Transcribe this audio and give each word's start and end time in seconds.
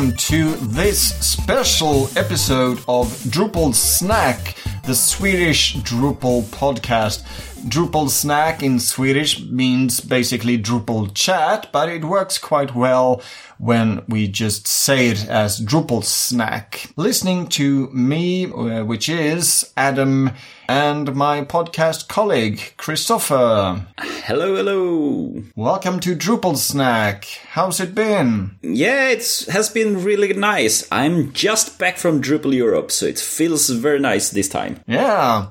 welcome 0.00 0.16
to 0.16 0.54
this 0.68 1.14
special 1.20 2.08
episode 2.16 2.78
of 2.88 3.08
Drupal 3.24 3.74
Snack, 3.74 4.56
the 4.86 4.94
Swedish 4.94 5.76
Drupal 5.76 6.42
podcast. 6.44 7.22
Drupal 7.68 8.08
Snack 8.08 8.62
in 8.62 8.80
Swedish 8.80 9.44
means 9.44 10.00
basically 10.00 10.56
Drupal 10.58 11.12
chat, 11.14 11.68
but 11.72 11.90
it 11.90 12.04
works 12.04 12.38
quite 12.38 12.74
well 12.74 13.20
when 13.58 14.02
we 14.08 14.28
just 14.28 14.66
say 14.66 15.08
it 15.08 15.28
as 15.28 15.60
Drupal 15.60 16.02
Snack. 16.02 16.90
Listening 16.96 17.48
to 17.48 17.88
me, 17.88 18.46
uh, 18.46 18.84
which 18.84 19.10
is 19.10 19.70
Adam, 19.76 20.30
and 20.70 21.14
my 21.14 21.44
podcast 21.44 22.08
colleague, 22.08 22.72
Christopher. 22.78 23.84
Hello, 23.98 24.56
hello. 24.56 25.42
Welcome 25.54 26.00
to 26.00 26.16
Drupal 26.16 26.56
Snack. 26.56 27.24
How's 27.50 27.78
it 27.78 27.94
been? 27.94 28.56
Yeah, 28.62 29.10
it 29.10 29.46
has 29.50 29.68
been 29.68 30.02
really 30.02 30.32
nice. 30.32 30.88
I'm 30.90 31.32
just 31.34 31.78
back 31.78 31.98
from 31.98 32.22
Drupal 32.22 32.54
Europe, 32.54 32.90
so 32.90 33.04
it 33.04 33.18
feels 33.18 33.68
very 33.68 33.98
nice 33.98 34.30
this 34.30 34.48
time. 34.48 34.80
Yeah. 34.86 35.48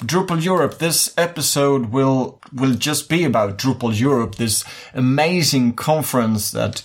Drupal 0.00 0.42
Europe. 0.42 0.78
This 0.78 1.12
episode 1.18 1.92
will 1.92 2.40
will 2.52 2.74
just 2.74 3.08
be 3.08 3.22
about 3.24 3.58
Drupal 3.58 3.98
Europe, 3.98 4.36
this 4.36 4.64
amazing 4.94 5.74
conference 5.74 6.50
that 6.52 6.82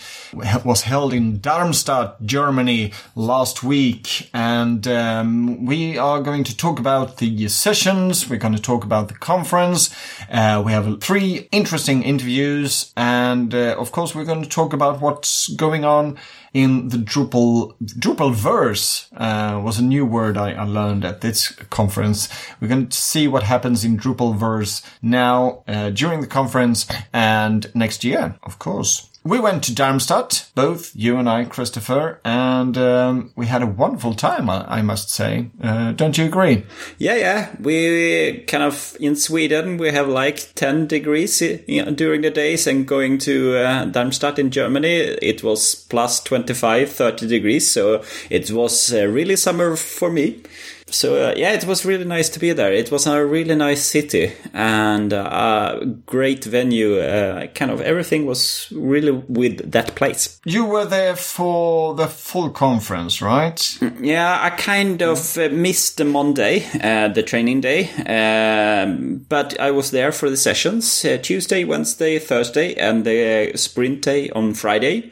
was 0.63 0.81
held 0.81 1.13
in 1.13 1.39
Darmstadt, 1.39 2.21
Germany 2.23 2.91
last 3.15 3.63
week, 3.63 4.29
and 4.33 4.85
um, 4.87 5.65
we 5.65 5.97
are 5.97 6.21
going 6.21 6.43
to 6.43 6.55
talk 6.55 6.77
about 6.77 7.17
the 7.17 7.47
sessions. 7.47 8.29
We're 8.29 8.37
going 8.37 8.55
to 8.55 8.61
talk 8.61 8.83
about 8.83 9.07
the 9.07 9.15
conference. 9.15 9.95
Uh, 10.29 10.61
we 10.65 10.73
have 10.73 11.01
three 11.01 11.47
interesting 11.51 12.03
interviews, 12.03 12.91
and 12.97 13.55
uh, 13.55 13.75
of 13.77 13.93
course, 13.93 14.13
we're 14.13 14.25
going 14.25 14.43
to 14.43 14.49
talk 14.49 14.73
about 14.73 14.99
what's 14.99 15.47
going 15.55 15.85
on 15.85 16.17
in 16.55 16.87
the 16.87 16.97
Drupal 16.97 17.75
Drupal 17.83 18.33
verse 18.33 19.09
uh, 19.17 19.59
was 19.61 19.77
a 19.77 19.83
new 19.83 20.05
word 20.05 20.37
I, 20.37 20.53
I, 20.53 20.63
learned 20.63 21.03
at 21.03 21.19
this 21.19 21.49
conference. 21.69 22.29
We're 22.61 22.69
going 22.69 22.87
to 22.87 22.97
see 22.97 23.27
what 23.27 23.43
happens 23.43 23.83
in 23.83 23.97
Drupal 23.97 24.37
verse 24.37 24.81
now 25.01 25.65
uh, 25.67 25.89
during 25.89 26.21
the 26.21 26.27
conference 26.27 26.87
and 27.11 27.69
next 27.75 28.05
year, 28.05 28.39
of 28.41 28.57
course. 28.57 29.09
We 29.25 29.39
went 29.39 29.63
to 29.63 29.73
Darmstadt, 29.73 30.51
both 30.53 30.91
you 30.95 31.17
and 31.17 31.27
I, 31.27 31.45
Christopher, 31.45 32.19
and 32.23 32.77
um, 32.77 33.31
we 33.35 33.47
had 33.47 33.63
a 33.63 33.65
wonderful 33.65 34.13
time, 34.13 34.51
I, 34.51 34.63
I 34.67 34.81
must 34.83 35.09
say. 35.09 35.49
Uh, 35.59 35.93
don't 35.93 36.15
you 36.15 36.25
agree? 36.25 36.63
Yeah, 36.99 37.15
yeah. 37.15 37.55
We 37.59 38.43
kind 38.47 38.61
of, 38.61 38.95
in 38.99 39.15
Sweden, 39.15 39.77
we 39.77 39.89
have 39.89 40.07
like 40.07 40.53
10 40.53 40.85
degrees 40.85 41.39
during 41.39 42.21
the 42.21 42.29
days, 42.29 42.67
and 42.67 42.87
going 42.87 43.17
to 43.17 43.57
uh, 43.57 43.85
Darmstadt 43.85 44.37
in 44.37 44.51
Germany, 44.51 44.93
it 45.23 45.43
was 45.43 45.73
plus 45.73 46.21
25, 46.21 46.91
30 46.91 47.27
degrees. 47.27 47.67
So 47.67 48.03
it 48.29 48.51
was 48.51 48.93
uh, 48.93 49.07
really 49.07 49.37
summer 49.37 49.75
for 49.75 50.11
me. 50.11 50.43
So 50.87 51.29
uh, 51.29 51.33
yeah, 51.35 51.53
it 51.53 51.65
was 51.65 51.83
really 51.83 52.05
nice 52.05 52.29
to 52.29 52.39
be 52.39 52.53
there. 52.53 52.71
It 52.71 52.91
was 52.91 53.07
a 53.07 53.25
really 53.25 53.55
nice 53.55 53.83
city 53.83 54.33
and 54.53 55.11
uh, 55.11 55.79
a 55.81 55.85
great 55.85 56.45
venue. 56.45 56.99
Uh, 56.99 57.47
kind 57.47 57.71
of 57.71 57.81
everything 57.81 58.25
was 58.25 58.71
really 58.71 59.11
with 59.11 59.71
that 59.71 59.95
place. 59.95 60.39
You 60.45 60.65
were 60.65 60.85
there 60.85 61.15
for 61.15 61.95
the 61.95 62.07
full 62.07 62.51
conference, 62.51 63.21
right? 63.21 63.79
Yeah, 63.99 64.39
I 64.39 64.51
kind 64.51 65.01
of 65.01 65.37
uh, 65.37 65.49
missed 65.49 65.97
the 65.97 66.05
Monday, 66.05 66.65
uh, 66.81 67.07
the 67.07 67.23
training 67.23 67.61
day, 67.61 67.89
um, 68.05 69.25
but 69.27 69.59
I 69.59 69.71
was 69.71 69.89
there 69.91 70.11
for 70.11 70.29
the 70.29 70.37
sessions 70.37 71.03
uh, 71.03 71.17
Tuesday, 71.17 71.63
Wednesday, 71.63 72.19
Thursday, 72.19 72.75
and 72.75 73.05
the 73.05 73.51
sprint 73.55 74.03
day 74.03 74.29
on 74.29 74.53
Friday 74.53 75.11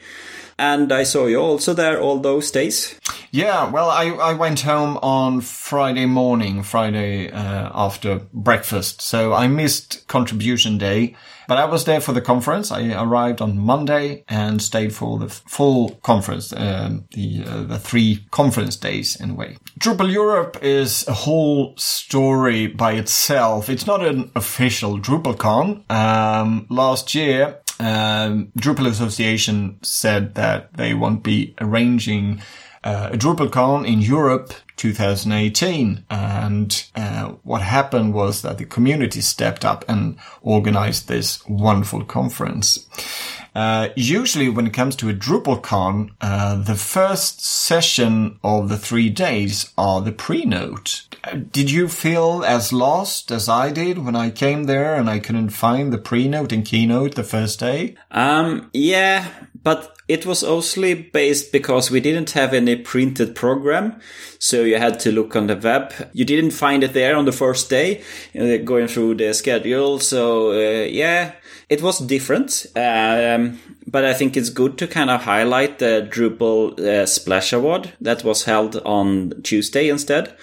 and 0.58 0.92
I 0.92 1.04
saw 1.04 1.26
you 1.26 1.40
also 1.40 1.74
there 1.74 2.00
all 2.00 2.18
those 2.18 2.50
days. 2.50 2.98
Yeah, 3.30 3.68
well, 3.68 3.90
I, 3.90 4.10
I 4.10 4.34
went 4.34 4.60
home 4.60 4.96
on 5.02 5.40
Friday 5.40 6.06
morning, 6.06 6.62
Friday 6.62 7.30
uh, 7.30 7.70
after 7.74 8.20
breakfast, 8.32 9.02
so 9.02 9.32
I 9.32 9.48
missed 9.48 10.06
contribution 10.06 10.78
day. 10.78 11.16
But 11.46 11.58
I 11.58 11.64
was 11.66 11.84
there 11.84 12.00
for 12.00 12.12
the 12.12 12.20
conference. 12.20 12.70
I 12.70 12.92
arrived 12.94 13.42
on 13.42 13.58
Monday 13.58 14.24
and 14.28 14.62
stayed 14.62 14.94
for 14.94 15.18
the 15.18 15.28
full 15.28 15.90
conference, 16.02 16.52
um, 16.56 17.04
the 17.12 17.44
uh, 17.46 17.62
the 17.64 17.78
three 17.78 18.26
conference 18.30 18.76
days 18.76 19.20
in 19.20 19.30
a 19.30 19.34
way. 19.34 19.56
Drupal 19.78 20.10
Europe 20.10 20.58
is 20.62 21.06
a 21.06 21.12
whole 21.12 21.76
story 21.76 22.66
by 22.68 22.92
itself. 22.92 23.68
It's 23.68 23.86
not 23.86 24.02
an 24.02 24.30
official 24.34 24.98
DrupalCon. 24.98 25.90
Um, 25.90 26.66
last 26.70 27.14
year, 27.14 27.60
um, 27.80 28.52
Drupal 28.58 28.86
Association 28.86 29.78
said 29.82 30.34
that 30.34 30.72
they 30.74 30.94
won't 30.94 31.22
be 31.22 31.54
arranging 31.60 32.40
uh, 32.84 33.10
a 33.12 33.16
DrupalCon 33.16 33.86
in 33.86 34.00
Europe 34.00 34.52
2018. 34.76 36.04
And 36.10 36.84
uh, 36.94 37.28
what 37.42 37.62
happened 37.62 38.14
was 38.14 38.42
that 38.42 38.58
the 38.58 38.66
community 38.66 39.20
stepped 39.20 39.64
up 39.64 39.84
and 39.88 40.18
organized 40.42 41.08
this 41.08 41.44
wonderful 41.48 42.04
conference. 42.04 42.86
Uh, 43.54 43.88
usually 43.94 44.48
when 44.48 44.66
it 44.66 44.72
comes 44.74 44.96
to 44.96 45.08
a 45.08 45.14
DrupalCon, 45.14 46.10
uh, 46.20 46.56
the 46.56 46.74
first 46.74 47.44
session 47.44 48.38
of 48.42 48.68
the 48.68 48.76
three 48.76 49.08
days 49.10 49.72
are 49.78 50.00
the 50.00 50.12
pre-note. 50.12 51.06
Uh, 51.22 51.36
did 51.52 51.70
you 51.70 51.88
feel 51.88 52.44
as 52.44 52.72
lost 52.72 53.30
as 53.30 53.48
I 53.48 53.70
did 53.70 53.98
when 53.98 54.16
I 54.16 54.30
came 54.30 54.64
there 54.64 54.96
and 54.96 55.08
I 55.08 55.20
couldn't 55.20 55.50
find 55.50 55.92
the 55.92 55.98
pre-note 55.98 56.52
and 56.52 56.64
keynote 56.64 57.14
the 57.14 57.22
first 57.22 57.60
day? 57.60 57.94
Um, 58.10 58.70
yeah, 58.72 59.28
but 59.62 59.96
it 60.06 60.26
was 60.26 60.42
mostly 60.42 60.94
based 60.94 61.50
because 61.50 61.90
we 61.90 62.00
didn't 62.00 62.32
have 62.32 62.52
any 62.52 62.76
printed 62.76 63.34
program. 63.34 63.98
So 64.38 64.62
you 64.62 64.76
had 64.78 65.00
to 65.00 65.12
look 65.12 65.34
on 65.34 65.46
the 65.46 65.56
web. 65.56 65.94
You 66.12 66.26
didn't 66.26 66.50
find 66.50 66.84
it 66.84 66.92
there 66.92 67.16
on 67.16 67.24
the 67.24 67.32
first 67.32 67.70
day, 67.70 68.02
uh, 68.38 68.58
going 68.58 68.88
through 68.88 69.14
the 69.14 69.32
schedule. 69.32 70.00
So, 70.00 70.52
uh, 70.52 70.84
yeah, 70.84 71.32
it 71.68 71.82
was 71.82 71.98
different. 71.98 72.66
Um, 72.76 73.60
but 73.86 74.04
I 74.04 74.14
think 74.14 74.36
it's 74.36 74.50
good 74.50 74.78
to 74.78 74.86
kind 74.86 75.10
of 75.10 75.22
highlight 75.22 75.78
the 75.78 76.08
Drupal 76.10 76.78
uh, 76.78 77.06
Splash 77.06 77.52
Award 77.52 77.92
that 78.00 78.24
was 78.24 78.44
held 78.44 78.76
on 78.84 79.42
Tuesday 79.42 79.88
instead 79.88 80.36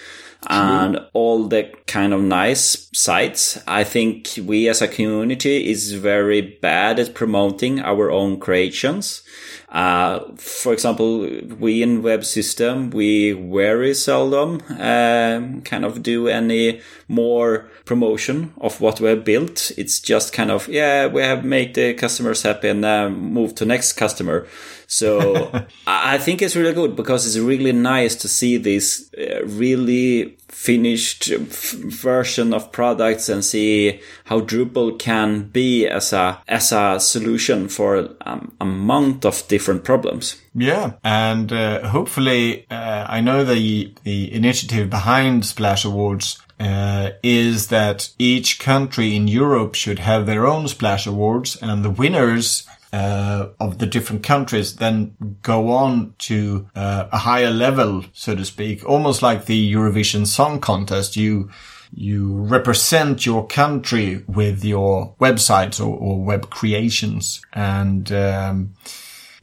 and 0.48 1.00
all 1.14 1.48
the 1.48 1.72
kind 1.86 2.14
of 2.14 2.22
nice 2.22 2.90
sites. 2.94 3.60
I 3.68 3.84
think 3.84 4.40
we 4.44 4.68
as 4.70 4.82
a 4.82 4.88
community 4.88 5.70
is 5.70 5.94
very 5.94 6.42
bad 6.42 7.00
at 7.00 7.14
promoting 7.14 7.80
our 7.80 8.10
own 8.10 8.40
creations. 8.40 9.24
Uh, 9.70 10.20
for 10.36 10.74
example, 10.74 11.20
we 11.60 11.82
in 11.82 12.02
web 12.02 12.26
system, 12.26 12.90
we 12.90 13.32
very 13.32 13.94
seldom 13.94 14.62
um, 14.80 15.62
kind 15.62 15.86
of 15.86 16.04
do 16.04 16.28
any 16.28 16.82
more 17.08 17.70
promotion 17.86 18.54
of 18.60 18.82
what 18.82 19.00
we 19.00 19.08
have 19.08 19.24
built. 19.24 19.72
It's 19.78 20.00
just 20.00 20.34
kind 20.34 20.52
of, 20.52 20.68
yeah, 20.68 21.08
we 21.08 21.22
have 21.22 21.46
made 21.46 21.76
the 21.76 21.94
customers 21.94 22.44
happy 22.44 22.68
and 22.68 22.84
uh, 22.84 23.10
move 23.10 23.56
to 23.56 23.66
next 23.66 23.94
customer. 23.94 24.46
So 24.92 25.50
I 25.88 26.18
think 26.18 26.42
it's 26.42 26.58
really 26.58 26.74
good 26.74 26.98
because 26.98 27.26
it's 27.26 27.38
really 27.38 27.72
nice 27.72 28.14
to 28.16 28.28
see 28.28 28.58
this 28.58 29.10
uh, 29.18 29.46
really 29.46 30.38
finished 30.50 31.28
version 31.28 32.54
of 32.54 32.74
products 32.74 33.30
and 33.30 33.44
see 33.44 34.02
how 34.26 34.42
Drupal 34.42 35.00
can 35.00 35.44
be 35.44 35.88
as 35.88 36.12
a 36.12 36.42
as 36.46 36.74
a 36.74 37.00
solution 37.00 37.70
for 37.70 38.10
um, 38.26 38.54
a 38.60 38.66
amount 38.66 39.26
of 39.26 39.48
different 39.48 39.86
problems. 39.86 40.36
Yeah, 40.54 40.94
and 41.06 41.54
uh, 41.54 41.88
hopefully, 41.88 42.66
uh, 42.70 43.06
I 43.08 43.22
know 43.22 43.46
the 43.46 43.94
the 44.04 44.34
initiative 44.34 44.90
behind 44.90 45.46
Splash 45.46 45.86
Awards 45.86 46.42
uh, 46.60 47.12
is 47.24 47.68
that 47.68 48.10
each 48.20 48.60
country 48.60 49.16
in 49.16 49.30
Europe 49.30 49.76
should 49.76 50.00
have 50.00 50.26
their 50.26 50.46
own 50.46 50.68
Splash 50.68 51.08
Awards, 51.08 51.56
and 51.62 51.86
the 51.86 51.90
winners 51.90 52.68
uh, 52.94 53.48
of 53.60 53.78
the 53.78 53.86
different 53.86 54.24
countries 54.24 54.76
then 54.76 55.16
go 55.42 55.70
on 55.72 56.14
to 56.20 56.68
uh, 56.76 57.08
a 57.12 57.18
higher 57.18 57.52
level, 57.52 58.04
so 58.14 58.36
to 58.36 58.46
speak, 58.46 58.88
almost 58.88 59.22
like 59.22 59.46
the 59.46 59.74
Eurovision 59.74 60.28
Song 60.28 60.60
Contest. 60.60 61.16
You 61.16 61.50
you 61.94 62.38
represent 62.38 63.26
your 63.26 63.46
country 63.48 64.24
with 64.28 64.64
your 64.64 65.14
websites 65.20 65.80
or, 65.80 65.96
or 65.96 66.24
web 66.24 66.50
creations, 66.50 67.42
and 67.54 68.12
um, 68.12 68.74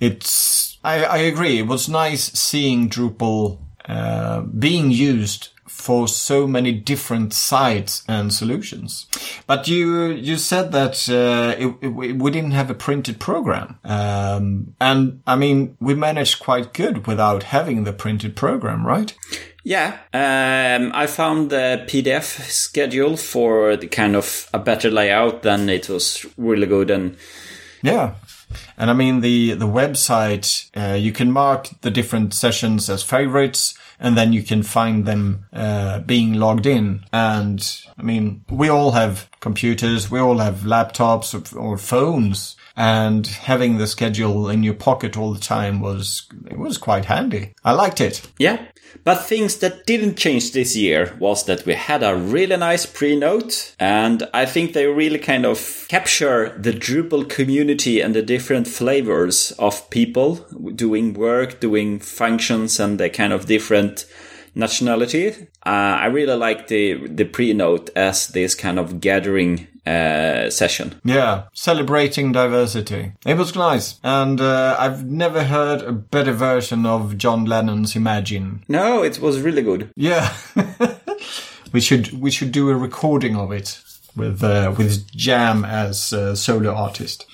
it's 0.01 0.79
I, 0.85 1.05
I, 1.05 1.17
agree. 1.19 1.59
It 1.59 1.67
was 1.67 1.89
nice 1.89 2.33
seeing 2.33 2.89
Drupal 2.89 3.59
uh, 3.87 4.43
being 4.43 4.91
used 4.91 5.49
for 5.79 6.09
so 6.09 6.47
many 6.47 6.73
different 6.73 7.33
sites 7.33 8.03
and 8.09 8.33
solutions. 8.33 9.07
But 9.47 9.69
you 9.69 10.09
you 10.09 10.37
said 10.37 10.73
that 10.73 11.09
uh, 11.09 11.55
it, 11.57 11.75
it, 11.81 11.89
we 11.89 12.31
didn't 12.31 12.51
have 12.51 12.69
a 12.69 12.75
printed 12.75 13.21
program, 13.21 13.79
um, 13.85 14.75
and 14.81 15.23
I 15.27 15.37
mean 15.37 15.77
we 15.81 15.95
managed 15.95 16.41
quite 16.41 16.75
good 16.75 17.07
without 17.07 17.45
having 17.45 17.85
the 17.85 17.93
printed 17.93 18.35
program, 18.37 18.87
right? 18.87 19.15
Yeah, 19.65 19.99
um, 20.13 20.93
I 20.95 21.07
found 21.07 21.51
the 21.51 21.85
PDF 21.87 22.41
schedule 22.51 23.17
for 23.17 23.77
the 23.77 23.87
kind 23.87 24.17
of 24.17 24.49
a 24.53 24.59
better 24.59 24.91
layout. 24.91 25.43
Then 25.43 25.69
it 25.69 25.89
was 25.89 26.27
really 26.37 26.67
good 26.67 26.91
and 26.91 27.17
yeah. 27.83 28.15
And 28.79 28.91
I 28.91 28.95
mean, 28.95 29.21
the, 29.21 29.53
the 29.53 29.67
website, 29.67 30.71
uh, 30.75 30.95
you 30.95 31.13
can 31.13 31.31
mark 31.31 31.69
the 31.83 31.91
different 31.91 32.33
sessions 32.33 32.89
as 32.89 33.03
favorites 33.03 33.78
and 34.01 34.17
then 34.17 34.33
you 34.33 34.43
can 34.43 34.63
find 34.63 35.05
them, 35.05 35.47
uh, 35.53 36.01
being 36.01 36.35
logged 36.35 36.67
in. 36.67 37.05
And 37.13 37.61
I 37.99 38.03
mean, 38.03 38.45
we 38.49 38.69
all 38.69 38.93
have 38.93 39.28
computers, 39.41 40.11
we 40.11 40.19
all 40.19 40.39
have 40.39 40.61
laptops 40.61 41.35
or, 41.57 41.79
phones 41.79 42.57
and 42.77 43.27
having 43.27 43.79
the 43.79 43.87
schedule 43.87 44.49
in 44.49 44.63
your 44.63 44.75
pocket 44.75 45.17
all 45.17 45.33
the 45.33 45.41
time 45.41 45.81
was 45.81 46.29
it 46.51 46.59
was 46.59 46.79
quite 46.79 47.07
handy. 47.07 47.55
I 47.65 47.73
liked 47.73 48.01
it. 48.01 48.23
Yeah. 48.39 48.67
But 49.05 49.27
things 49.27 49.57
that 49.59 49.87
didn't 49.87 50.17
change 50.17 50.53
this 50.53 50.77
year 50.77 51.17
was 51.19 51.45
that 51.45 51.67
we 51.67 51.75
had 51.75 52.03
a 52.03 52.17
really 52.17 52.57
nice 52.57 52.87
pre-note 52.87 53.75
and 53.79 54.29
I 54.33 54.47
think 54.47 54.73
they 54.73 54.87
really 54.87 55.19
kind 55.19 55.45
of 55.45 55.87
capture 55.89 56.57
the 56.59 56.73
Drupal 56.73 57.29
community 57.29 58.01
and 58.01 58.15
the 58.15 58.23
different 58.23 58.67
flavors 58.67 59.53
of 59.59 59.89
people 59.91 60.37
doing 60.75 61.15
work, 61.15 61.61
doing 61.61 62.01
functions 62.01 62.81
and 62.81 62.99
the 62.99 63.11
kind 63.11 63.33
of 63.33 63.47
different 63.47 64.07
nationality. 64.55 65.49
Uh, 65.69 65.99
I 66.01 66.07
really 66.07 66.35
like 66.35 66.69
the 66.69 66.95
the 67.09 67.27
pre-note 67.27 67.91
as 67.95 68.29
this 68.29 68.55
kind 68.55 68.79
of 68.79 69.01
gathering 69.01 69.67
uh, 69.87 70.49
session. 70.49 70.95
Yeah, 71.05 71.43
celebrating 71.53 72.33
diversity. 72.33 73.13
It 73.27 73.37
was 73.37 73.55
nice, 73.55 74.01
and 74.03 74.41
uh, 74.41 74.77
I've 74.79 75.05
never 75.05 75.45
heard 75.45 75.83
a 75.83 75.93
better 75.93 76.33
version 76.33 76.87
of 76.87 77.19
John 77.19 77.45
Lennon's 77.45 77.95
Imagine. 77.95 78.65
No, 78.67 79.03
it 79.03 79.19
was 79.21 79.43
really 79.43 79.61
good. 79.61 79.91
Yeah, 79.95 80.35
we 81.73 81.81
should 81.81 82.19
we 82.19 82.31
should 82.31 82.51
do 82.51 82.71
a 82.71 82.75
recording 82.75 83.37
of 83.37 83.53
it 83.53 83.83
with 84.17 84.43
uh, 84.43 84.75
with 84.77 85.11
Jam 85.13 85.65
as 85.65 86.13
a 86.13 86.37
solo 86.37 86.75
artist. 86.75 87.27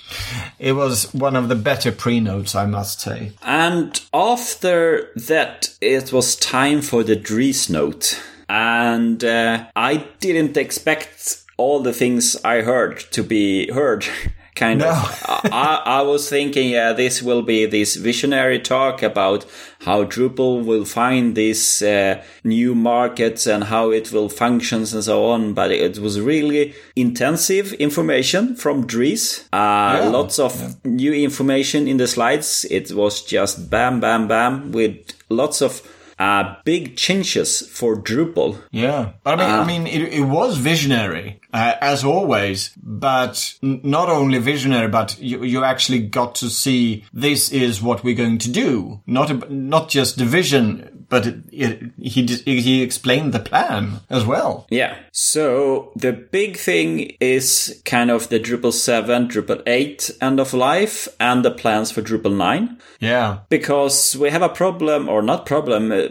It 0.59 0.73
was 0.73 1.13
one 1.13 1.35
of 1.35 1.49
the 1.49 1.55
better 1.55 1.91
pre-notes, 1.91 2.55
I 2.55 2.65
must 2.65 3.01
say. 3.01 3.31
And 3.41 3.99
after 4.13 5.11
that, 5.15 5.75
it 5.81 6.13
was 6.13 6.35
time 6.35 6.81
for 6.81 7.03
the 7.03 7.15
Dries 7.15 7.69
note. 7.69 8.21
And 8.47 9.23
uh, 9.23 9.65
I 9.75 10.07
didn't 10.19 10.57
expect 10.57 11.43
all 11.57 11.81
the 11.81 11.93
things 11.93 12.35
I 12.43 12.61
heard 12.61 12.99
to 13.11 13.23
be 13.23 13.71
heard. 13.71 14.05
kind 14.55 14.79
no. 14.79 14.89
of. 14.89 15.21
I, 15.51 15.81
I 15.85 16.01
was 16.01 16.29
thinking, 16.29 16.69
yeah, 16.69 16.93
this 16.93 17.21
will 17.21 17.41
be 17.41 17.65
this 17.65 17.95
visionary 17.95 18.59
talk 18.59 19.03
about 19.03 19.45
how 19.81 20.03
Drupal 20.05 20.65
will 20.65 20.85
find 20.85 21.35
these 21.35 21.81
uh, 21.81 22.23
new 22.43 22.73
markets 22.73 23.45
and 23.45 23.65
how 23.65 23.91
it 23.91 24.11
will 24.11 24.29
functions 24.29 24.93
and 24.93 25.03
so 25.03 25.25
on. 25.25 25.53
But 25.53 25.71
it 25.71 25.99
was 25.99 26.19
really 26.19 26.73
intensive 26.95 27.73
information 27.73 28.55
from 28.55 28.87
Dries. 28.87 29.47
Uh, 29.53 29.99
yeah. 30.01 30.09
Lots 30.09 30.39
of 30.39 30.59
yeah. 30.59 30.69
new 30.85 31.13
information 31.13 31.87
in 31.87 31.97
the 31.97 32.07
slides. 32.07 32.65
It 32.71 32.91
was 32.91 33.21
just 33.21 33.69
bam, 33.69 33.99
bam, 33.99 34.27
bam 34.27 34.71
with 34.71 34.97
lots 35.29 35.61
of 35.61 35.81
uh, 36.17 36.55
big 36.63 36.95
changes 36.95 37.67
for 37.67 37.95
Drupal. 37.95 38.57
Yeah, 38.71 39.13
I 39.25 39.35
mean, 39.35 39.49
uh, 39.49 39.61
I 39.61 39.65
mean, 39.65 39.87
it, 39.87 40.13
it 40.13 40.21
was 40.23 40.57
visionary 40.57 41.41
uh, 41.53 41.75
as 41.81 42.03
always, 42.03 42.71
but 42.81 43.53
n- 43.61 43.81
not 43.83 44.09
only 44.09 44.39
visionary, 44.39 44.87
but 44.87 45.19
you, 45.19 45.43
you 45.43 45.63
actually 45.63 45.99
got 46.07 46.35
to 46.35 46.49
see 46.49 47.03
this 47.13 47.51
is 47.51 47.81
what 47.81 48.03
we're 48.03 48.15
going 48.15 48.37
to 48.39 48.51
do. 48.51 49.01
Not 49.05 49.29
a, 49.29 49.53
not 49.53 49.89
just 49.89 50.17
the 50.17 50.25
vision, 50.25 51.04
but 51.15 51.27
it, 51.27 51.35
it, 51.49 51.91
he 51.97 52.25
he 52.59 52.81
explained 52.81 53.31
the 53.33 53.39
plan 53.39 54.01
as 54.09 54.25
well. 54.25 54.67
Yeah. 54.69 54.97
So 55.13 55.93
the 55.95 56.11
big 56.11 56.57
thing 56.57 57.15
is 57.21 57.81
kind 57.85 58.11
of 58.11 58.27
the 58.27 58.37
Drupal 58.37 58.73
seven, 58.73 59.29
Drupal 59.29 59.63
eight 59.65 60.11
end 60.19 60.41
of 60.41 60.53
life, 60.53 61.07
and 61.17 61.45
the 61.45 61.51
plans 61.51 61.89
for 61.89 62.01
Drupal 62.01 62.35
nine. 62.35 62.79
Yeah. 62.99 63.39
Because 63.47 64.17
we 64.17 64.29
have 64.29 64.41
a 64.41 64.49
problem, 64.49 65.07
or 65.07 65.21
not 65.21 65.45
problem. 65.45 65.93
Uh, 65.93 66.09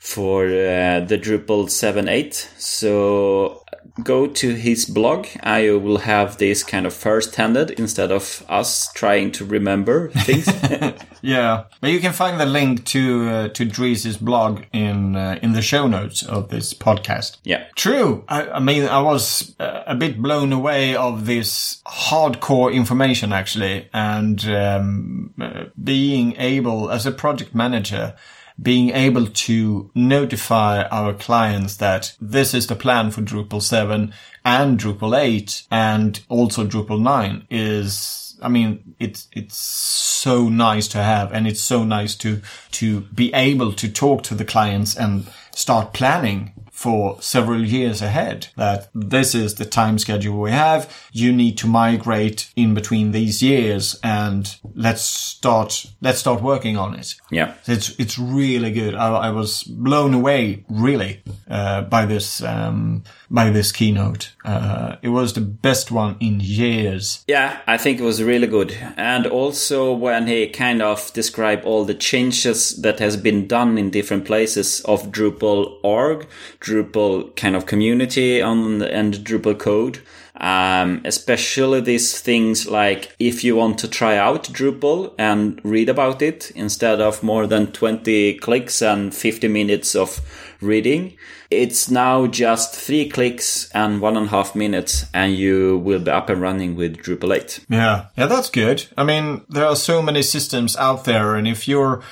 for 0.00 0.46
uh, 0.46 1.00
the 1.00 1.18
Drupal 1.18 1.66
7.8. 1.66 2.32
So 2.58 3.61
go 4.02 4.26
to 4.26 4.54
his 4.54 4.84
blog. 4.84 5.26
I 5.42 5.70
will 5.72 5.98
have 5.98 6.38
this 6.38 6.62
kind 6.62 6.86
of 6.86 6.94
first-handed 6.94 7.70
instead 7.72 8.10
of 8.10 8.44
us 8.48 8.92
trying 8.92 9.32
to 9.32 9.44
remember 9.44 10.10
things. 10.10 10.48
yeah, 11.22 11.64
but 11.80 11.90
you 11.90 12.00
can 12.00 12.12
find 12.12 12.40
the 12.40 12.46
link 12.46 12.84
to 12.86 13.28
uh, 13.28 13.48
to 13.48 13.64
Dries's 13.64 14.16
blog 14.16 14.64
in 14.72 15.16
uh, 15.16 15.38
in 15.42 15.52
the 15.52 15.62
show 15.62 15.86
notes 15.86 16.22
of 16.22 16.48
this 16.48 16.74
podcast. 16.74 17.36
Yeah, 17.44 17.66
true. 17.76 18.24
I, 18.28 18.50
I 18.50 18.60
mean, 18.60 18.84
I 18.84 19.00
was 19.00 19.54
uh, 19.58 19.82
a 19.86 19.94
bit 19.94 20.20
blown 20.20 20.52
away 20.52 20.96
of 20.96 21.26
this 21.26 21.82
hardcore 21.86 22.72
information 22.72 23.32
actually, 23.32 23.88
and 23.92 24.44
um, 24.46 25.34
uh, 25.40 25.64
being 25.82 26.34
able 26.36 26.90
as 26.90 27.06
a 27.06 27.12
project 27.12 27.54
manager 27.54 28.14
being 28.60 28.90
able 28.90 29.26
to 29.26 29.90
notify 29.94 30.82
our 30.84 31.14
clients 31.14 31.76
that 31.76 32.14
this 32.20 32.54
is 32.54 32.66
the 32.66 32.76
plan 32.76 33.10
for 33.10 33.22
Drupal 33.22 33.62
7 33.62 34.12
and 34.44 34.78
Drupal 34.78 35.18
8 35.18 35.62
and 35.70 36.20
also 36.28 36.66
Drupal 36.66 37.00
9 37.00 37.46
is, 37.50 38.38
I 38.42 38.48
mean, 38.48 38.94
it's, 38.98 39.28
it's 39.32 39.56
so 39.56 40.48
nice 40.48 40.88
to 40.88 41.02
have 41.02 41.32
and 41.32 41.46
it's 41.46 41.60
so 41.60 41.84
nice 41.84 42.14
to, 42.16 42.42
to 42.72 43.00
be 43.00 43.32
able 43.34 43.72
to 43.74 43.88
talk 43.88 44.22
to 44.24 44.34
the 44.34 44.44
clients 44.44 44.96
and 44.96 45.26
start 45.54 45.92
planning 45.92 46.52
for 46.82 47.16
several 47.22 47.64
years 47.64 48.02
ahead 48.02 48.48
that 48.56 48.88
this 48.92 49.36
is 49.36 49.54
the 49.54 49.64
time 49.64 50.00
schedule 50.00 50.40
we 50.40 50.50
have. 50.50 50.92
You 51.12 51.32
need 51.32 51.56
to 51.58 51.68
migrate 51.68 52.50
in 52.56 52.74
between 52.74 53.12
these 53.12 53.40
years 53.40 54.00
and 54.02 54.52
let's 54.74 55.02
start, 55.02 55.86
let's 56.00 56.18
start 56.18 56.42
working 56.42 56.76
on 56.76 56.94
it. 56.94 57.14
Yeah. 57.30 57.54
It's, 57.68 57.90
it's 58.00 58.18
really 58.18 58.72
good. 58.72 58.96
I, 58.96 59.28
I 59.28 59.30
was 59.30 59.62
blown 59.62 60.12
away 60.12 60.64
really, 60.68 61.22
uh, 61.48 61.82
by 61.82 62.04
this, 62.04 62.42
um, 62.42 63.04
by 63.32 63.48
this 63.48 63.72
keynote. 63.72 64.32
Uh, 64.44 64.96
it 65.00 65.08
was 65.08 65.32
the 65.32 65.40
best 65.40 65.90
one 65.90 66.16
in 66.20 66.38
years. 66.38 67.24
Yeah, 67.26 67.60
I 67.66 67.78
think 67.78 67.98
it 67.98 68.04
was 68.04 68.22
really 68.22 68.46
good. 68.46 68.76
And 68.96 69.26
also 69.26 69.92
when 69.94 70.26
he 70.26 70.48
kind 70.48 70.82
of 70.82 71.10
described 71.14 71.64
all 71.64 71.86
the 71.86 71.94
changes 71.94 72.76
that 72.82 72.98
has 72.98 73.16
been 73.16 73.48
done 73.48 73.78
in 73.78 73.90
different 73.90 74.26
places 74.26 74.82
of 74.82 75.10
Drupal 75.10 75.78
org, 75.82 76.26
Drupal 76.60 77.34
kind 77.34 77.56
of 77.56 77.64
community 77.64 78.42
on 78.42 78.78
the, 78.78 78.92
and 78.92 79.14
Drupal 79.14 79.58
code. 79.58 80.00
Um, 80.34 81.02
especially 81.04 81.82
these 81.82 82.18
things 82.18 82.66
like 82.66 83.14
if 83.18 83.44
you 83.44 83.54
want 83.54 83.78
to 83.80 83.88
try 83.88 84.16
out 84.16 84.44
Drupal 84.44 85.12
and 85.18 85.60
read 85.62 85.90
about 85.90 86.22
it 86.22 86.50
instead 86.52 87.02
of 87.02 87.22
more 87.22 87.46
than 87.46 87.70
20 87.70 88.38
clicks 88.38 88.80
and 88.80 89.14
50 89.14 89.48
minutes 89.48 89.94
of 89.94 90.20
reading, 90.62 91.16
it's 91.50 91.90
now 91.90 92.26
just 92.26 92.74
three 92.74 93.08
clicks 93.10 93.70
and 93.72 94.00
one 94.00 94.16
and 94.16 94.26
a 94.26 94.30
half 94.30 94.54
minutes 94.54 95.04
and 95.12 95.34
you 95.34 95.78
will 95.78 96.00
be 96.00 96.10
up 96.10 96.30
and 96.30 96.40
running 96.40 96.76
with 96.76 96.96
Drupal 96.96 97.36
8. 97.36 97.66
Yeah. 97.68 98.06
Yeah, 98.16 98.26
that's 98.26 98.48
good. 98.48 98.86
I 98.96 99.04
mean, 99.04 99.42
there 99.50 99.66
are 99.66 99.76
so 99.76 100.00
many 100.00 100.22
systems 100.22 100.76
out 100.76 101.04
there 101.04 101.34
and 101.34 101.46
if 101.46 101.68
you're 101.68 102.02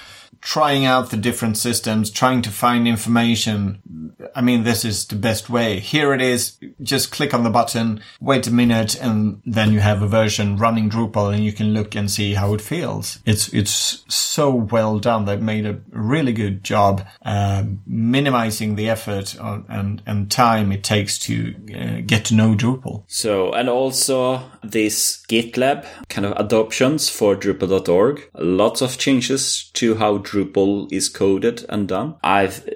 trying 0.41 0.85
out 0.85 1.11
the 1.11 1.17
different 1.17 1.57
systems, 1.57 2.11
trying 2.11 2.43
to 2.43 2.51
find 2.51 2.89
information. 2.89 4.15
I 4.35 4.41
mean, 4.41 4.65
this 4.65 4.85
is 4.85 5.07
the 5.07 5.17
best 5.17 5.51
way. 5.51 5.81
Here 5.81 6.15
it 6.15 6.21
is. 6.21 6.59
just 6.83 7.13
click 7.13 7.35
on 7.35 7.45
the 7.45 7.51
button, 7.51 8.03
wait 8.21 8.47
a 8.47 8.51
minute, 8.51 9.01
and 9.01 9.43
then 9.45 9.73
you 9.73 9.81
have 9.81 10.03
a 10.03 10.09
version 10.09 10.57
running 10.57 10.89
Drupal 10.89 11.35
and 11.35 11.45
you 11.45 11.53
can 11.53 11.75
look 11.75 11.95
and 11.95 12.11
see 12.11 12.35
how 12.35 12.55
it 12.55 12.61
feels. 12.61 13.19
It's, 13.27 13.53
it's 13.53 14.05
so 14.09 14.51
well 14.51 14.99
done. 14.99 15.25
They've 15.25 15.41
made 15.41 15.67
a 15.67 15.81
really 15.91 16.33
good 16.33 16.65
job, 16.65 17.07
uh, 17.23 17.65
minimizing 17.87 18.77
the 18.77 18.89
effort 18.89 19.37
and, 19.39 20.03
and 20.07 20.31
time 20.31 20.73
it 20.73 20.85
takes 20.85 21.19
to 21.19 21.55
uh, 21.75 22.01
get 22.07 22.25
to 22.27 22.35
know 22.35 22.55
Drupal. 22.55 23.05
So, 23.09 23.53
and 23.53 23.69
also 23.69 24.43
this 24.63 25.23
GitLab 25.29 25.87
kind 26.09 26.27
of 26.27 26.33
adoptions 26.37 27.09
for 27.09 27.37
Drupal.org. 27.37 28.31
Lots 28.35 28.81
of 28.81 28.99
changes 28.99 29.71
to 29.75 29.97
how 29.97 30.19
Drupal 30.31 30.93
is 30.93 31.09
coded 31.09 31.65
and 31.69 31.89
done. 31.89 32.17
I've, 32.23 32.69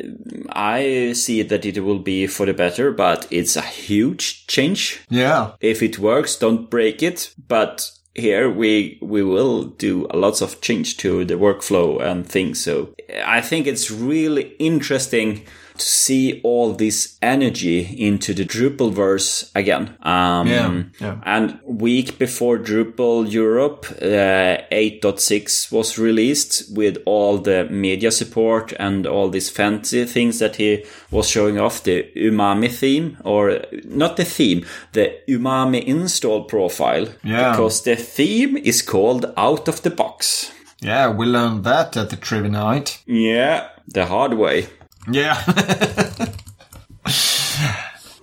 I 0.50 1.12
see 1.12 1.42
that 1.42 1.64
it 1.64 1.84
will 1.84 2.00
be 2.00 2.26
for 2.26 2.46
the 2.46 2.54
better, 2.54 2.90
but 2.90 3.28
it's 3.30 3.56
a 3.56 3.62
huge 3.62 4.46
change. 4.46 5.00
Yeah. 5.08 5.52
If 5.60 5.82
it 5.82 5.98
works, 5.98 6.36
don't 6.36 6.68
break 6.68 7.02
it. 7.02 7.32
But 7.46 7.90
here 8.14 8.48
we 8.48 8.98
we 9.02 9.22
will 9.22 9.64
do 9.64 10.06
lots 10.14 10.40
of 10.40 10.60
change 10.60 10.96
to 10.98 11.24
the 11.24 11.34
workflow 11.34 12.00
and 12.00 12.26
things. 12.26 12.62
So 12.62 12.94
I 13.24 13.40
think 13.40 13.66
it's 13.66 13.90
really 13.90 14.54
interesting 14.58 15.44
to 15.78 15.84
see 15.84 16.40
all 16.44 16.72
this 16.72 17.18
energy 17.20 17.80
into 17.98 18.32
the 18.32 18.44
Drupalverse 18.44 19.50
again. 19.54 19.96
Um, 20.02 20.46
yeah, 20.46 20.82
yeah. 21.00 21.20
And 21.24 21.58
week 21.64 22.18
before 22.18 22.58
Drupal 22.58 23.30
Europe 23.30 23.86
uh, 24.00 24.62
8.6 24.72 25.72
was 25.72 25.98
released 25.98 26.74
with 26.74 26.98
all 27.06 27.38
the 27.38 27.64
media 27.70 28.10
support 28.10 28.72
and 28.78 29.06
all 29.06 29.28
these 29.28 29.50
fancy 29.50 30.04
things 30.04 30.38
that 30.38 30.56
he 30.56 30.84
was 31.10 31.28
showing 31.28 31.58
off, 31.58 31.82
the 31.82 32.08
Umami 32.16 32.70
theme, 32.70 33.16
or 33.24 33.60
not 33.84 34.16
the 34.16 34.24
theme, 34.24 34.64
the 34.92 35.18
Umami 35.28 35.82
install 35.84 36.44
profile. 36.44 37.08
Yeah. 37.24 37.50
Because 37.50 37.82
the 37.82 37.96
theme 37.96 38.56
is 38.56 38.82
called 38.82 39.32
Out 39.36 39.68
of 39.68 39.82
the 39.82 39.90
Box. 39.90 40.52
Yeah, 40.80 41.10
we 41.10 41.26
learned 41.26 41.64
that 41.64 41.96
at 41.96 42.10
the 42.10 42.16
Trivia 42.16 42.50
Night. 42.50 43.02
Yeah, 43.06 43.68
the 43.88 44.06
hard 44.06 44.34
way. 44.34 44.68
Yeah. 45.10 45.40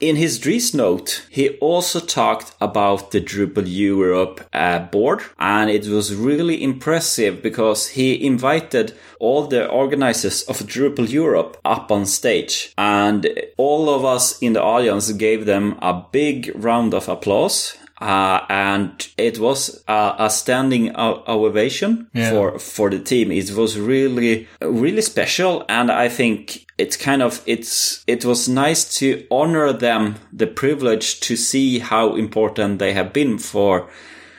In 0.02 0.16
his 0.16 0.40
Dries 0.40 0.74
note, 0.74 1.28
he 1.30 1.50
also 1.60 2.00
talked 2.00 2.56
about 2.60 3.12
the 3.12 3.22
Drupal 3.22 3.66
Europe 3.68 4.42
uh, 4.52 4.80
board, 4.80 5.22
and 5.38 5.70
it 5.70 5.86
was 5.86 6.16
really 6.16 6.64
impressive 6.64 7.44
because 7.44 7.90
he 7.90 8.26
invited 8.26 8.96
all 9.20 9.46
the 9.46 9.70
organizers 9.70 10.42
of 10.44 10.58
Drupal 10.62 11.08
Europe 11.08 11.58
up 11.64 11.92
on 11.92 12.08
stage, 12.08 12.74
and 12.80 13.30
all 13.58 13.92
of 13.94 14.04
us 14.04 14.40
in 14.40 14.54
the 14.54 14.64
audience 14.64 15.12
gave 15.12 15.46
them 15.46 15.78
a 15.84 15.94
big 16.12 16.52
round 16.56 16.96
of 16.96 17.08
applause. 17.08 17.78
Uh, 18.01 18.39
and 18.50 19.08
it 19.17 19.38
was 19.38 19.84
uh, 19.88 20.15
a 20.17 20.29
standing 20.29 20.91
ovation 20.98 22.08
Yeah. 22.13 22.31
for 22.31 22.60
for 22.60 22.89
the 22.89 23.00
team. 23.00 23.31
It 23.31 23.51
was 23.51 23.77
really 23.77 24.48
really 24.60 25.01
special, 25.01 25.63
and 25.70 25.91
I 25.91 26.10
think 26.10 26.65
it's 26.77 26.98
kind 26.98 27.22
of 27.22 27.41
it's 27.46 28.03
it 28.08 28.25
was 28.25 28.48
nice 28.48 29.00
to 29.00 29.24
honor 29.29 29.72
them 29.74 30.15
the 30.38 30.48
privilege 30.48 31.20
to 31.27 31.36
see 31.36 31.79
how 31.79 32.15
important 32.15 32.79
they 32.79 32.93
have 32.93 33.13
been 33.13 33.38
for 33.38 33.88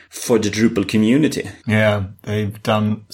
for 0.09 0.37
the 0.39 0.49
Drupal 0.49 0.87
community. 0.87 1.49
Yeah, 1.65 2.03
they've 2.21 2.61
done 2.63 3.05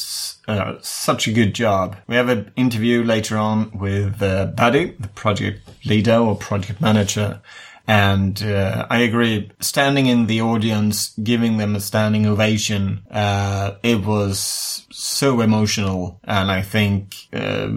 uh, 0.47 0.73
such 0.81 1.27
a 1.27 1.31
good 1.31 1.53
job. 1.53 1.95
We 2.07 2.15
have 2.15 2.27
an 2.27 2.51
interview 2.55 3.03
later 3.03 3.37
on 3.37 3.71
with 3.79 4.21
uh, 4.21 4.51
Baddý, 4.55 4.97
the 4.99 5.07
project 5.09 5.59
leader 5.85 6.17
or 6.17 6.35
project 6.35 6.81
manager. 6.81 7.39
And 7.89 8.43
uh, 8.43 8.85
I 8.87 8.99
agree, 8.99 9.51
standing 9.61 10.05
in 10.05 10.27
the 10.27 10.41
audience, 10.43 11.11
giving 11.23 11.57
them 11.57 11.75
a 11.75 11.79
standing 11.79 12.27
ovation, 12.27 13.03
uh, 13.09 13.77
it 13.81 14.05
was 14.05 14.85
so 14.91 15.41
emotional. 15.41 16.19
And 16.23 16.51
I 16.51 16.61
think 16.61 17.15
uh, 17.33 17.69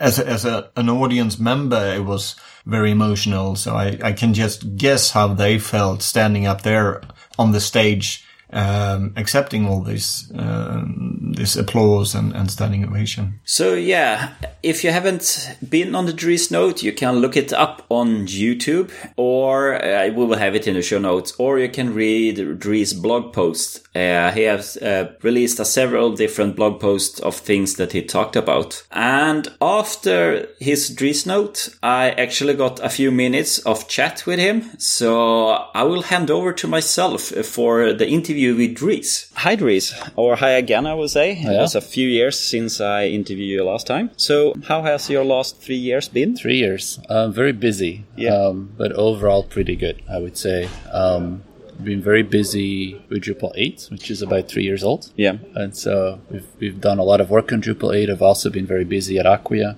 as 0.00 0.18
a, 0.18 0.26
as 0.26 0.46
a, 0.46 0.70
an 0.74 0.88
audience 0.88 1.38
member, 1.38 1.92
it 1.94 2.06
was 2.06 2.34
very 2.64 2.92
emotional. 2.92 3.56
So 3.56 3.76
I, 3.76 3.98
I 4.02 4.12
can 4.14 4.32
just 4.32 4.74
guess 4.78 5.10
how 5.10 5.34
they 5.34 5.58
felt 5.58 6.00
standing 6.00 6.46
up 6.46 6.62
there 6.62 7.02
on 7.38 7.52
the 7.52 7.60
stage 7.60 8.25
um, 8.52 9.12
accepting 9.16 9.66
all 9.66 9.80
this 9.80 10.30
um, 10.34 11.32
this 11.36 11.56
applause 11.56 12.14
and, 12.14 12.32
and 12.34 12.50
standing 12.50 12.84
ovation. 12.84 13.40
So 13.44 13.74
yeah, 13.74 14.34
if 14.62 14.84
you 14.84 14.90
haven't 14.90 15.56
been 15.68 15.94
on 15.94 16.06
the 16.06 16.12
Dries 16.12 16.50
note, 16.50 16.82
you 16.82 16.92
can 16.92 17.16
look 17.16 17.36
it 17.36 17.52
up 17.52 17.84
on 17.88 18.26
YouTube, 18.26 18.90
or 19.16 19.82
uh, 19.82 20.08
we 20.08 20.24
will 20.24 20.38
have 20.38 20.54
it 20.54 20.66
in 20.66 20.74
the 20.74 20.82
show 20.82 20.98
notes, 20.98 21.34
or 21.38 21.58
you 21.58 21.68
can 21.68 21.94
read 21.94 22.58
Dries 22.58 22.92
blog 22.92 23.32
post. 23.32 23.86
Uh, 23.94 24.30
he 24.30 24.42
has 24.42 24.76
uh, 24.76 25.12
released 25.22 25.58
a 25.58 25.64
several 25.64 26.12
different 26.12 26.54
blog 26.54 26.80
posts 26.80 27.18
of 27.20 27.34
things 27.34 27.74
that 27.76 27.92
he 27.92 28.02
talked 28.02 28.36
about. 28.36 28.86
And 28.92 29.48
after 29.60 30.48
his 30.58 30.90
Dries 30.90 31.26
note, 31.26 31.70
I 31.82 32.10
actually 32.10 32.54
got 32.54 32.78
a 32.84 32.88
few 32.88 33.10
minutes 33.10 33.58
of 33.60 33.88
chat 33.88 34.24
with 34.26 34.38
him. 34.38 34.70
So 34.78 35.48
I 35.50 35.82
will 35.82 36.02
hand 36.02 36.30
over 36.30 36.52
to 36.52 36.68
myself 36.68 37.22
for 37.22 37.92
the 37.92 38.08
interview 38.08 38.35
with 38.36 38.74
Dries. 38.74 39.30
Hi 39.34 39.56
Dries, 39.56 39.94
or 40.14 40.36
hi 40.36 40.50
again, 40.50 40.86
I 40.86 40.94
would 40.94 41.10
say. 41.10 41.32
It 41.32 41.38
Yeah. 41.44 41.62
was 41.62 41.74
a 41.74 41.80
few 41.80 42.06
years 42.08 42.38
since 42.38 42.80
I 42.80 43.06
interviewed 43.06 43.48
you 43.48 43.64
last 43.64 43.86
time. 43.86 44.10
So 44.16 44.54
how 44.68 44.82
has 44.82 45.08
your 45.08 45.24
last 45.24 45.60
three 45.60 45.76
years 45.76 46.08
been? 46.08 46.36
Three 46.36 46.56
years. 46.58 47.00
Um, 47.08 47.32
very 47.32 47.52
busy. 47.52 48.04
Yeah. 48.16 48.34
Um, 48.34 48.70
but 48.76 48.92
overall, 48.92 49.42
pretty 49.42 49.76
good, 49.76 49.96
I 50.10 50.18
would 50.18 50.36
say. 50.36 50.68
Um, 50.92 51.42
been 51.82 52.00
very 52.02 52.22
busy 52.22 53.00
with 53.10 53.22
Drupal 53.24 53.52
8, 53.54 53.88
which 53.90 54.10
is 54.10 54.22
about 54.22 54.48
three 54.48 54.64
years 54.64 54.82
old. 54.82 55.10
Yeah. 55.16 55.36
And 55.54 55.76
so 55.76 56.20
we've, 56.30 56.46
we've 56.58 56.80
done 56.80 56.98
a 56.98 57.04
lot 57.04 57.20
of 57.20 57.28
work 57.30 57.52
on 57.52 57.60
Drupal 57.62 57.94
8. 57.94 58.08
I've 58.10 58.22
also 58.22 58.48
been 58.50 58.66
very 58.66 58.84
busy 58.84 59.18
at 59.18 59.26
Acquia. 59.26 59.76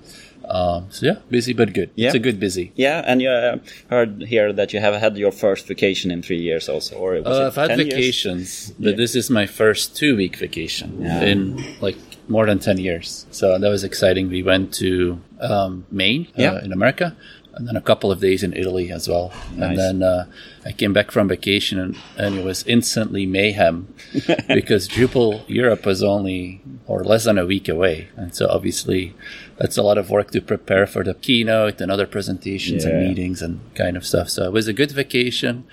Um, 0.48 0.86
so 0.90 1.06
yeah, 1.06 1.16
busy 1.30 1.52
but 1.52 1.72
good. 1.74 1.90
Yeah. 1.94 2.06
It's 2.08 2.14
a 2.14 2.18
good 2.18 2.40
busy. 2.40 2.72
Yeah, 2.74 3.02
and 3.06 3.20
you 3.20 3.28
uh, 3.30 3.58
heard 3.90 4.22
here 4.22 4.52
that 4.52 4.72
you 4.72 4.80
have 4.80 4.94
had 4.94 5.16
your 5.18 5.30
first 5.32 5.66
vacation 5.66 6.10
in 6.10 6.22
three 6.22 6.40
years 6.40 6.68
also, 6.68 6.96
or 6.96 7.12
was 7.20 7.26
Uh, 7.26 7.42
it 7.42 7.46
I've 7.48 7.54
had 7.56 7.68
10 7.68 7.78
years? 7.78 7.88
vacations, 7.94 8.72
but 8.78 8.90
Yeah. 8.90 8.96
this 8.96 9.14
is 9.14 9.28
my 9.30 9.46
first 9.46 9.94
two 9.96 10.16
week 10.16 10.36
vacation 10.36 10.88
Yeah. 11.02 11.22
in 11.32 11.62
like 11.80 11.96
more 12.28 12.46
than 12.46 12.58
10 12.58 12.78
years. 12.78 13.26
So 13.30 13.58
that 13.58 13.68
was 13.70 13.84
exciting. 13.84 14.28
We 14.30 14.42
went 14.42 14.72
to 14.74 15.20
um, 15.40 15.84
Maine 15.90 16.26
uh, 16.38 16.42
Yeah. 16.42 16.64
in 16.64 16.72
America 16.72 17.14
and 17.54 17.66
then 17.66 17.76
a 17.76 17.80
couple 17.80 18.10
of 18.12 18.20
days 18.20 18.42
in 18.42 18.52
Italy 18.54 18.90
as 18.92 19.08
well. 19.08 19.32
Nice. 19.56 19.68
And 19.68 19.78
then 19.78 20.02
uh, 20.02 20.24
I 20.64 20.72
came 20.72 20.92
back 20.92 21.10
from 21.10 21.28
vacation 21.28 21.78
and, 21.78 21.96
and 22.16 22.38
it 22.38 22.44
was 22.44 22.64
instantly 22.66 23.26
mayhem 23.26 23.88
because 24.48 24.88
Drupal 24.88 25.42
Europe 25.48 25.84
was 25.86 26.02
only 26.02 26.60
or 26.86 27.02
less 27.04 27.24
than 27.24 27.36
a 27.38 27.44
week 27.46 27.68
away. 27.68 28.08
And 28.16 28.34
so 28.34 28.46
obviously 28.48 29.14
that's 29.58 29.76
a 29.76 29.82
lot 29.82 29.98
of 29.98 30.08
work 30.10 30.30
to 30.30 30.40
prepare 30.40 30.86
for 30.86 31.02
the 31.04 31.14
keynote 31.14 31.80
and 31.80 31.90
other 31.90 32.06
presentations 32.06 32.84
and 32.84 33.06
meetings 33.06 33.42
and 33.42 33.60
kind 33.74 33.96
of 33.96 34.06
stuff. 34.06 34.30
So 34.30 34.44
it 34.44 34.52
was 34.52 34.68
a 34.68 34.72
good 34.72 34.92
vacation. 34.92 35.64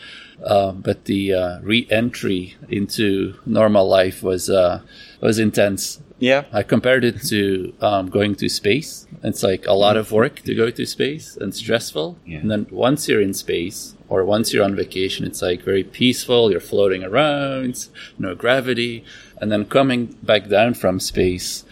Uh, 0.44 0.72
but 0.74 1.06
the 1.06 1.34
uh, 1.34 1.60
re-entry 1.62 2.56
into 2.68 3.36
normal 3.46 3.88
life 3.88 4.22
was 4.22 4.50
uh, 4.50 4.82
was 5.22 5.40
intense. 5.40 6.02
Yeah. 6.20 6.44
I 6.52 6.64
compared 6.64 7.04
it 7.04 7.22
to 7.28 7.74
um, 7.82 8.10
going 8.10 8.36
to 8.36 8.50
space. 8.50 9.08
It's 9.24 9.44
like 9.44 9.66
a 9.66 9.74
lot 9.74 9.98
of 9.98 10.12
work 10.12 10.42
to 10.42 10.56
go 10.56 10.70
to 10.70 10.86
space 10.86 11.38
and 11.38 11.54
stressful. 11.54 12.18
Yeah. 12.26 12.40
And 12.40 12.52
then 12.52 12.68
once 12.70 13.08
you're 13.08 13.22
in 13.22 13.34
space 13.34 13.96
or 14.08 14.24
once 14.26 14.54
you're 14.54 14.64
on 14.64 14.76
vacation, 14.76 15.26
it's 15.26 15.42
like 15.42 15.62
very 15.64 15.84
peaceful. 15.84 16.52
You're 16.52 16.60
floating 16.60 17.04
around, 17.04 17.88
no 18.18 18.36
gravity. 18.36 19.04
And 19.42 19.52
then 19.52 19.66
coming 19.66 20.18
back 20.24 20.48
down 20.48 20.74
from 20.74 21.00
space, 21.00 21.66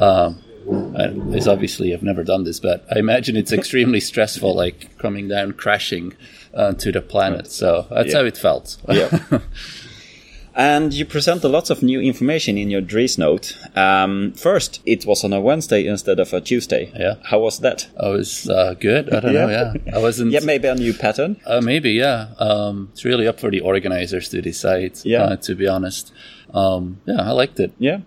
um, 0.00 0.42
it's 0.66 1.46
obviously 1.46 1.92
I've 1.92 2.02
never 2.02 2.24
done 2.24 2.44
this, 2.44 2.60
but 2.60 2.84
I 2.94 2.98
imagine 2.98 3.36
it's 3.36 3.52
extremely 3.52 4.00
stressful, 4.10 4.54
like 4.54 4.96
coming 4.98 5.28
down, 5.28 5.52
crashing 5.52 6.14
uh, 6.54 6.72
to 6.74 6.92
the 6.92 7.00
planet. 7.02 7.46
So 7.50 7.86
that's 7.90 8.12
Yeah. 8.12 8.18
how 8.18 8.24
it 8.24 8.36
felt. 8.36 8.76
Yeah. 8.88 9.18
And 10.54 10.92
you 10.92 11.06
present 11.06 11.42
a 11.44 11.48
lot 11.48 11.70
of 11.70 11.82
new 11.82 11.98
information 11.98 12.58
in 12.58 12.68
your 12.70 12.82
Dries 12.82 13.16
note. 13.16 13.56
Um, 13.74 14.32
first, 14.34 14.82
it 14.84 15.06
was 15.06 15.24
on 15.24 15.32
a 15.32 15.40
Wednesday 15.40 15.86
instead 15.86 16.20
of 16.20 16.30
a 16.34 16.42
Tuesday. 16.42 16.92
Yeah. 16.94 17.14
How 17.24 17.38
was 17.38 17.60
that? 17.60 17.88
I 17.98 18.08
was 18.10 18.50
uh, 18.50 18.74
good. 18.78 19.14
I 19.14 19.20
don't 19.20 19.32
know. 19.32 19.48
Yeah. 19.48 19.72
Yeah, 19.86 19.96
I 19.96 19.98
wasn't. 19.98 20.30
Yeah, 20.32 20.40
maybe 20.44 20.68
a 20.68 20.74
new 20.74 20.92
pattern. 20.92 21.40
Uh, 21.46 21.62
maybe, 21.62 21.92
yeah. 21.92 22.34
Um, 22.38 22.90
it's 22.92 23.02
really 23.02 23.26
up 23.26 23.40
for 23.40 23.50
the 23.50 23.60
organizers 23.60 24.28
to 24.28 24.42
decide, 24.42 24.98
Yeah. 25.04 25.22
uh, 25.22 25.36
to 25.36 25.54
be 25.54 25.66
honest. 25.66 26.12
Um, 26.52 27.00
yeah, 27.06 27.20
I 27.22 27.30
liked 27.32 27.58
it. 27.60 27.72
Yeah. 27.78 28.00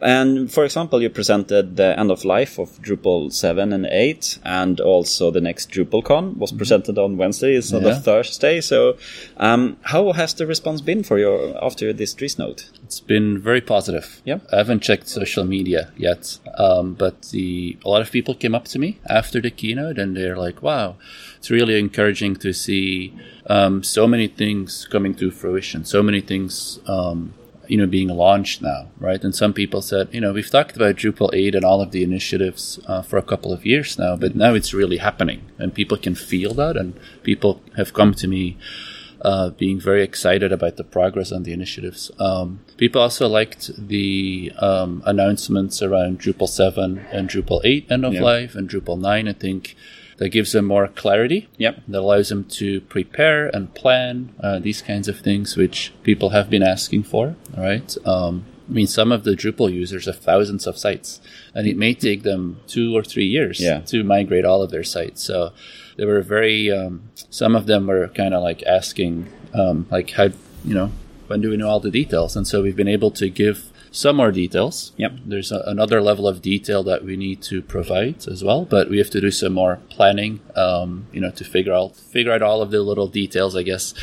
And 0.00 0.52
for 0.52 0.64
example, 0.64 1.00
you 1.00 1.08
presented 1.10 1.76
the 1.76 1.98
end 1.98 2.10
of 2.10 2.24
life 2.24 2.58
of 2.58 2.70
Drupal 2.82 3.32
7 3.32 3.72
and 3.72 3.86
8, 3.86 4.38
and 4.44 4.80
also 4.80 5.30
the 5.30 5.40
next 5.40 5.70
DrupalCon 5.70 6.36
was 6.36 6.50
presented 6.52 6.98
on 6.98 7.16
Wednesday, 7.16 7.54
it's 7.54 7.72
on 7.72 7.82
Yeah. 7.82 7.90
the 7.90 8.00
Thursday. 8.00 8.60
So, 8.60 8.96
um, 9.36 9.76
how 9.82 10.12
has 10.12 10.34
the 10.34 10.46
response 10.46 10.80
been 10.80 11.02
for 11.04 11.18
you 11.18 11.54
after 11.62 11.92
this 11.92 12.14
Dries 12.14 12.38
note? 12.38 12.70
It's 12.82 13.00
been 13.00 13.38
very 13.38 13.60
positive. 13.60 14.20
Yeah. 14.24 14.38
I 14.52 14.56
haven't 14.56 14.82
checked 14.82 15.08
social 15.08 15.44
media 15.44 15.92
yet, 15.96 16.38
um, 16.58 16.94
but 16.94 17.22
the 17.30 17.76
a 17.84 17.88
lot 17.88 18.02
of 18.02 18.10
people 18.10 18.34
came 18.34 18.54
up 18.54 18.66
to 18.66 18.78
me 18.78 18.98
after 19.08 19.40
the 19.40 19.50
keynote 19.50 19.98
and 19.98 20.16
they're 20.16 20.36
like, 20.36 20.62
"Wow, 20.62 20.96
it's 21.38 21.50
really 21.50 21.78
encouraging 21.78 22.36
to 22.36 22.52
see 22.52 23.12
um, 23.46 23.82
so 23.82 24.06
many 24.06 24.26
things 24.28 24.86
coming 24.90 25.14
to 25.14 25.30
fruition, 25.30 25.84
so 25.84 26.02
many 26.02 26.20
things." 26.20 26.80
You 27.72 27.78
know, 27.78 27.86
being 27.98 28.08
launched 28.26 28.58
now, 28.72 28.80
right? 29.08 29.22
And 29.24 29.34
some 29.42 29.52
people 29.60 29.80
said, 29.82 30.04
you 30.14 30.20
know, 30.22 30.32
we've 30.36 30.50
talked 30.56 30.76
about 30.76 30.96
Drupal 31.00 31.30
8 31.32 31.54
and 31.56 31.64
all 31.64 31.80
of 31.80 31.90
the 31.94 32.02
initiatives 32.10 32.62
uh, 32.90 33.00
for 33.08 33.16
a 33.18 33.28
couple 33.30 33.50
of 33.56 33.64
years 33.72 33.90
now, 34.04 34.12
but 34.22 34.36
now 34.44 34.52
it's 34.58 34.74
really 34.80 34.98
happening, 35.08 35.40
and 35.60 35.72
people 35.80 35.96
can 36.06 36.14
feel 36.14 36.52
that, 36.62 36.76
and 36.80 36.88
people 37.22 37.52
have 37.78 37.90
come 37.98 38.12
to 38.22 38.26
me 38.28 38.44
uh, 39.30 39.48
being 39.64 39.78
very 39.90 40.02
excited 40.02 40.50
about 40.52 40.76
the 40.76 40.84
progress 40.84 41.30
on 41.32 41.44
the 41.44 41.52
initiatives. 41.52 42.10
Um, 42.18 42.60
people 42.76 43.00
also 43.00 43.26
liked 43.28 43.70
the 43.92 44.52
um, 44.58 45.02
announcements 45.06 45.80
around 45.80 46.18
Drupal 46.20 46.48
7 46.48 46.98
and 47.12 47.28
Drupal 47.30 47.60
8 47.64 47.86
end 47.90 48.04
of 48.04 48.12
Yeah. 48.14 48.22
life 48.32 48.54
and 48.56 48.68
Drupal 48.68 48.98
9. 49.00 49.28
I 49.28 49.32
think 49.32 49.76
that 50.18 50.28
gives 50.30 50.52
them 50.52 50.66
more 50.66 50.88
clarity. 50.88 51.48
Yep. 51.58 51.82
That 51.88 52.00
allows 52.00 52.28
them 52.28 52.44
to 52.44 52.80
prepare 52.82 53.48
and 53.48 53.72
plan 53.74 54.34
uh, 54.40 54.58
these 54.58 54.82
kinds 54.82 55.08
of 55.08 55.18
things, 55.20 55.56
which 55.56 55.92
people 56.02 56.30
have 56.30 56.48
been 56.50 56.62
asking 56.62 57.04
for. 57.04 57.36
All 57.56 57.62
right. 57.62 57.96
Um, 58.06 58.44
I 58.68 58.72
mean, 58.72 58.86
some 58.86 59.10
of 59.12 59.24
the 59.24 59.32
Drupal 59.32 59.72
users 59.72 60.06
have 60.06 60.18
thousands 60.18 60.66
of 60.66 60.78
sites, 60.78 61.20
and 61.54 61.66
it 61.66 61.76
may 61.76 61.94
take 61.94 62.22
them 62.22 62.60
two 62.66 62.96
or 62.96 63.02
three 63.02 63.26
years 63.26 63.60
Yeah. 63.60 63.80
to 63.80 64.04
migrate 64.04 64.44
all 64.44 64.62
of 64.62 64.70
their 64.70 64.84
sites. 64.84 65.22
So 65.22 65.52
they 65.96 66.04
were 66.06 66.22
very, 66.22 66.70
um, 66.70 67.02
some 67.28 67.56
of 67.56 67.66
them 67.66 67.86
were 67.88 68.08
kind 68.08 68.32
of 68.34 68.42
like 68.42 68.62
asking, 68.62 69.26
um, 69.52 69.86
like, 69.90 70.10
how, 70.10 70.28
you 70.64 70.74
know, 70.74 70.92
when 71.26 71.40
do 71.40 71.50
we 71.50 71.56
know 71.56 71.68
all 71.68 71.80
the 71.80 71.90
details? 71.90 72.36
And 72.36 72.46
so 72.46 72.62
we've 72.62 72.76
been 72.76 72.88
able 72.88 73.10
to 73.12 73.28
give 73.28 73.71
some 73.92 74.16
more 74.16 74.32
details. 74.32 74.92
Yep. 74.96 75.12
There's 75.26 75.52
a, 75.52 75.62
another 75.66 76.00
level 76.02 76.26
of 76.26 76.40
detail 76.42 76.82
that 76.84 77.04
we 77.04 77.14
need 77.16 77.42
to 77.42 77.62
provide 77.62 78.26
as 78.26 78.42
well, 78.42 78.64
but 78.64 78.88
we 78.90 78.98
have 78.98 79.10
to 79.10 79.20
do 79.20 79.30
some 79.30 79.52
more 79.52 79.78
planning, 79.90 80.40
um, 80.56 81.06
you 81.12 81.20
know, 81.20 81.30
to 81.30 81.44
figure 81.44 81.74
out 81.74 81.94
figure 81.94 82.32
out 82.32 82.42
all 82.42 82.62
of 82.62 82.70
the 82.70 82.80
little 82.82 83.06
details, 83.06 83.54
I 83.54 83.62
guess. 83.62 83.94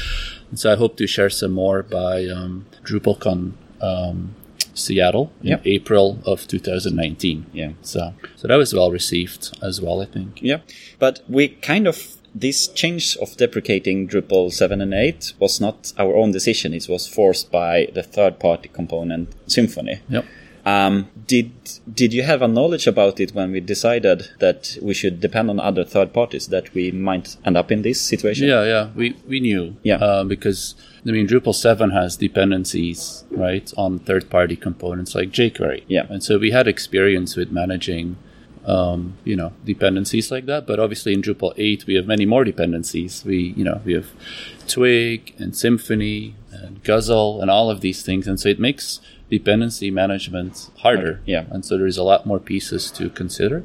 And 0.49 0.59
so 0.59 0.71
I 0.71 0.75
hope 0.75 0.95
to 0.97 1.07
share 1.07 1.29
some 1.29 1.51
more 1.51 1.83
by 1.83 2.25
um, 2.27 2.65
DrupalCon 2.85 3.53
um, 3.81 4.35
Seattle 4.75 5.31
in 5.41 5.49
Yep. 5.49 5.61
April 5.65 6.19
of 6.25 6.47
2019. 6.47 7.47
Yeah. 7.51 7.71
So 7.81 8.13
so 8.35 8.47
that 8.47 8.55
was 8.55 8.73
well 8.73 8.91
received 8.91 9.57
as 9.61 9.81
well, 9.81 10.01
I 10.01 10.05
think. 10.05 10.39
Yeah, 10.41 10.59
but 10.99 11.21
we 11.27 11.49
kind 11.49 11.87
of 11.87 12.15
this 12.33 12.67
change 12.67 13.17
of 13.17 13.35
deprecating 13.37 14.07
Drupal 14.07 14.51
7 14.51 14.81
and 14.81 14.93
8 14.93 15.33
was 15.39 15.59
not 15.59 15.93
our 15.97 16.15
own 16.15 16.31
decision. 16.31 16.73
It 16.73 16.87
was 16.89 17.07
forced 17.07 17.51
by 17.51 17.89
the 17.93 18.03
third-party 18.03 18.69
component 18.69 19.29
Symfony. 19.47 19.99
Yep. 20.09 20.25
Um, 20.65 21.07
did 21.25 21.51
did 21.91 22.13
you 22.13 22.23
have 22.23 22.41
a 22.41 22.47
knowledge 22.47 22.85
about 22.85 23.19
it 23.19 23.33
when 23.33 23.51
we 23.51 23.59
decided 23.59 24.29
that 24.39 24.77
we 24.81 24.93
should 24.93 25.19
depend 25.21 25.49
on 25.49 25.59
other 25.59 25.83
third 25.85 26.13
parties 26.13 26.47
that 26.47 26.73
we 26.73 26.91
might 26.91 27.37
end 27.45 27.57
up 27.57 27.71
in 27.71 27.81
this 27.81 27.99
situation? 27.99 28.47
Yeah, 28.47 28.65
yeah, 28.65 28.89
we 28.95 29.15
we 29.27 29.39
knew. 29.39 29.77
Yeah. 29.83 29.95
uh, 29.95 30.23
because 30.25 30.75
I 31.07 31.11
mean, 31.11 31.27
Drupal 31.27 31.55
seven 31.55 31.91
has 31.91 32.17
dependencies, 32.17 33.23
right, 33.31 33.71
on 33.77 33.99
third-party 33.99 34.57
components 34.57 35.15
like 35.15 35.29
jQuery. 35.31 35.83
Yeah. 35.87 36.05
and 36.09 36.21
so 36.21 36.37
we 36.37 36.51
had 36.51 36.67
experience 36.67 37.35
with 37.37 37.51
managing, 37.51 38.17
um, 38.69 39.17
you 39.23 39.35
know, 39.35 39.51
dependencies 39.65 40.29
like 40.31 40.45
that. 40.45 40.67
But 40.67 40.79
obviously, 40.79 41.13
in 41.13 41.21
Drupal 41.21 41.53
eight, 41.57 41.85
we 41.87 41.95
have 41.95 42.05
many 42.05 42.25
more 42.25 42.43
dependencies. 42.43 43.25
We, 43.25 43.53
you 43.57 43.63
know, 43.63 43.81
we 43.83 43.93
have 43.93 44.11
Twig 44.67 45.33
and 45.39 45.53
Symfony 45.53 46.33
and 46.51 46.83
Guzzle 46.83 47.41
and 47.41 47.49
all 47.49 47.71
of 47.71 47.81
these 47.81 48.03
things, 48.03 48.27
and 48.27 48.39
so 48.39 48.47
it 48.47 48.59
makes 48.59 49.01
dependency 49.29 49.91
management 49.91 50.69
harder. 50.79 51.21
Yeah. 51.25 51.45
and 51.51 51.63
so 51.65 51.77
there's 51.77 51.97
a 51.97 52.03
lot 52.03 52.25
more 52.25 52.39
pieces 52.39 52.91
to 52.91 53.09
consider. 53.09 53.63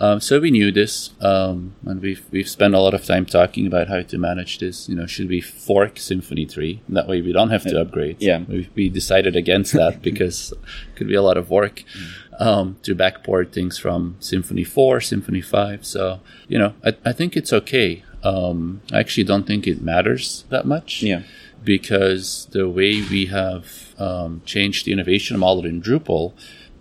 Um, 0.00 0.20
so 0.20 0.38
we 0.38 0.50
knew 0.52 0.70
this, 0.70 1.10
um, 1.20 1.74
and 1.84 2.00
we've 2.00 2.24
we've 2.30 2.48
spent 2.48 2.74
a 2.74 2.78
lot 2.80 2.94
of 2.94 3.04
time 3.04 3.26
talking 3.26 3.66
about 3.66 3.88
how 3.88 4.02
to 4.02 4.18
manage 4.18 4.58
this. 4.58 4.88
You 4.88 4.94
know, 4.94 5.06
should 5.06 5.28
we 5.28 5.40
fork 5.40 5.96
Symfony 5.96 6.48
three? 6.48 6.80
That 6.88 7.08
way, 7.08 7.20
we 7.20 7.32
don't 7.32 7.50
have 7.50 7.64
to 7.64 7.80
upgrade. 7.80 8.16
Yeah. 8.20 8.44
we, 8.48 8.68
we 8.76 8.88
decided 8.88 9.34
against 9.34 9.72
that 9.72 10.00
because 10.08 10.52
it 10.52 10.96
could 10.96 11.08
be 11.08 11.16
a 11.16 11.22
lot 11.22 11.36
of 11.36 11.50
work 11.50 11.82
um, 12.38 12.76
to 12.84 12.94
backport 12.94 13.50
things 13.52 13.76
from 13.76 14.16
Symfony 14.20 14.64
four, 14.66 14.98
Symfony 15.00 15.44
five. 15.44 15.84
So 15.84 16.20
you 16.46 16.58
know, 16.58 16.74
I, 16.84 16.92
I 17.04 17.12
think 17.12 17.36
it's 17.36 17.52
okay. 17.52 18.04
Um, 18.22 18.82
I 18.92 18.98
actually 19.00 19.24
don't 19.24 19.46
think 19.46 19.66
it 19.66 19.80
matters 19.82 20.44
that 20.50 20.64
much 20.66 21.02
Yeah. 21.02 21.22
because 21.64 22.46
the 22.52 22.68
way 22.68 23.00
we 23.02 23.26
have 23.26 23.94
um, 23.98 24.42
changed 24.44 24.86
the 24.86 24.92
innovation 24.92 25.38
model 25.38 25.64
in 25.64 25.80
Drupal 25.82 26.32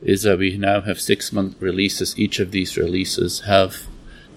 is 0.01 0.23
that 0.23 0.37
we 0.39 0.57
now 0.57 0.81
have 0.81 0.99
six 0.99 1.31
month 1.33 1.55
releases. 1.61 2.17
Each 2.19 2.39
of 2.39 2.51
these 2.51 2.77
releases 2.77 3.41
have 3.41 3.87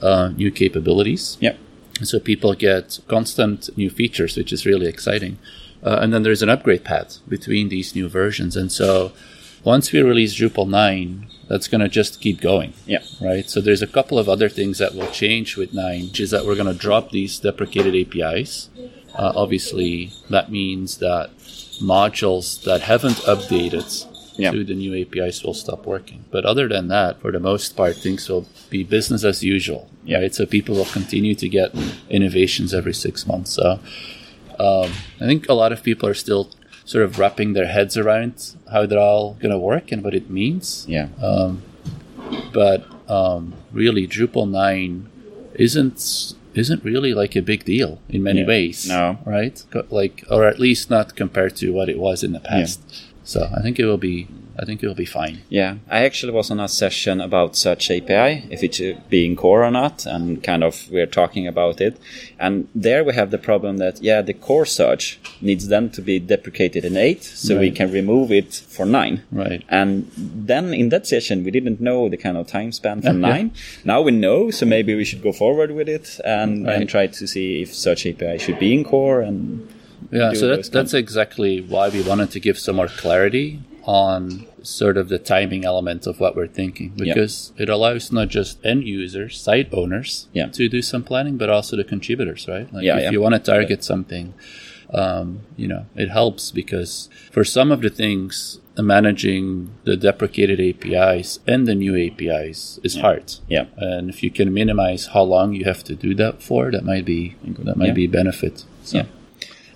uh, 0.03 0.29
new 0.37 0.51
capabilities. 0.51 1.37
Yeah. 1.41 1.57
So 2.03 2.19
people 2.19 2.55
get 2.55 2.99
constant 3.09 3.69
new 3.77 3.91
features, 3.91 4.37
which 4.37 4.53
is 4.53 4.65
really 4.65 4.87
exciting. 4.87 5.39
Uh, 5.83 5.99
and 6.01 6.13
then 6.13 6.23
there's 6.23 6.43
an 6.43 6.49
upgrade 6.49 6.85
path 6.85 7.19
between 7.29 7.69
these 7.69 7.95
new 7.95 8.09
versions. 8.09 8.57
And 8.57 8.73
so 8.73 9.13
once 9.65 9.93
we 9.93 10.01
release 10.03 10.35
Drupal 10.35 10.69
9, 10.69 11.27
that's 11.49 11.69
going 11.69 11.81
to 11.83 11.89
just 11.89 12.21
keep 12.21 12.41
going 12.41 12.73
Yeah. 12.87 13.03
right? 13.21 13.49
So 13.51 13.61
there's 13.61 13.83
a 13.83 13.87
couple 13.87 14.19
of 14.19 14.29
other 14.29 14.49
things 14.49 14.79
that 14.79 14.95
will 14.95 15.11
change 15.11 15.57
with 15.57 15.75
9, 15.75 16.05
which 16.05 16.21
is 16.21 16.31
that 16.31 16.47
we're 16.47 16.55
going 16.55 16.73
to 16.73 16.79
drop 16.79 17.11
these 17.11 17.39
deprecated 17.39 17.95
APIs. 17.95 18.71
Uh, 19.15 19.33
obviously, 19.37 20.13
that 20.31 20.51
means 20.51 20.99
that 20.99 21.37
modules 21.83 22.63
that 22.65 22.83
haven't 22.83 23.17
updated 23.27 24.07
Yeah. 24.41 24.53
to 24.53 24.65
the 24.65 24.75
new 24.75 24.95
APIs 24.95 25.43
will 25.45 25.55
stop 25.55 25.87
working. 25.87 26.25
But 26.31 26.45
other 26.45 26.67
than 26.69 26.89
that, 26.89 27.21
for 27.21 27.31
the 27.33 27.41
most 27.41 27.77
part, 27.77 27.97
things 27.97 28.29
will 28.29 28.47
be 28.71 28.83
business 28.85 29.23
as 29.25 29.43
usual, 29.43 29.89
right? 30.09 30.35
So 30.35 30.47
people 30.47 30.75
will 30.77 30.87
continue 31.01 31.35
to 31.37 31.49
get 31.49 31.71
innovations 32.09 32.73
every 32.75 32.95
six 32.95 33.27
months. 33.27 33.51
So 33.53 33.79
um, 34.59 34.91
I 35.21 35.27
think 35.27 35.49
a 35.49 35.55
lot 35.55 35.73
of 35.73 35.83
people 35.83 36.09
are 36.09 36.15
still 36.15 36.51
sort 36.85 37.05
of 37.05 37.19
wrapping 37.19 37.53
their 37.53 37.67
heads 37.67 37.97
around 37.97 38.55
how 38.73 38.87
they're 38.87 38.99
all 38.99 39.35
going 39.35 39.53
to 39.53 39.59
work 39.59 39.93
and 39.93 40.03
what 40.03 40.15
it 40.15 40.29
means 40.29 40.85
Yeah. 40.89 41.09
but 42.53 42.85
um, 43.09 43.55
really 43.73 44.07
Drupal 44.07 44.49
9 44.51 45.09
isn't 45.55 46.35
isn't 46.53 46.83
really 46.83 47.15
like 47.15 47.37
a 47.37 47.43
big 47.43 47.65
deal 47.65 48.01
in 48.09 48.25
many 48.25 48.41
Yeah. 48.41 48.47
ways. 48.47 48.89
No. 48.89 49.19
right? 49.25 49.63
Like, 49.91 50.25
or 50.29 50.45
at 50.49 50.59
least 50.59 50.91
not 50.91 51.15
compared 51.15 51.55
to 51.57 51.71
what 51.73 51.89
it 51.89 51.97
was 51.99 52.25
in 52.25 52.33
the 52.33 52.41
past. 52.41 52.81
So 53.31 53.49
I 53.57 53.63
think 53.63 53.79
it 53.79 53.87
will 53.87 53.97
be. 54.11 54.27
I 54.59 54.65
think 54.65 54.83
it 54.83 54.89
will 54.89 55.03
be 55.07 55.07
fine. 55.07 55.43
Yeah, 55.49 55.77
I 55.89 56.05
actually 56.05 56.33
was 56.33 56.51
on 56.51 56.59
a 56.59 56.67
session 56.69 57.21
about 57.21 57.57
Search 57.57 57.89
API, 57.89 58.45
if 58.51 58.65
it's 58.65 58.81
being 59.09 59.37
core 59.37 59.63
or 59.65 59.71
not, 59.71 60.05
and 60.05 60.43
kind 60.43 60.65
of 60.65 60.91
we're 60.91 61.07
talking 61.07 61.47
about 61.47 61.81
it. 61.81 61.97
And 62.41 62.67
there 62.75 63.05
we 63.05 63.15
have 63.15 63.31
the 63.31 63.39
problem 63.39 63.79
that, 63.79 64.03
yeah, 64.03 64.21
the 64.21 64.35
core 64.35 64.67
search 64.67 65.21
needs 65.41 65.69
then 65.69 65.91
to 65.91 66.03
be 66.03 66.19
deprecated 66.19 66.85
in 66.85 66.97
8, 66.97 67.23
so 67.23 67.59
we 67.61 67.71
can 67.71 67.93
remove 67.93 68.33
it 68.33 68.53
for 68.53 68.85
9. 68.85 69.23
Right. 69.31 69.63
And 69.69 70.11
then 70.17 70.75
in 70.75 70.89
that 70.89 71.07
session, 71.07 71.45
we 71.45 71.53
didn't 71.53 71.81
know 71.81 72.09
the 72.09 72.19
kind 72.19 72.37
of 72.37 72.49
time 72.49 72.73
span 72.73 73.01
for 73.01 73.13
Yeah, 73.13 73.29
yeah. 73.29 73.43
9. 73.43 73.53
Now 73.85 74.03
we 74.03 74.11
know, 74.11 74.51
so 74.51 74.67
maybe 74.67 74.95
we 74.97 75.05
should 75.05 75.23
go 75.23 75.33
forward 75.33 75.71
with 75.71 75.89
it 75.89 76.19
and, 76.25 76.69
and 76.69 76.89
try 76.89 77.07
to 77.07 77.27
see 77.29 77.63
if 77.63 77.73
Search 77.73 78.07
API 78.07 78.39
should 78.39 78.59
be 78.59 78.75
in 78.75 78.83
core 78.85 79.21
and 79.21 79.69
Yeah. 80.11 80.33
So 80.33 80.49
that's 80.49 80.69
that's 80.69 80.95
exactly 80.95 81.61
why 81.61 81.89
we 81.89 82.03
wanted 82.03 82.31
to 82.33 82.41
give 82.41 82.59
some 82.59 82.77
more 82.77 82.89
clarity 82.89 83.61
on 83.85 84.47
sort 84.63 84.97
of 84.99 85.09
the 85.09 85.19
timing 85.19 85.65
element 85.65 86.07
of 86.07 86.21
what 86.21 86.37
we're 86.37 86.47
thinking 86.47 86.91
because 86.97 87.53
it 87.57 87.69
allows 87.71 88.13
not 88.13 88.29
just 88.29 88.65
end 88.65 88.85
users, 88.87 89.41
site 89.41 89.73
owners, 89.73 90.29
Yeah. 90.35 90.49
to 90.49 90.69
do 90.69 90.83
some 90.83 91.03
planning, 91.03 91.39
but 91.39 91.49
also 91.49 91.77
the 91.77 91.85
contributors, 91.85 92.47
right? 92.47 92.71
Like 92.73 92.85
Yeah, 92.85 92.97
if 92.99 93.03
yeah. 93.05 93.11
you 93.13 93.21
want 93.23 93.35
to 93.37 93.41
target 93.41 93.83
something, 93.83 94.35
um, 94.93 95.41
you 95.57 95.67
know, 95.67 95.87
it 95.97 96.11
helps 96.11 96.51
because 96.51 97.09
for 97.31 97.43
some 97.43 97.73
of 97.73 97.81
the 97.81 97.89
things, 97.89 98.59
managing 98.79 99.71
the 99.85 99.97
deprecated 99.97 100.59
APIs 100.61 101.39
and 101.47 101.67
the 101.67 101.75
new 101.75 101.95
APIs 101.97 102.79
is 102.83 102.97
hard. 102.97 103.35
Yeah. 103.49 103.67
And 103.77 104.11
if 104.11 104.23
you 104.23 104.31
can 104.31 104.53
minimize 104.53 105.07
how 105.15 105.23
long 105.23 105.55
you 105.55 105.65
have 105.65 105.83
to 105.85 105.95
do 105.95 106.15
that 106.17 106.43
for, 106.43 106.71
that 106.71 106.85
might 106.85 107.05
be 107.05 107.37
that 107.45 107.77
might 107.77 107.89
Yeah. 107.89 107.93
be 107.93 108.05
a 108.05 108.09
benefit. 108.09 108.65
So. 108.85 108.99
Yeah. 108.99 109.05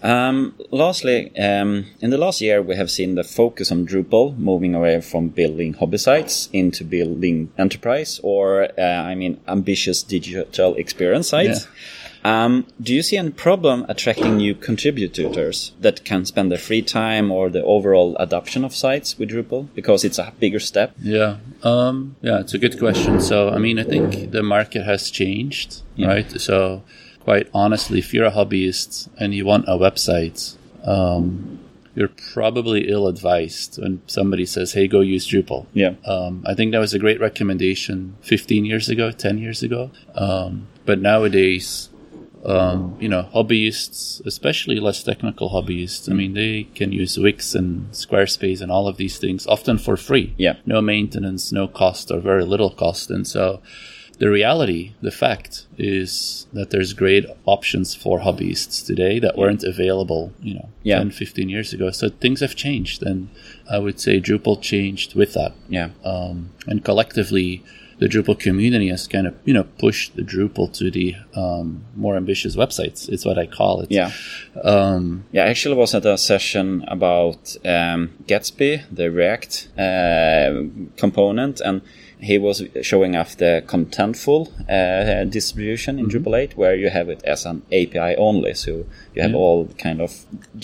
Um, 0.04 0.54
lastly, 0.70 1.34
um, 1.38 1.86
in 2.00 2.10
the 2.10 2.18
last 2.18 2.42
year, 2.42 2.60
we 2.60 2.76
have 2.76 2.90
seen 2.90 3.14
the 3.14 3.24
focus 3.24 3.72
on 3.72 3.86
Drupal 3.86 4.36
moving 4.36 4.74
away 4.74 5.00
from 5.00 5.28
building 5.28 5.72
hobby 5.72 5.96
sites 5.96 6.50
into 6.52 6.84
building 6.84 7.50
enterprise 7.56 8.20
or, 8.22 8.68
uh, 8.78 8.82
I 8.82 9.14
mean, 9.14 9.40
ambitious 9.48 10.02
digital 10.02 10.74
experience 10.74 11.30
sites. 11.30 11.66
Um, 12.22 12.66
do 12.80 12.94
you 12.94 13.02
see 13.02 13.16
any 13.18 13.30
problem 13.30 13.84
attracting 13.88 14.36
new 14.38 14.54
contributors 14.54 15.72
that 15.80 16.04
can 16.04 16.24
spend 16.24 16.50
their 16.50 16.58
free 16.58 16.80
time 16.82 17.30
or 17.30 17.50
the 17.50 17.62
overall 17.64 18.16
adoption 18.18 18.64
of 18.64 18.74
sites 18.74 19.18
with 19.18 19.30
Drupal 19.30 19.68
because 19.74 20.04
it's 20.04 20.18
a 20.18 20.32
bigger 20.38 20.60
step? 20.60 20.94
Yeah, 21.02 21.36
um, 21.62 22.16
yeah, 22.22 22.40
it's 22.40 22.54
a 22.54 22.58
good 22.58 22.78
question. 22.78 23.20
So, 23.20 23.50
I 23.50 23.58
mean, 23.58 23.78
I 23.78 23.84
think 23.84 24.30
the 24.32 24.42
market 24.42 24.84
has 24.84 25.10
changed, 25.10 25.82
Yeah. 25.96 26.08
right? 26.08 26.40
So, 26.40 26.82
quite 27.24 27.48
honestly, 27.52 27.98
if 27.98 28.14
you're 28.14 28.26
a 28.26 28.30
hobbyist 28.30 29.08
and 29.18 29.34
you 29.34 29.44
want 29.44 29.64
a 29.66 29.76
website, 29.76 30.56
um, 30.84 31.58
you're 31.94 32.10
probably 32.32 32.88
ill 32.88 33.06
advised 33.06 33.80
when 33.80 34.02
somebody 34.06 34.44
says, 34.44 34.72
"Hey, 34.72 34.86
go 34.88 35.00
use 35.00 35.26
Drupal." 35.26 35.66
Yeah. 35.72 35.94
Um, 36.04 36.42
I 36.46 36.54
think 36.54 36.72
that 36.72 36.78
was 36.78 36.92
a 36.92 36.98
great 36.98 37.20
recommendation 37.20 38.16
15 38.20 38.64
years 38.64 38.88
ago, 38.88 39.10
10 39.10 39.38
years 39.38 39.62
ago. 39.62 39.90
Um, 40.14 40.66
but 40.84 41.00
nowadays, 41.00 41.88
um, 42.44 42.96
you 43.00 43.08
know, 43.08 43.28
hobbyists, 43.34 44.24
especially 44.26 44.78
less 44.80 45.02
technical 45.02 45.50
hobbyists, 45.50 46.10
I 46.10 46.14
mean, 46.14 46.34
they 46.34 46.64
can 46.74 46.92
use 46.92 47.16
Wix 47.16 47.54
and 47.54 47.90
Squarespace 47.92 48.60
and 48.60 48.70
all 48.70 48.86
of 48.86 48.96
these 48.96 49.18
things 49.18 49.46
often 49.46 49.78
for 49.78 49.96
free. 49.96 50.34
Yeah. 50.36 50.56
No 50.66 50.82
maintenance, 50.82 51.52
no 51.52 51.68
cost, 51.68 52.10
or 52.10 52.20
very 52.20 52.44
little 52.44 52.70
cost. 52.70 53.10
And 53.10 53.26
so 53.26 53.62
the 54.24 54.30
reality, 54.40 54.82
the 55.08 55.10
fact 55.24 55.52
is 55.76 56.46
that 56.56 56.68
there's 56.72 56.92
great 57.04 57.24
options 57.56 57.88
for 58.02 58.14
hobbyists 58.26 58.76
today 58.90 59.14
that 59.24 59.36
weren't 59.40 59.64
available, 59.74 60.24
you 60.48 60.54
know, 60.58 60.68
Yeah. 60.90 60.98
10, 60.98 61.10
15 61.10 61.48
years 61.54 61.68
ago. 61.76 61.86
So 62.00 62.04
things 62.24 62.40
have 62.44 62.54
changed. 62.66 62.98
And 63.10 63.20
I 63.74 63.78
would 63.84 63.98
say 64.04 64.14
Drupal 64.28 64.56
changed 64.72 65.10
with 65.20 65.30
that 65.38 65.52
Yeah. 65.68 65.88
um, 66.12 66.36
and 66.70 66.78
collectively 66.90 67.62
the 68.02 68.08
Drupal 68.08 68.36
community 68.48 68.88
has 68.94 69.02
kind 69.16 69.26
of 69.30 69.34
you 69.48 69.54
know 69.56 69.66
pushed 69.84 70.08
the 70.16 70.22
Drupal 70.32 70.66
to 70.78 70.84
the 70.98 71.14
um, 71.42 71.66
more 72.04 72.16
ambitious 72.22 72.54
websites. 72.62 72.98
It's 73.12 73.24
what 73.28 73.38
I 73.44 73.46
call 73.58 73.74
it. 73.82 73.88
Yeah. 74.00 74.10
Um, 74.72 75.24
Yeah, 75.34 75.44
I 75.46 75.48
actually 75.54 75.76
was 75.84 75.94
at 75.94 76.04
a 76.14 76.16
session 76.32 76.66
about 76.96 77.40
um, 77.76 78.00
Gatsby, 78.30 78.72
the 78.98 79.06
React 79.20 79.52
uh, 79.86 80.50
component, 81.02 81.56
and 81.68 81.82
he 82.30 82.36
was 82.38 82.56
showing 82.82 83.14
off 83.20 83.30
the 83.36 83.62
contentful 83.66 84.40
uh, 84.68 85.24
distribution 85.38 85.98
in 85.98 86.06
Drupal 86.08 86.34
8, 86.38 86.56
where 86.56 86.74
you 86.82 86.88
have 86.90 87.08
it 87.14 87.20
as 87.24 87.44
an 87.46 87.62
API 87.72 88.16
only. 88.16 88.54
So 88.54 88.70
you 89.14 89.22
have 89.22 89.30
Yeah. 89.32 89.36
all 89.44 89.68
kind 89.86 90.00
of 90.00 90.10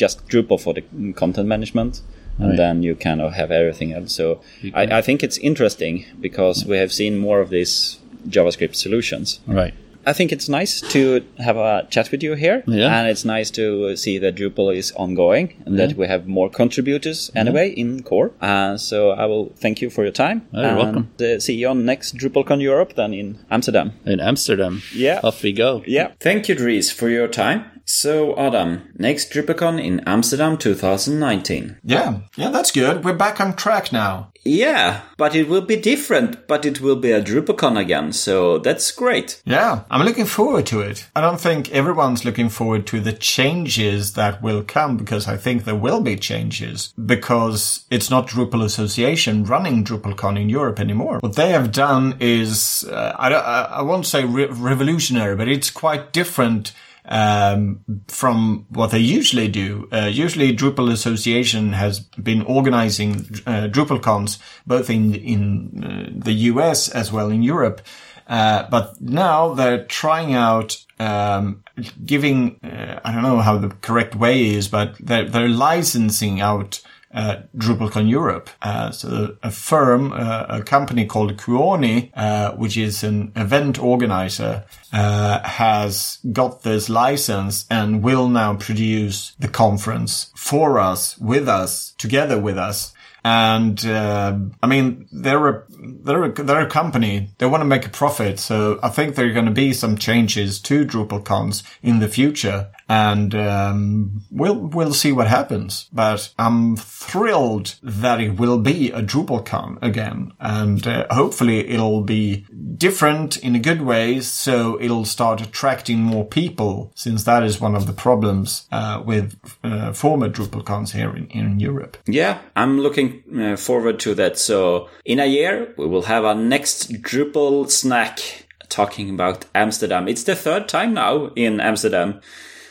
just 0.02 0.16
Drupal 0.28 0.58
for 0.60 0.72
the 0.74 0.82
content 1.22 1.48
management. 1.48 2.00
And 2.38 2.48
Right. 2.50 2.56
then 2.56 2.82
you 2.82 2.94
kind 2.96 3.20
of 3.20 3.32
have 3.34 3.50
everything 3.50 3.92
else. 3.92 4.12
So 4.14 4.40
I, 4.80 4.82
I 4.98 5.02
think 5.02 5.22
it's 5.22 5.38
interesting 5.38 5.94
because 6.20 6.64
we 6.70 6.76
have 6.78 6.90
seen 6.90 7.18
more 7.18 7.40
of 7.44 7.50
these 7.50 7.98
JavaScript 8.28 8.76
solutions. 8.76 9.40
right. 9.46 9.74
I 10.06 10.12
think 10.12 10.32
it's 10.32 10.48
nice 10.48 10.80
to 10.92 11.22
have 11.38 11.56
a 11.56 11.86
chat 11.90 12.10
with 12.10 12.22
you 12.22 12.34
here, 12.34 12.62
Yeah. 12.66 12.98
and 13.00 13.08
it's 13.08 13.24
nice 13.24 13.50
to 13.52 13.96
see 13.96 14.18
that 14.18 14.34
Drupal 14.36 14.74
is 14.74 14.92
ongoing 14.96 15.52
and 15.66 15.78
that 15.78 15.94
we 15.96 16.06
have 16.06 16.26
more 16.26 16.48
contributors 16.50 17.30
anyway 17.34 17.70
in 17.70 18.02
core. 18.02 18.30
Uh, 18.40 18.76
so 18.76 19.10
I 19.10 19.26
will 19.26 19.52
thank 19.56 19.82
you 19.82 19.90
for 19.90 20.02
your 20.02 20.12
time. 20.12 20.42
Oh, 20.54 20.60
you're 20.60 20.68
and 20.70 20.78
welcome. 20.78 21.10
uh, 21.20 21.38
see 21.38 21.54
you 21.54 21.68
on 21.68 21.84
next 21.84 22.16
DrupalCon 22.16 22.60
Europe, 22.62 22.94
then 22.96 23.12
in 23.14 23.38
Amsterdam. 23.50 23.92
In 24.06 24.20
Amsterdam. 24.20 24.82
Yeah. 24.94 25.20
Off 25.22 25.42
we 25.42 25.52
go. 25.52 25.82
Yeah. 25.86 26.12
Thank 26.20 26.48
you, 26.48 26.54
Dries, 26.54 26.90
for 26.90 27.08
your 27.10 27.28
time. 27.28 27.64
So, 27.92 28.36
Adam, 28.38 28.94
next 28.96 29.32
DrupalCon 29.32 29.84
in 29.84 29.98
Amsterdam 30.06 30.56
2019. 30.56 31.80
Yeah, 31.82 32.20
yeah, 32.36 32.50
that's 32.50 32.70
good. 32.70 33.04
We're 33.04 33.14
back 33.14 33.40
on 33.40 33.56
track 33.56 33.90
now. 33.92 34.30
Yeah, 34.44 35.02
but 35.16 35.34
it 35.34 35.48
will 35.48 35.60
be 35.60 35.76
different, 35.76 36.46
but 36.46 36.64
it 36.64 36.80
will 36.80 36.96
be 36.96 37.10
a 37.10 37.20
DrupalCon 37.20 37.76
again, 37.76 38.12
so 38.12 38.58
that's 38.58 38.92
great. 38.92 39.42
Yeah, 39.44 39.82
I'm 39.90 40.04
looking 40.06 40.24
forward 40.24 40.66
to 40.66 40.80
it. 40.80 41.10
I 41.16 41.20
don't 41.20 41.40
think 41.40 41.72
everyone's 41.72 42.24
looking 42.24 42.48
forward 42.48 42.86
to 42.86 43.00
the 43.00 43.12
changes 43.12 44.12
that 44.12 44.40
will 44.40 44.62
come 44.62 44.96
because 44.96 45.26
I 45.26 45.36
think 45.36 45.64
there 45.64 45.74
will 45.74 46.00
be 46.00 46.14
changes 46.14 46.94
because 47.04 47.86
it's 47.90 48.08
not 48.08 48.28
Drupal 48.28 48.64
Association 48.64 49.42
running 49.44 49.84
DrupalCon 49.84 50.40
in 50.40 50.48
Europe 50.48 50.78
anymore. 50.78 51.18
What 51.18 51.34
they 51.34 51.50
have 51.50 51.72
done 51.72 52.16
is, 52.20 52.84
uh, 52.84 53.16
I, 53.18 53.34
I, 53.34 53.62
I 53.62 53.82
won't 53.82 54.06
say 54.06 54.24
re- 54.24 54.46
revolutionary, 54.46 55.34
but 55.34 55.48
it's 55.48 55.70
quite 55.70 56.12
different 56.12 56.72
um, 57.10 57.80
from 58.06 58.66
what 58.70 58.92
they 58.92 58.98
usually 58.98 59.48
do. 59.48 59.88
Uh, 59.92 60.06
usually, 60.10 60.56
Drupal 60.56 60.90
Association 60.90 61.72
has 61.72 62.00
been 62.00 62.42
organizing 62.42 63.16
uh, 63.46 63.68
DrupalCons 63.68 64.38
both 64.66 64.88
in 64.88 65.14
in 65.14 65.84
uh, 65.84 66.24
the 66.24 66.32
US 66.32 66.88
as 66.88 67.12
well 67.12 67.30
in 67.30 67.42
Europe. 67.42 67.82
Uh, 68.26 68.68
but 68.70 69.00
now 69.00 69.54
they're 69.54 69.84
trying 69.86 70.34
out 70.34 70.84
um, 71.00 71.64
giving 72.04 72.60
uh, 72.62 73.00
I 73.04 73.12
don't 73.12 73.22
know 73.22 73.38
how 73.38 73.58
the 73.58 73.70
correct 73.82 74.14
way 74.14 74.50
is, 74.50 74.68
but 74.68 74.94
they're, 75.00 75.28
they're 75.28 75.48
licensing 75.48 76.40
out 76.40 76.80
uh, 77.12 77.42
DrupalCon 77.56 78.08
Europe. 78.08 78.50
Uh, 78.62 78.90
so 78.90 79.36
a 79.42 79.50
firm, 79.50 80.12
uh, 80.12 80.46
a 80.48 80.62
company 80.62 81.06
called 81.06 81.36
Kuoni, 81.36 82.10
uh, 82.14 82.52
which 82.52 82.76
is 82.76 83.02
an 83.02 83.32
event 83.36 83.78
organizer, 83.78 84.64
uh, 84.92 85.42
has 85.42 86.18
got 86.32 86.62
this 86.62 86.88
license 86.88 87.66
and 87.70 88.02
will 88.02 88.28
now 88.28 88.54
produce 88.54 89.32
the 89.38 89.48
conference 89.48 90.30
for 90.36 90.78
us, 90.78 91.18
with 91.18 91.48
us, 91.48 91.94
together 91.98 92.38
with 92.38 92.58
us. 92.58 92.92
And 93.22 93.84
uh, 93.84 94.38
I 94.62 94.66
mean, 94.66 95.06
they're 95.12 95.46
a 95.46 95.64
they're 95.68 96.24
a, 96.24 96.32
they're 96.32 96.66
a 96.66 96.70
company. 96.70 97.30
They 97.38 97.46
want 97.46 97.60
to 97.60 97.66
make 97.66 97.84
a 97.84 97.90
profit, 97.90 98.38
so 98.38 98.78
I 98.82 98.88
think 98.88 99.14
there 99.14 99.26
are 99.26 99.32
going 99.32 99.44
to 99.44 99.50
be 99.50 99.72
some 99.74 99.98
changes 99.98 100.58
to 100.60 100.86
DrupalCons 100.86 101.62
in 101.82 101.98
the 101.98 102.08
future, 102.08 102.68
and 102.90 103.36
um, 103.36 104.20
we'll 104.32 104.56
we'll 104.56 104.92
see 104.92 105.12
what 105.12 105.28
happens. 105.28 105.88
But 105.92 106.34
I'm 106.36 106.76
thrilled 106.76 107.76
that 107.84 108.20
it 108.20 108.36
will 108.36 108.58
be 108.58 108.90
a 108.90 109.00
DrupalCon 109.00 109.78
again, 109.80 110.32
and 110.40 110.84
uh, 110.84 111.06
hopefully 111.08 111.68
it'll 111.68 112.02
be 112.02 112.46
different 112.76 113.36
in 113.36 113.54
a 113.54 113.60
good 113.60 113.82
way, 113.82 114.20
so 114.20 114.76
it'll 114.80 115.04
start 115.04 115.40
attracting 115.40 116.00
more 116.00 116.24
people. 116.24 116.90
Since 116.96 117.22
that 117.24 117.44
is 117.44 117.60
one 117.60 117.76
of 117.76 117.86
the 117.86 117.92
problems 117.92 118.66
uh, 118.72 119.00
with 119.06 119.38
uh, 119.62 119.92
former 119.92 120.28
DrupalCons 120.28 120.90
here 120.90 121.14
in, 121.16 121.28
in 121.28 121.60
Europe. 121.60 121.96
Yeah, 122.06 122.40
I'm 122.56 122.80
looking 122.80 123.22
uh, 123.40 123.56
forward 123.56 124.00
to 124.00 124.14
that. 124.16 124.36
So, 124.36 124.90
in 125.04 125.20
a 125.20 125.26
year, 125.26 125.72
we 125.76 125.86
will 125.86 126.02
have 126.02 126.24
our 126.24 126.34
next 126.34 126.92
Drupal 126.92 127.70
snack 127.70 128.46
talking 128.68 129.10
about 129.10 129.44
Amsterdam. 129.54 130.08
It's 130.08 130.24
the 130.24 130.34
third 130.34 130.68
time 130.68 130.92
now 130.94 131.26
in 131.36 131.60
Amsterdam. 131.60 132.20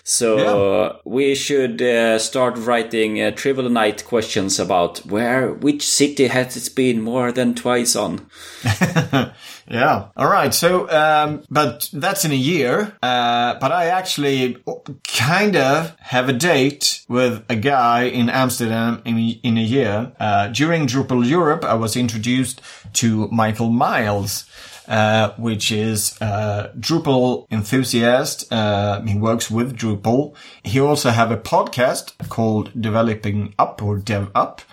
So 0.10 1.00
we 1.06 1.36
should 1.36 1.82
uh, 1.82 2.18
start 2.18 2.58
writing 2.58 3.22
uh, 3.22 3.30
trivial 3.32 3.70
night 3.70 4.06
questions 4.06 4.60
about 4.60 5.06
where, 5.06 5.54
which 5.54 5.88
city 5.88 6.28
has 6.28 6.58
it 6.58 6.76
been 6.76 7.02
more 7.02 7.32
than 7.32 7.54
twice 7.54 7.96
on. 7.96 8.28
Yeah. 9.70 10.08
All 10.18 10.28
right. 10.28 10.52
So, 10.52 10.90
um, 10.90 11.44
but 11.50 11.90
that's 11.94 12.26
in 12.26 12.32
a 12.32 12.36
year. 12.36 12.98
Uh, 13.04 13.54
but 13.60 13.72
I 13.72 13.86
actually 13.86 14.58
kind 15.08 15.56
of 15.56 15.96
have 16.00 16.28
a 16.28 16.34
date 16.34 17.06
with 17.08 17.46
a 17.50 17.56
guy 17.56 18.04
in 18.04 18.30
Amsterdam 18.30 19.02
in, 19.06 19.18
in 19.44 19.58
a 19.60 19.64
year. 19.64 20.12
Uh, 20.20 20.48
during 20.48 20.88
Drupal 20.88 21.28
Europe, 21.28 21.64
I 21.64 21.76
was 21.76 21.96
introduced 21.96 22.62
to 22.94 23.28
Michael 23.28 23.70
Miles. 23.70 24.46
Uh, 24.90 25.36
which 25.38 25.72
is 25.72 26.20
uh, 26.20 26.72
Drupal 26.80 27.46
enthusiast. 27.52 28.52
Uh, 28.52 29.02
he 29.04 29.16
works 29.16 29.52
with 29.52 29.78
Drupal. 29.78 30.34
He 30.64 30.80
also 30.80 31.12
have 31.12 31.30
a 31.30 31.38
podcast 31.38 32.18
called 32.30 32.72
Developing 32.82 33.54
Up 33.60 33.84
or 33.84 34.00
Dev 34.00 34.32
Up. 34.34 34.64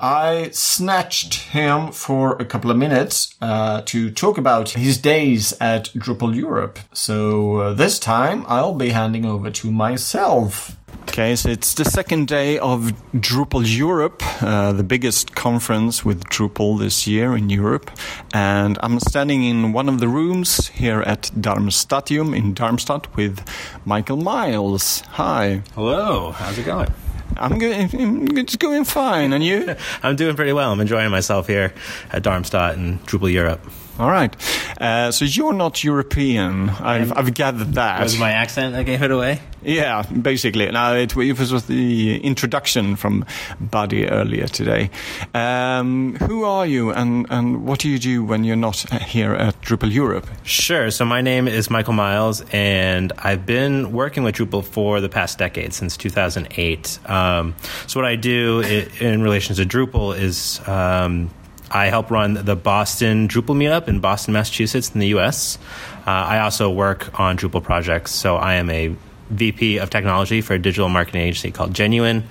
I 0.00 0.50
snatched 0.52 1.34
him 1.34 1.92
for 1.92 2.36
a 2.36 2.44
couple 2.44 2.70
of 2.70 2.76
minutes 2.76 3.34
uh, 3.40 3.82
to 3.86 4.10
talk 4.10 4.38
about 4.38 4.70
his 4.70 4.98
days 4.98 5.52
at 5.60 5.86
Drupal 5.94 6.34
Europe. 6.34 6.78
So 6.92 7.56
uh, 7.56 7.74
this 7.74 7.98
time 7.98 8.44
I'll 8.48 8.74
be 8.74 8.90
handing 8.90 9.24
over 9.24 9.50
to 9.50 9.70
myself. 9.70 10.76
Okay, 11.08 11.34
so 11.36 11.48
it's 11.48 11.74
the 11.74 11.84
second 11.84 12.28
day 12.28 12.58
of 12.58 12.92
Drupal 13.14 13.64
Europe, 13.64 14.22
uh, 14.42 14.72
the 14.72 14.84
biggest 14.84 15.34
conference 15.34 16.04
with 16.04 16.24
Drupal 16.24 16.78
this 16.78 17.06
year 17.06 17.34
in 17.34 17.48
Europe. 17.48 17.90
And 18.34 18.78
I'm 18.82 19.00
standing 19.00 19.42
in 19.42 19.72
one 19.72 19.88
of 19.88 20.00
the 20.00 20.08
rooms 20.08 20.68
here 20.68 21.00
at 21.00 21.30
Darmstadtium 21.34 22.36
in 22.36 22.52
Darmstadt 22.54 23.16
with 23.16 23.40
Michael 23.84 24.18
Miles. 24.18 25.00
Hi. 25.12 25.62
Hello, 25.74 26.30
how's 26.32 26.58
it 26.58 26.66
going? 26.66 26.92
I'm 27.36 27.58
going, 27.58 28.36
it's 28.38 28.56
going 28.56 28.84
fine. 28.84 29.32
And 29.32 29.44
you? 29.44 29.74
I'm 30.02 30.16
doing 30.16 30.36
pretty 30.36 30.52
well. 30.52 30.72
I'm 30.72 30.80
enjoying 30.80 31.10
myself 31.10 31.46
here 31.46 31.72
at 32.10 32.22
Darmstadt 32.22 32.76
and 32.76 33.04
Drupal 33.06 33.32
Europe. 33.32 33.60
All 33.98 34.10
right. 34.10 34.34
Uh, 34.80 35.10
so 35.10 35.24
you're 35.24 35.52
not 35.52 35.82
European. 35.82 36.70
I've, 36.70 37.12
I've 37.16 37.34
gathered 37.34 37.72
that. 37.74 38.00
Was 38.00 38.16
my 38.16 38.30
accent 38.30 38.74
that 38.74 38.84
gave 38.86 39.02
it 39.02 39.10
away? 39.10 39.40
Yeah, 39.62 40.02
basically. 40.02 40.70
Now, 40.70 40.94
it, 40.94 41.16
it 41.16 41.38
was 41.38 41.66
the 41.66 42.20
introduction 42.20 42.94
from 42.94 43.24
Baddý 43.60 44.08
earlier 44.08 44.46
today. 44.46 44.90
Um, 45.34 46.14
who 46.14 46.44
are 46.44 46.64
you 46.64 46.90
and, 46.90 47.26
and 47.28 47.66
what 47.66 47.80
do 47.80 47.88
you 47.88 47.98
do 47.98 48.22
when 48.22 48.44
you're 48.44 48.54
not 48.54 48.76
here 49.02 49.34
at 49.34 49.60
Drupal 49.62 49.92
Europe? 49.92 50.28
Sure. 50.44 50.92
So, 50.92 51.04
my 51.04 51.20
name 51.20 51.48
is 51.48 51.68
Michael 51.68 51.94
Miles, 51.94 52.44
and 52.52 53.12
I've 53.18 53.44
been 53.46 53.90
working 53.90 54.22
with 54.22 54.36
Drupal 54.36 54.64
for 54.64 55.00
the 55.00 55.08
past 55.08 55.38
decade, 55.38 55.74
since 55.74 55.96
2008. 55.96 57.00
Um, 57.10 57.56
so, 57.88 57.98
what 57.98 58.06
I 58.06 58.14
do 58.14 58.60
in 59.00 59.22
relation 59.22 59.56
to 59.56 59.66
Drupal 59.66 60.16
is 60.16 60.60
um, 60.68 61.30
I 61.70 61.86
help 61.86 62.10
run 62.10 62.34
the 62.34 62.56
Boston 62.56 63.28
Drupal 63.28 63.56
meetup 63.56 63.88
in 63.88 64.00
Boston, 64.00 64.34
Massachusetts, 64.34 64.90
in 64.92 65.00
the 65.00 65.08
US. 65.08 65.58
Uh, 66.06 66.10
I 66.10 66.40
also 66.40 66.70
work 66.70 67.18
on 67.18 67.36
Drupal 67.36 67.62
projects, 67.62 68.12
so 68.12 68.36
I 68.36 68.54
am 68.54 68.70
a 68.70 68.94
VP 69.30 69.78
of 69.78 69.90
technology 69.90 70.40
for 70.40 70.54
a 70.54 70.58
digital 70.58 70.88
marketing 70.88 71.22
agency 71.22 71.50
called 71.50 71.74
Genuine. 71.74 72.24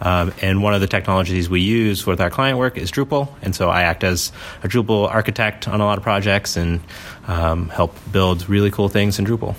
Um, 0.00 0.32
and 0.42 0.62
one 0.62 0.74
of 0.74 0.80
the 0.80 0.88
technologies 0.88 1.48
we 1.48 1.60
use 1.60 2.06
with 2.06 2.20
our 2.20 2.30
client 2.30 2.58
work 2.58 2.76
is 2.76 2.90
Drupal. 2.90 3.28
And 3.40 3.54
so 3.54 3.70
I 3.70 3.82
act 3.82 4.02
as 4.02 4.32
a 4.62 4.68
Drupal 4.68 5.08
architect 5.08 5.68
on 5.68 5.80
a 5.80 5.84
lot 5.84 5.96
of 5.96 6.02
projects 6.02 6.56
and 6.56 6.80
um, 7.28 7.68
help 7.68 7.96
build 8.10 8.48
really 8.48 8.70
cool 8.70 8.88
things 8.88 9.18
in 9.18 9.24
Drupal. 9.24 9.54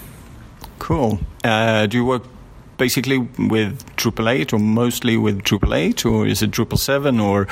Cool. 0.79 1.19
Uh, 1.43 1.87
do 1.87 1.97
you 1.97 2.05
work 2.05 2.23
basically 2.77 3.17
with 3.17 3.85
Drupal 3.95 4.31
8 4.31 4.53
or 4.53 4.59
mostly 4.59 5.17
with 5.17 5.43
Drupal 5.43 5.75
8 5.75 6.05
or 6.05 6.27
is 6.27 6.41
it 6.41 6.51
Drupal 6.51 6.77
7 6.77 7.19
or 7.19 7.47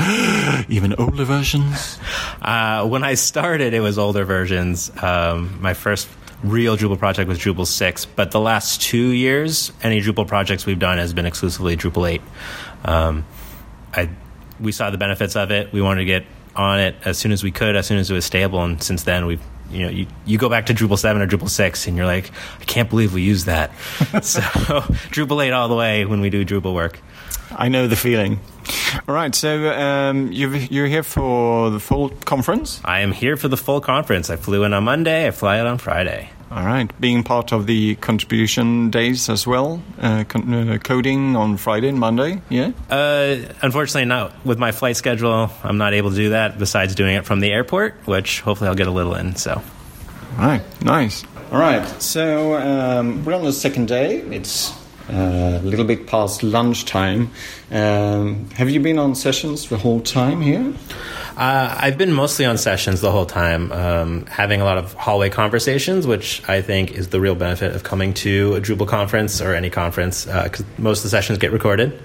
even 0.69 0.93
older 0.95 1.25
versions? 1.25 1.99
Uh, 2.41 2.87
when 2.87 3.03
I 3.03 3.13
started, 3.13 3.71
it 3.75 3.81
was 3.81 3.99
older 3.99 4.25
versions. 4.25 4.91
Um, 5.03 5.61
my 5.61 5.75
first 5.75 6.09
real 6.43 6.75
Drupal 6.75 6.97
project 6.97 7.27
was 7.27 7.37
Drupal 7.37 7.67
6, 7.67 8.05
but 8.05 8.31
the 8.31 8.39
last 8.39 8.81
two 8.81 9.09
years, 9.09 9.71
any 9.83 10.01
Drupal 10.01 10.27
projects 10.27 10.65
we've 10.65 10.79
done 10.79 10.97
has 10.97 11.13
been 11.13 11.27
exclusively 11.27 11.77
Drupal 11.77 12.09
8. 12.09 12.21
Um, 12.85 13.25
I, 13.93 14.09
we 14.59 14.71
saw 14.71 14.89
the 14.89 14.97
benefits 14.97 15.35
of 15.35 15.51
it. 15.51 15.71
We 15.71 15.83
wanted 15.83 16.01
to 16.01 16.05
get 16.05 16.25
on 16.55 16.79
it 16.79 16.95
as 17.05 17.19
soon 17.19 17.31
as 17.31 17.43
we 17.43 17.51
could, 17.51 17.75
as 17.75 17.85
soon 17.85 17.99
as 17.99 18.09
it 18.09 18.13
was 18.13 18.25
stable, 18.25 18.63
and 18.63 18.81
since 18.81 19.03
then 19.03 19.27
we've 19.27 19.43
you 19.71 19.85
know, 19.85 19.89
you, 19.89 20.07
you 20.25 20.37
go 20.37 20.49
back 20.49 20.67
to 20.67 20.73
Drupal 20.73 20.97
7 20.97 21.21
or 21.21 21.27
Drupal 21.27 21.49
6 21.49 21.87
and 21.87 21.97
you're 21.97 22.05
like, 22.05 22.31
I 22.59 22.63
can't 22.65 22.89
believe 22.89 23.13
we 23.13 23.21
use 23.21 23.45
that. 23.45 23.71
so 24.21 24.41
Drupal 25.11 25.45
8 25.45 25.51
all 25.51 25.69
the 25.69 25.75
way 25.75 26.05
when 26.05 26.21
we 26.21 26.29
do 26.29 26.45
Drupal 26.45 26.73
work. 26.73 26.99
I 27.51 27.69
know 27.69 27.87
the 27.87 27.95
feeling. 27.95 28.39
All 29.07 29.15
right, 29.15 29.33
so 29.33 29.71
um, 29.71 30.31
you 30.31 30.83
are 30.83 30.87
here 30.87 31.03
for 31.03 31.69
the 31.69 31.79
full 31.79 32.09
conference? 32.09 32.81
I 32.85 33.01
am 33.01 33.11
here 33.11 33.35
for 33.35 33.47
the 33.47 33.57
full 33.57 33.81
conference. 33.81 34.29
I 34.29 34.35
flew 34.35 34.63
in 34.63 34.73
on 34.73 34.83
Monday, 34.83 35.27
I 35.27 35.31
fly 35.31 35.59
out 35.59 35.67
on 35.67 35.77
Friday. 35.77 36.29
All 36.51 36.65
right, 36.65 36.91
being 36.99 37.23
part 37.23 37.53
of 37.53 37.65
the 37.65 37.95
contribution 37.95 38.89
days 38.89 39.29
as 39.29 39.47
well, 39.47 39.81
uh, 40.01 40.25
con- 40.27 40.53
uh, 40.53 40.77
coding 40.79 41.37
on 41.37 41.55
Friday 41.55 41.87
and 41.87 41.97
Monday, 41.97 42.41
yeah? 42.49 42.71
Uh, 42.89 43.37
unfortunately, 43.61 44.03
not 44.03 44.33
with 44.45 44.59
my 44.59 44.73
flight 44.73 44.97
schedule. 44.97 45.49
I'm 45.63 45.77
not 45.77 45.93
able 45.93 46.09
to 46.09 46.15
do 46.15 46.29
that. 46.31 46.59
Besides 46.59 46.93
doing 46.93 47.15
it 47.15 47.23
from 47.25 47.39
the 47.39 47.53
airport, 47.53 47.95
which 48.05 48.41
hopefully 48.41 48.67
I'll 48.67 48.75
get 48.75 48.87
a 48.87 48.91
little 48.91 49.15
in. 49.15 49.37
So, 49.37 49.61
all 50.37 50.45
right, 50.45 50.61
nice. 50.83 51.23
All 51.53 51.59
right, 51.59 51.85
so 52.01 52.55
um, 52.55 53.23
we're 53.23 53.33
on 53.35 53.45
the 53.45 53.53
second 53.53 53.87
day. 53.87 54.17
It's 54.17 54.73
a 55.11 55.61
little 55.63 55.85
bit 55.85 56.07
past 56.07 56.43
lunchtime. 56.43 57.31
Um, 57.71 58.49
have 58.51 58.69
you 58.69 58.79
been 58.79 58.97
on 58.97 59.15
sessions 59.15 59.69
the 59.69 59.77
whole 59.77 60.01
time 60.01 60.41
here? 60.41 60.73
Uh, 61.37 61.75
I've 61.79 61.97
been 61.97 62.11
mostly 62.11 62.45
on 62.45 62.57
sessions 62.57 63.01
the 63.01 63.11
whole 63.11 63.25
time, 63.25 63.71
um, 63.71 64.25
having 64.25 64.61
a 64.61 64.65
lot 64.65 64.77
of 64.77 64.93
hallway 64.93 65.29
conversations, 65.29 66.05
which 66.05 66.47
I 66.49 66.61
think 66.61 66.91
is 66.91 67.09
the 67.09 67.21
real 67.21 67.35
benefit 67.35 67.73
of 67.75 67.83
coming 67.83 68.13
to 68.15 68.55
a 68.55 68.61
Drupal 68.61 68.87
conference 68.87 69.41
or 69.41 69.55
any 69.55 69.69
conference, 69.69 70.25
because 70.25 70.61
uh, 70.61 70.65
most 70.77 70.99
of 70.99 71.03
the 71.03 71.09
sessions 71.09 71.39
get 71.39 71.51
recorded. 71.51 72.01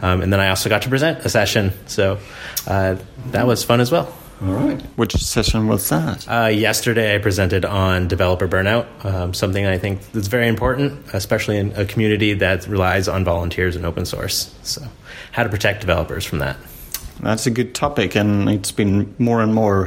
Um, 0.00 0.20
and 0.20 0.32
then 0.32 0.40
I 0.40 0.48
also 0.48 0.68
got 0.68 0.82
to 0.82 0.88
present 0.88 1.24
a 1.24 1.28
session, 1.28 1.72
so 1.86 2.18
uh, 2.66 2.96
that 3.26 3.46
was 3.46 3.62
fun 3.62 3.80
as 3.80 3.92
well. 3.92 4.12
All 4.44 4.54
right. 4.54 4.82
Which 4.96 5.14
session 5.14 5.68
was 5.68 5.88
that? 5.90 6.28
Uh, 6.28 6.46
yesterday, 6.48 7.14
I 7.14 7.18
presented 7.18 7.64
on 7.64 8.08
developer 8.08 8.48
burnout, 8.48 8.86
um, 9.04 9.34
something 9.34 9.64
I 9.64 9.78
think 9.78 10.00
that's 10.10 10.26
very 10.26 10.48
important, 10.48 11.00
especially 11.12 11.58
in 11.58 11.70
a 11.76 11.84
community 11.84 12.34
that 12.34 12.66
relies 12.66 13.06
on 13.06 13.22
volunteers 13.24 13.76
and 13.76 13.86
open 13.86 14.04
source. 14.04 14.52
So, 14.64 14.82
how 15.30 15.44
to 15.44 15.48
protect 15.48 15.80
developers 15.80 16.24
from 16.24 16.40
that. 16.40 16.56
That's 17.20 17.46
a 17.46 17.52
good 17.52 17.72
topic, 17.72 18.16
and 18.16 18.48
it's 18.48 18.72
been 18.72 19.14
more 19.20 19.42
and 19.42 19.54
more 19.54 19.86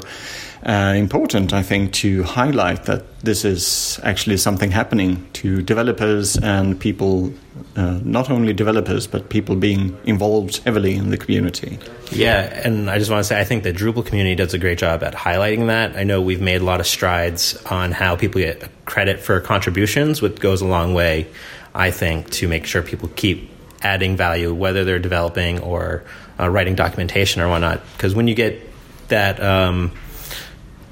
uh, 0.66 0.94
important, 0.96 1.54
I 1.54 1.62
think, 1.62 1.94
to 1.94 2.24
highlight 2.24 2.86
that 2.86 3.20
this 3.20 3.46
is 3.46 4.00
actually 4.04 4.38
something 4.38 4.72
happening 4.72 5.28
to 5.34 5.62
developers 5.62 6.38
and 6.38 6.80
people, 6.80 7.32
uh, 7.76 8.00
not 8.04 8.32
only 8.32 8.52
developers, 8.52 9.06
but 9.06 9.30
people 9.30 9.56
being 9.56 9.96
involved 10.06 10.58
heavily 10.64 10.96
in 10.96 11.12
the 11.12 11.18
community. 11.18 11.78
Yeah, 12.10 12.62
and 12.66 12.90
I 12.90 12.98
just 12.98 13.12
want 13.12 13.20
to 13.20 13.26
say 13.26 13.40
I 13.40 13.44
think 13.44 13.64
the 13.64 13.74
Drupal 13.74 14.08
community 14.08 14.34
does 14.34 14.56
a 14.56 14.58
great 14.58 14.80
job 14.80 15.04
at 15.04 15.14
highlighting 15.14 15.68
that. 15.68 15.96
I 15.96 16.04
know 16.04 16.20
we've 16.20 16.42
made 16.42 16.62
a 16.62 16.66
lot 16.66 16.80
of 16.80 16.88
strides 16.88 17.56
on 17.66 17.92
how 17.92 18.16
people 18.16 18.42
get 18.42 18.68
credit 18.86 19.20
for 19.20 19.40
contributions, 19.42 20.20
which 20.20 20.40
goes 20.40 20.62
a 20.62 20.68
long 20.68 20.96
way, 20.96 21.28
I 21.76 21.92
think, 21.92 22.32
to 22.32 22.48
make 22.48 22.66
sure 22.66 22.82
people 22.82 23.10
keep 23.16 23.52
adding 23.84 24.18
value, 24.18 24.52
whether 24.52 24.84
they're 24.84 24.98
developing 24.98 25.60
or 25.60 26.04
uh, 26.40 26.50
writing 26.50 26.74
documentation 26.74 27.44
or 27.44 27.50
whatnot. 27.50 27.82
Because 27.94 28.16
when 28.16 28.28
you 28.28 28.34
get 28.34 28.60
that, 29.10 29.40
um, 29.44 29.92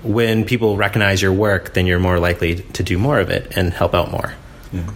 when 0.04 0.46
people 0.46 0.78
recognize 0.78 1.22
your 1.22 1.34
work, 1.34 1.74
then 1.74 1.88
you're 1.88 2.00
more 2.00 2.20
likely 2.20 2.56
to 2.56 2.84
do 2.84 2.98
more 2.98 3.20
of 3.20 3.30
it 3.30 3.56
and 3.56 3.74
help 3.74 3.94
out 3.94 4.12
more. 4.12 4.34
Yeah. 4.72 4.88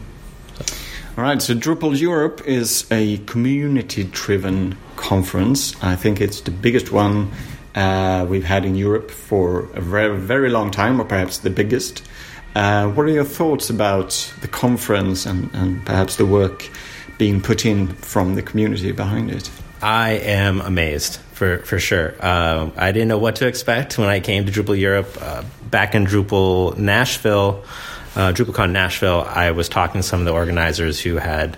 All 1.17 1.23
right, 1.23 1.41
so 1.41 1.55
Drupal 1.55 1.99
Europe 1.99 2.41
is 2.45 2.85
a 2.91 3.17
community 3.19 4.03
driven 4.03 4.77
conference. 4.97 5.75
I 5.83 5.95
think 5.95 6.21
it's 6.21 6.41
the 6.41 6.51
biggest 6.51 6.91
one 6.91 7.31
uh, 7.73 8.25
we've 8.29 8.43
had 8.43 8.65
in 8.65 8.75
Europe 8.75 9.09
for 9.09 9.69
a 9.73 9.81
very, 9.81 10.15
very 10.19 10.49
long 10.49 10.69
time, 10.69 11.01
or 11.01 11.05
perhaps 11.05 11.39
the 11.39 11.49
biggest. 11.49 12.03
Uh, 12.55 12.89
what 12.89 13.05
are 13.05 13.11
your 13.11 13.23
thoughts 13.23 13.69
about 13.69 14.31
the 14.41 14.47
conference 14.47 15.25
and, 15.25 15.49
and 15.53 15.85
perhaps 15.85 16.17
the 16.17 16.25
work 16.25 16.69
being 17.17 17.41
put 17.41 17.65
in 17.65 17.87
from 17.87 18.35
the 18.35 18.41
community 18.41 18.91
behind 18.91 19.31
it? 19.31 19.49
I 19.81 20.11
am 20.11 20.61
amazed 20.61 21.19
for 21.37 21.59
for 21.59 21.79
sure. 21.79 22.15
Uh, 22.19 22.71
I 22.75 22.91
didn't 22.91 23.07
know 23.07 23.19
what 23.19 23.37
to 23.37 23.47
expect 23.47 23.97
when 23.97 24.09
I 24.09 24.19
came 24.19 24.45
to 24.47 24.51
Drupal 24.51 24.77
Europe. 24.77 25.15
Uh, 25.21 25.43
back 25.69 25.93
in 25.93 26.05
Drupal 26.05 26.77
Nashville, 26.77 27.63
uh, 28.15 28.33
DrupalCon 28.33 28.71
Nashville, 28.71 29.23
I 29.27 29.51
was 29.51 29.69
talking 29.69 30.01
to 30.01 30.07
some 30.07 30.19
of 30.19 30.25
the 30.25 30.33
organizers 30.33 30.99
who 30.99 31.17
had 31.17 31.55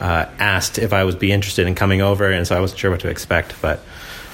uh, 0.00 0.26
asked 0.38 0.78
if 0.78 0.92
I 0.92 1.04
would 1.04 1.18
be 1.18 1.30
interested 1.30 1.66
in 1.66 1.74
coming 1.74 2.00
over, 2.00 2.30
and 2.30 2.46
so 2.46 2.56
I 2.56 2.60
wasn't 2.60 2.80
sure 2.80 2.90
what 2.90 3.00
to 3.00 3.08
expect. 3.08 3.60
But 3.60 3.80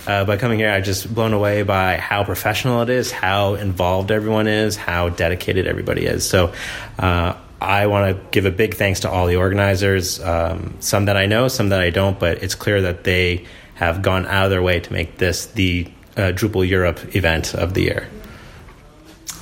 uh, 0.07 0.24
by 0.24 0.37
coming 0.37 0.61
here, 0.61 0.70
I 0.70 0.80
just 0.80 1.12
blown 1.12 1.33
away 1.33 1.64
by 1.64 1.96
how 1.96 2.22
professional 2.22 2.83
it 2.83 2.90
is, 2.90 3.11
how 3.11 3.54
involved 3.54 4.12
everyone 4.12 4.46
is, 4.46 4.76
how 4.76 5.09
dedicated 5.09 5.66
everybody 5.66 6.07
is. 6.07 6.28
So 6.28 6.52
uh, 6.98 7.35
I 7.61 7.87
want 7.87 8.16
to 8.16 8.22
give 8.30 8.46
a 8.46 8.50
big 8.50 8.74
thanks 8.74 9.00
to 9.00 9.11
all 9.11 9.26
the 9.26 9.37
organizers, 9.37 10.20
um, 10.20 10.76
some 10.78 11.07
that 11.07 11.16
I 11.16 11.26
know, 11.26 11.48
some 11.48 11.70
that 11.70 11.80
I 11.80 11.90
don't, 11.90 12.18
but 12.18 12.42
it's 12.42 12.54
clear 12.54 12.83
that 12.83 13.02
they 13.02 13.46
have 13.74 14.02
gone 14.02 14.26
out 14.26 14.46
of 14.46 14.50
their 14.50 14.62
way 14.62 14.80
to 14.80 14.92
make 14.92 15.18
this 15.18 15.46
the 15.46 15.90
uh, 16.16 16.32
Drupal 16.32 16.66
Europe 16.68 17.14
event 17.14 17.54
of 17.54 17.74
the 17.74 17.82
year. 17.82 18.08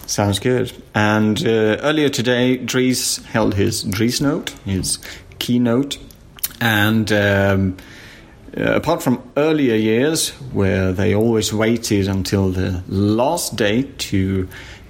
Sounds 0.06 0.38
good. 0.38 0.72
And 0.94 1.38
uh, 1.46 1.78
earlier 1.80 2.08
today, 2.08 2.58
Dries 2.58 3.16
held 3.16 3.54
his 3.54 3.82
Dries 3.82 4.20
note, 4.20 4.50
his 4.64 4.98
keynote. 5.38 5.98
And 6.60 7.10
um, 7.12 7.76
uh, 8.56 8.74
apart 8.74 9.02
from 9.02 9.22
earlier 9.36 9.74
years, 9.74 10.30
where 10.52 10.92
they 10.92 11.14
always 11.14 11.52
waited 11.52 12.08
until 12.08 12.50
the 12.50 12.82
last 12.88 13.56
day 13.56 13.82
to 13.82 14.48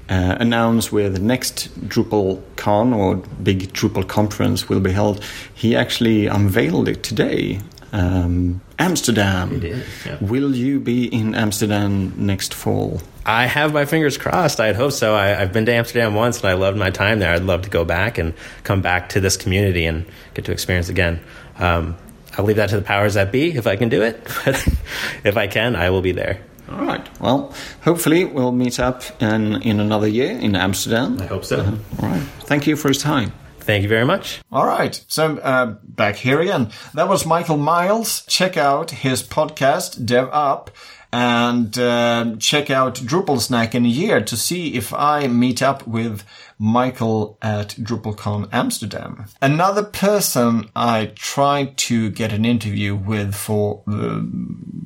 uh, 0.09 0.37
announce 0.41 0.91
where 0.91 1.09
the 1.09 1.21
next 1.21 1.69
Drupal 1.89 2.43
Con 2.57 2.93
or 2.93 3.17
big 3.17 3.73
Drupal 3.73 4.09
conference 4.09 4.69
will 4.69 4.81
be 4.81 4.93
held, 4.93 5.25
he 5.55 5.77
actually 5.77 6.27
unveiled 6.27 6.89
it 6.89 7.03
today. 7.03 7.61
Um, 7.93 8.63
Amsterdam. 8.79 9.61
Did, 9.61 9.85
yeah. 10.07 10.17
Will 10.21 10.55
you 10.55 10.81
be 10.81 11.07
in 11.07 11.35
Amsterdam 11.35 12.15
next 12.17 12.55
fall? 12.55 13.03
I 13.25 13.47
have 13.47 13.73
my 13.73 13.85
fingers 13.85 14.17
crossed. 14.19 14.59
I'd 14.61 14.77
hope 14.77 14.93
so. 14.93 15.15
I, 15.15 15.29
have 15.29 15.53
been 15.53 15.67
to 15.67 15.73
Amsterdam 15.73 16.15
once 16.15 16.39
and 16.39 16.47
I 16.47 16.55
loved 16.55 16.79
my 16.79 16.91
time 16.91 17.19
there. 17.19 17.33
I'd 17.33 17.45
love 17.45 17.63
to 17.63 17.71
go 17.71 17.85
back 17.85 18.19
and 18.19 18.35
come 18.65 18.81
back 18.81 19.11
to 19.11 19.21
this 19.21 19.37
community 19.37 19.85
and 19.85 20.07
get 20.35 20.47
to 20.47 20.53
experience 20.53 20.89
again. 20.89 21.21
Um, 21.59 21.97
I'll 22.37 22.47
leave 22.47 22.57
that 22.57 22.71
to 22.71 22.77
the 22.77 22.83
powers 22.83 23.15
that 23.15 23.31
be 23.31 23.55
if 23.55 23.67
I 23.67 23.77
can 23.77 23.89
do 23.89 24.03
it. 24.03 24.27
But 24.45 24.67
if 25.25 25.37
I 25.37 25.47
can, 25.47 25.77
I 25.77 25.91
will 25.91 26.03
be 26.03 26.13
there. 26.13 26.41
All 26.71 26.85
right. 26.85 27.21
Well, 27.21 27.55
hopefully 27.83 28.25
we'll 28.25 28.53
meet 28.53 28.81
up 28.81 29.03
in, 29.21 29.61
in 29.63 29.79
another 29.79 30.09
year 30.09 30.31
in 30.31 30.57
Amsterdam. 30.57 31.21
I 31.21 31.27
hope 31.27 31.45
so. 31.45 31.61
Uh, 31.61 31.77
all 32.01 32.09
right. 32.09 32.23
Thank 32.45 32.67
you 32.67 32.77
for 32.77 32.89
your 32.89 32.95
time. 32.95 33.33
Thank 33.63 33.83
you 33.85 33.89
very 33.89 34.05
much. 34.05 34.41
All 34.51 34.67
right. 34.67 35.03
So 35.09 35.39
uh, 35.39 35.77
back 35.85 36.17
here 36.17 36.41
again. 36.41 36.71
That 36.95 37.09
was 37.09 37.25
Michael 37.25 37.57
Miles. 37.57 38.25
Check 38.27 38.57
out 38.57 38.91
his 38.91 39.23
podcast, 39.23 40.05
Dev 40.05 40.29
Up. 40.33 40.71
And 41.13 41.77
uh, 41.79 42.37
check 42.39 42.71
out 42.71 42.95
Drupal 42.95 43.39
Snack 43.39 43.75
in 43.75 43.85
a 43.85 43.89
year 43.89 44.23
to 44.23 44.37
see 44.37 44.75
if 44.75 44.95
I 44.95 45.27
meet 45.27 45.61
up 45.61 45.87
with 45.87 46.25
Michael 46.59 47.37
at 47.43 47.71
DrupalCon 47.71 48.49
Amsterdam. 48.53 49.27
Another 49.43 49.83
person 49.83 50.71
I 50.77 51.13
tried 51.15 51.77
to 51.89 52.09
get 52.11 52.33
an 52.33 52.45
interview 52.45 52.95
with 52.95 53.35
for 53.35 53.83
uh, 53.89 54.23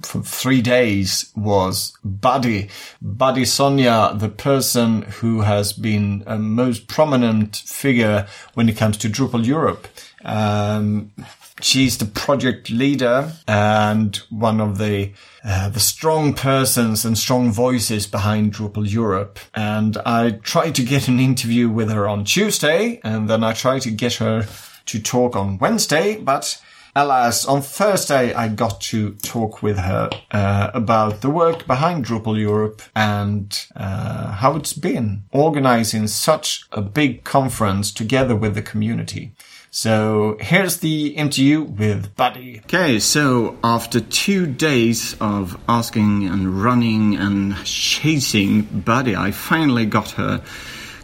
for 0.02 0.22
three 0.22 0.62
days 0.62 1.30
was 1.36 1.92
Baddý. 2.04 2.70
Baddý 3.04 3.44
Sonja, 3.44 4.18
the 4.18 4.30
person 4.30 5.02
who 5.02 5.42
has 5.42 5.72
been 5.74 6.24
a 6.26 6.38
most 6.38 6.88
prominent 6.88 7.56
figure 7.56 8.26
when 8.54 8.68
it 8.68 8.76
comes 8.76 8.96
to 8.98 9.08
Drupal 9.08 9.44
Europe. 9.44 9.86
Um, 10.24 11.12
she's 11.60 11.98
the 11.98 12.06
project 12.06 12.70
leader 12.70 13.32
and 13.48 14.16
one 14.30 14.60
of 14.60 14.78
the 14.78 15.12
uh, 15.44 15.68
the 15.68 15.80
strong 15.80 16.34
persons 16.34 17.04
and 17.04 17.16
strong 17.16 17.52
voices 17.52 18.06
behind 18.06 18.52
Drupal 18.52 18.90
Europe. 18.90 19.38
And 19.54 19.96
I 19.98 20.32
tried 20.42 20.74
to 20.74 20.82
get 20.82 21.08
an 21.08 21.20
interview 21.20 21.68
with 21.68 21.90
her 21.90 22.08
on 22.08 22.24
Tuesday, 22.24 23.00
and 23.04 23.30
then 23.30 23.44
I 23.44 23.52
tried 23.52 23.82
to 23.82 23.90
get 23.90 24.14
her 24.14 24.46
to 24.86 25.02
talk 25.02 25.36
on 25.36 25.58
Wednesday, 25.58 26.16
but 26.16 26.60
alas, 26.96 27.44
on 27.44 27.60
Thursday 27.60 28.32
I 28.32 28.48
got 28.48 28.80
to 28.92 29.14
talk 29.16 29.62
with 29.62 29.78
her 29.78 30.08
uh, 30.30 30.70
about 30.74 31.20
the 31.20 31.30
work 31.30 31.66
behind 31.66 32.06
Drupal 32.06 32.38
Europe 32.38 32.82
and 32.94 33.66
uh, 33.76 34.32
how 34.32 34.56
it's 34.56 34.72
been 34.72 35.24
organizing 35.30 36.06
such 36.06 36.64
a 36.72 36.80
big 36.80 37.22
conference 37.22 37.92
together 37.92 38.34
with 38.34 38.54
the 38.54 38.62
community. 38.62 39.32
So 39.76 40.38
here's 40.40 40.78
the 40.78 41.08
interview 41.08 41.60
with 41.60 42.16
Baddý. 42.16 42.60
Okay, 42.60 42.98
so 42.98 43.58
after 43.62 44.00
two 44.00 44.46
days 44.46 45.14
of 45.20 45.60
asking 45.68 46.26
and 46.28 46.62
running 46.62 47.16
and 47.16 47.54
chasing 47.66 48.62
Baddý, 48.64 49.14
I 49.14 49.32
finally 49.32 49.84
got 49.84 50.12
her 50.12 50.42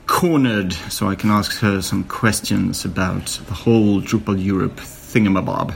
cornered 0.06 0.72
so 0.72 1.06
I 1.06 1.16
can 1.16 1.28
ask 1.28 1.58
her 1.58 1.82
some 1.82 2.04
questions 2.04 2.86
about 2.86 3.26
the 3.46 3.52
whole 3.52 4.00
Drupal 4.00 4.42
Europe 4.42 4.76
thingamabob 4.76 5.74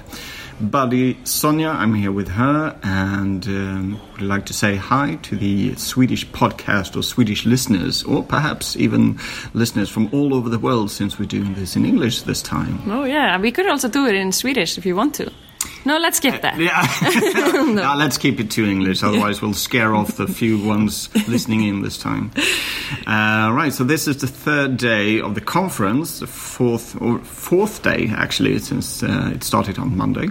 Baddý 0.60 1.16
Sonja. 1.24 1.74
I'm 1.74 1.94
here 1.94 2.12
with 2.12 2.28
her 2.28 2.78
and 2.82 3.46
um, 3.46 4.00
would 4.12 4.22
like 4.22 4.46
to 4.46 4.54
say 4.54 4.76
hi 4.76 5.16
to 5.22 5.36
the 5.36 5.74
Swedish 5.74 6.26
podcast 6.28 6.96
or 6.96 7.02
Swedish 7.02 7.44
listeners, 7.44 8.02
or 8.04 8.22
perhaps 8.22 8.74
even 8.76 9.18
listeners 9.52 9.90
from 9.90 10.08
all 10.12 10.34
over 10.34 10.48
the 10.48 10.58
world 10.58 10.90
since 10.90 11.18
we're 11.18 11.26
doing 11.26 11.52
this 11.54 11.76
in 11.76 11.84
English 11.84 12.22
this 12.22 12.40
time. 12.40 12.80
Oh, 12.90 13.04
yeah. 13.04 13.38
We 13.38 13.52
could 13.52 13.66
also 13.68 13.88
do 13.88 14.06
it 14.06 14.14
in 14.14 14.32
Swedish 14.32 14.78
if 14.78 14.86
you 14.86 14.96
want 14.96 15.14
to. 15.16 15.30
No, 15.84 15.98
let's 15.98 16.16
skip 16.16 16.40
that. 16.40 16.58
Yeah. 16.58 16.82
no. 17.52 17.72
no. 17.72 17.94
let's 17.94 18.16
keep 18.16 18.40
it 18.40 18.50
to 18.52 18.64
English, 18.64 19.02
otherwise, 19.02 19.42
we'll 19.42 19.52
scare 19.52 19.94
off 19.94 20.16
the 20.16 20.26
few 20.26 20.58
ones 20.66 21.14
listening 21.28 21.62
in 21.64 21.82
this 21.82 21.98
time. 21.98 22.32
Uh, 23.06 23.52
right, 23.52 23.72
so 23.72 23.84
this 23.84 24.08
is 24.08 24.16
the 24.16 24.26
third 24.26 24.78
day 24.78 25.20
of 25.20 25.34
the 25.34 25.40
conference, 25.40 26.20
the 26.20 26.26
fourth, 26.26 27.00
or 27.00 27.18
fourth 27.20 27.82
day 27.82 28.10
actually, 28.16 28.58
since 28.58 29.02
uh, 29.02 29.30
it 29.34 29.44
started 29.44 29.78
on 29.78 29.96
Monday. 29.96 30.28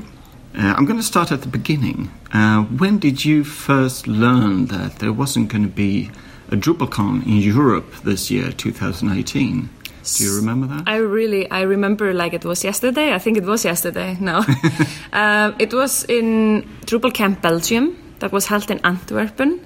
Uh, 0.58 0.74
I'm 0.78 0.86
going 0.86 1.00
to 1.00 1.04
start 1.04 1.34
at 1.34 1.42
the 1.42 1.50
beginning. 1.50 2.12
Uh, 2.32 2.64
when 2.64 2.98
did 2.98 3.26
you 3.26 3.44
first 3.44 4.08
learn 4.08 4.68
that 4.68 5.00
there 5.00 5.12
wasn't 5.12 5.50
going 5.50 5.64
to 5.64 5.70
be 5.70 6.10
a 6.50 6.56
DrupalCon 6.56 7.26
in 7.26 7.38
Europe 7.38 7.92
this 8.06 8.32
year, 8.32 8.54
2018? 8.54 9.70
Do 10.18 10.24
you 10.24 10.36
remember 10.38 10.68
that? 10.68 10.84
I 10.88 10.98
really, 10.98 11.50
I 11.52 11.64
remember 11.64 12.14
like 12.14 12.34
it 12.34 12.46
was 12.46 12.64
yesterday. 12.64 13.14
I 13.14 13.20
think 13.20 13.38
it 13.38 13.44
was 13.44 13.66
yesterday. 13.66 14.16
No, 14.22 14.46
uh, 15.14 15.52
it 15.60 15.74
was 15.74 16.06
in 16.06 16.64
Drupal 16.86 17.14
Camp 17.14 17.42
Belgium 17.42 17.98
that 18.20 18.32
was 18.32 18.46
held 18.46 18.72
in 18.72 18.80
Antwerp. 18.86 19.42
Um, 19.42 19.60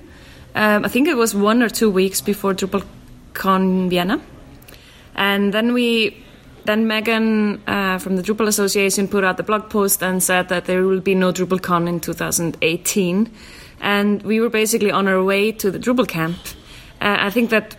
I 0.55 0.87
think 0.87 1.07
it 1.07 1.17
was 1.17 1.35
one 1.35 1.61
or 1.61 1.69
two 1.69 1.91
weeks 1.91 2.21
before 2.21 2.55
DrupalCon 2.55 3.89
Vienna, 3.89 4.21
and 5.13 5.53
then 5.53 5.73
we 5.73 6.23
then 6.65 6.87
Megan 6.87 7.61
uh, 7.67 7.97
from 7.97 8.15
the 8.15 8.21
Drupal 8.21 8.47
Association 8.47 9.07
put 9.07 9.23
out 9.23 9.37
the 9.37 9.43
blog 9.43 9.69
post 9.69 10.03
and 10.03 10.21
said 10.21 10.49
that 10.49 10.65
there 10.65 10.83
will 10.83 10.99
be 10.99 11.15
no 11.15 11.31
DrupalCon 11.31 11.87
in 11.87 11.99
2018. 11.99 13.31
And 13.81 14.21
we 14.23 14.39
were 14.39 14.49
basically 14.49 14.91
on 14.91 15.07
our 15.07 15.23
way 15.23 15.51
to 15.53 15.71
the 15.71 15.79
Drupal 15.79 16.07
camp. 16.07 16.37
Uh, 17.01 17.17
I 17.19 17.29
think 17.29 17.49
that 17.49 17.75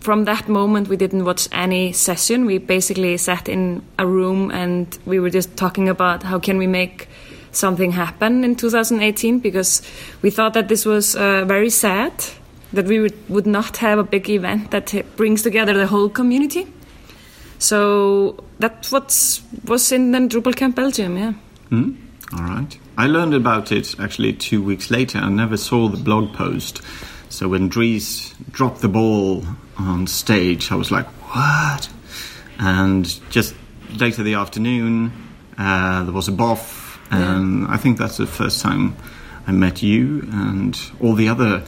from 0.00 0.24
that 0.24 0.48
moment 0.48 0.88
we 0.88 0.96
didn't 0.96 1.24
watch 1.24 1.48
any 1.52 1.92
session. 1.92 2.46
We 2.46 2.58
basically 2.58 3.16
sat 3.16 3.48
in 3.48 3.82
a 3.98 4.06
room 4.06 4.50
and 4.50 4.98
we 5.06 5.20
were 5.20 5.30
just 5.30 5.56
talking 5.56 5.88
about 5.88 6.22
how 6.22 6.38
can 6.38 6.58
we 6.58 6.66
make 6.66 7.08
something 7.52 7.92
happen 7.92 8.44
in 8.44 8.56
2018 8.56 9.40
because 9.40 9.82
we 10.22 10.30
thought 10.30 10.54
that 10.54 10.68
this 10.68 10.84
was 10.86 11.16
uh, 11.16 11.44
very 11.44 11.70
sad 11.70 12.12
that 12.72 12.86
we 12.86 13.00
would, 13.00 13.28
would 13.28 13.46
not 13.46 13.78
have 13.78 13.98
a 13.98 14.04
big 14.04 14.30
event 14.30 14.70
that 14.70 14.94
brings 15.16 15.42
together 15.42 15.74
the 15.74 15.86
whole 15.86 16.08
community. 16.08 16.66
So 17.60 18.42
that's 18.58 18.90
what 18.90 19.40
was 19.66 19.92
in 19.92 20.12
the 20.12 20.18
Drupal 20.18 20.56
Camp 20.56 20.76
Belgium, 20.76 21.18
yeah. 21.18 21.34
Mm, 21.70 21.94
all 22.32 22.42
right. 22.42 22.78
I 22.96 23.06
learned 23.06 23.34
about 23.34 23.70
it 23.70 24.00
actually 24.00 24.32
two 24.32 24.62
weeks 24.62 24.90
later. 24.90 25.18
I 25.18 25.28
never 25.28 25.58
saw 25.58 25.88
the 25.88 26.02
blog 26.02 26.32
post. 26.32 26.80
So 27.28 27.48
when 27.48 27.68
Dries 27.68 28.34
dropped 28.50 28.80
the 28.80 28.88
ball 28.88 29.44
on 29.76 30.06
stage, 30.06 30.72
I 30.72 30.74
was 30.74 30.90
like, 30.90 31.06
what? 31.34 31.90
And 32.58 33.04
just 33.30 33.54
later 33.94 34.22
the 34.22 34.34
afternoon, 34.34 35.12
uh, 35.58 36.04
there 36.04 36.14
was 36.14 36.28
a 36.28 36.32
BoF, 36.32 36.98
and 37.10 37.62
yeah. 37.62 37.74
I 37.74 37.76
think 37.76 37.98
that's 37.98 38.16
the 38.16 38.26
first 38.26 38.62
time 38.62 38.96
I 39.46 39.52
met 39.52 39.82
you 39.82 40.26
and 40.32 40.78
all 40.98 41.14
the 41.14 41.28
other 41.28 41.62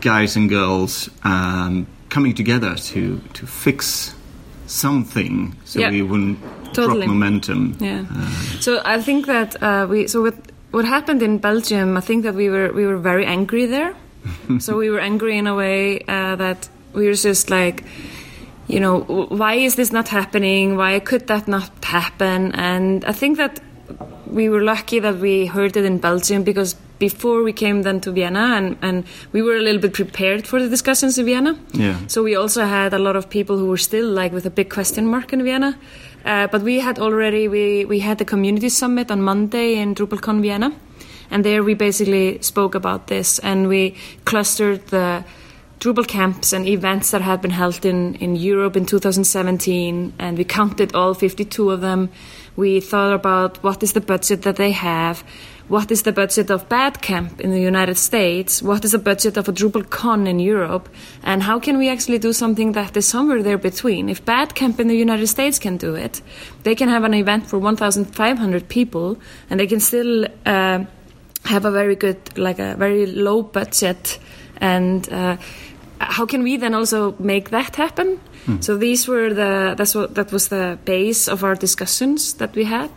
guys 0.00 0.36
and 0.36 0.48
girls 0.48 1.10
um, 1.24 1.88
coming 2.08 2.34
together 2.34 2.76
to, 2.76 3.18
to 3.34 3.46
fix 3.46 4.14
something 4.68 5.56
so 5.64 5.80
yeah. 5.80 5.90
we 5.90 6.02
wouldn't 6.02 6.38
totally. 6.72 7.06
drop 7.06 7.08
momentum. 7.08 7.76
Yeah. 7.80 8.04
Uh, 8.10 8.30
so 8.60 8.80
I 8.84 9.00
think 9.00 9.26
that 9.26 9.60
uh, 9.62 9.86
we 9.88 10.06
so 10.06 10.22
what 10.22 10.34
what 10.70 10.84
happened 10.84 11.22
in 11.22 11.38
Belgium. 11.38 11.96
I 11.96 12.00
think 12.00 12.24
that 12.24 12.34
we 12.34 12.48
were 12.50 12.72
we 12.72 12.86
were 12.86 12.98
very 12.98 13.24
angry 13.26 13.66
there. 13.66 13.94
so 14.58 14.76
we 14.76 14.90
were 14.90 15.00
angry 15.00 15.38
in 15.38 15.46
a 15.46 15.54
way 15.54 16.00
uh, 16.08 16.36
that 16.36 16.68
we 16.92 17.06
were 17.06 17.14
just 17.14 17.50
like. 17.50 17.84
You 18.70 18.80
know, 18.80 19.00
why 19.30 19.54
is 19.54 19.76
this 19.76 19.92
not 19.92 20.08
happening? 20.08 20.76
Why 20.76 21.00
could 21.00 21.26
that 21.28 21.48
not 21.48 21.70
happen? 21.82 22.52
And 22.52 23.02
I 23.06 23.12
think 23.12 23.38
that 23.38 23.60
we 24.26 24.48
were 24.48 24.62
lucky 24.62 25.00
that 25.00 25.18
we 25.18 25.46
heard 25.46 25.76
it 25.76 25.84
in 25.84 25.98
Belgium 25.98 26.42
because 26.42 26.74
before 26.98 27.42
we 27.42 27.52
came 27.52 27.82
then 27.82 28.00
to 28.00 28.10
Vienna, 28.10 28.54
and, 28.56 28.76
and 28.82 29.04
we 29.32 29.40
were 29.40 29.56
a 29.56 29.62
little 29.62 29.80
bit 29.80 29.92
prepared 29.92 30.46
for 30.46 30.60
the 30.60 30.68
discussions 30.68 31.16
in 31.18 31.26
Vienna. 31.26 31.58
Yeah. 31.72 31.96
So 32.08 32.22
we 32.22 32.34
also 32.34 32.64
had 32.64 32.92
a 32.92 32.98
lot 32.98 33.16
of 33.16 33.30
people 33.30 33.56
who 33.56 33.66
were 33.66 33.78
still 33.78 34.08
like 34.08 34.32
with 34.32 34.46
a 34.46 34.50
big 34.50 34.68
question 34.70 35.06
mark 35.06 35.32
in 35.32 35.44
Vienna. 35.44 35.78
Uh, 36.24 36.48
but 36.48 36.62
we 36.62 36.80
had 36.80 36.98
already 36.98 37.48
we, 37.48 37.84
we 37.84 38.00
had 38.00 38.18
the 38.18 38.24
community 38.24 38.68
summit 38.68 39.10
on 39.10 39.22
Monday 39.22 39.76
in 39.76 39.94
DrupalCon 39.94 40.42
Vienna, 40.42 40.72
and 41.30 41.44
there 41.44 41.62
we 41.62 41.74
basically 41.74 42.42
spoke 42.42 42.74
about 42.74 43.06
this, 43.06 43.38
and 43.38 43.68
we 43.68 43.94
clustered 44.24 44.86
the 44.88 45.24
Drupal 45.80 46.08
camps 46.08 46.52
and 46.52 46.66
events 46.66 47.12
that 47.12 47.20
had 47.20 47.40
been 47.40 47.52
held 47.52 47.84
in, 47.84 48.16
in 48.16 48.34
Europe 48.34 48.76
in 48.76 48.84
2017, 48.84 50.12
and 50.18 50.36
we 50.36 50.44
counted 50.44 50.92
all 50.92 51.14
52 51.14 51.70
of 51.70 51.80
them. 51.80 52.10
We 52.58 52.80
thought 52.80 53.12
about 53.12 53.62
what 53.62 53.84
is 53.84 53.92
the 53.92 54.00
budget 54.00 54.42
that 54.42 54.56
they 54.56 54.72
have, 54.72 55.22
what 55.68 55.92
is 55.92 56.02
the 56.02 56.10
budget 56.10 56.50
of 56.50 56.68
BADCamp 56.68 57.40
in 57.40 57.52
the 57.52 57.60
United 57.60 57.96
States, 57.96 58.60
what 58.60 58.84
is 58.84 58.90
the 58.90 58.98
budget 58.98 59.36
of 59.36 59.48
a 59.48 59.52
DrupalCon 59.52 60.26
in 60.26 60.40
Europe, 60.40 60.88
and 61.22 61.44
how 61.44 61.60
can 61.60 61.78
we 61.78 61.88
actually 61.88 62.18
do 62.18 62.32
something 62.32 62.72
that 62.72 62.96
is 62.96 63.06
somewhere 63.06 63.44
there 63.44 63.58
between? 63.58 64.08
If 64.08 64.24
BADCamp 64.24 64.80
in 64.80 64.88
the 64.88 64.96
United 64.96 65.28
States 65.28 65.60
can 65.60 65.76
do 65.76 65.94
it, 65.94 66.20
they 66.64 66.74
can 66.74 66.88
have 66.88 67.04
an 67.04 67.14
event 67.14 67.46
for 67.46 67.60
1,500 67.60 68.68
people, 68.68 69.20
and 69.48 69.60
they 69.60 69.68
can 69.68 69.78
still 69.78 70.26
uh, 70.44 70.84
have 71.44 71.64
a 71.64 71.70
very 71.70 71.94
good, 71.94 72.36
like 72.36 72.58
a 72.58 72.74
very 72.74 73.06
low 73.06 73.42
budget, 73.42 74.18
and 74.56 75.08
uh, 75.12 75.36
how 76.00 76.26
can 76.26 76.42
we 76.42 76.56
then 76.56 76.74
also 76.74 77.14
make 77.20 77.50
that 77.50 77.76
happen? 77.76 78.18
Hmm. 78.46 78.60
So 78.60 78.76
these 78.76 79.08
were 79.08 79.32
the 79.34 79.74
that's 79.76 79.94
what 79.94 80.14
that 80.14 80.32
was 80.32 80.48
the 80.48 80.78
base 80.84 81.28
of 81.28 81.44
our 81.44 81.54
discussions 81.54 82.34
that 82.34 82.54
we 82.54 82.64
had, 82.64 82.90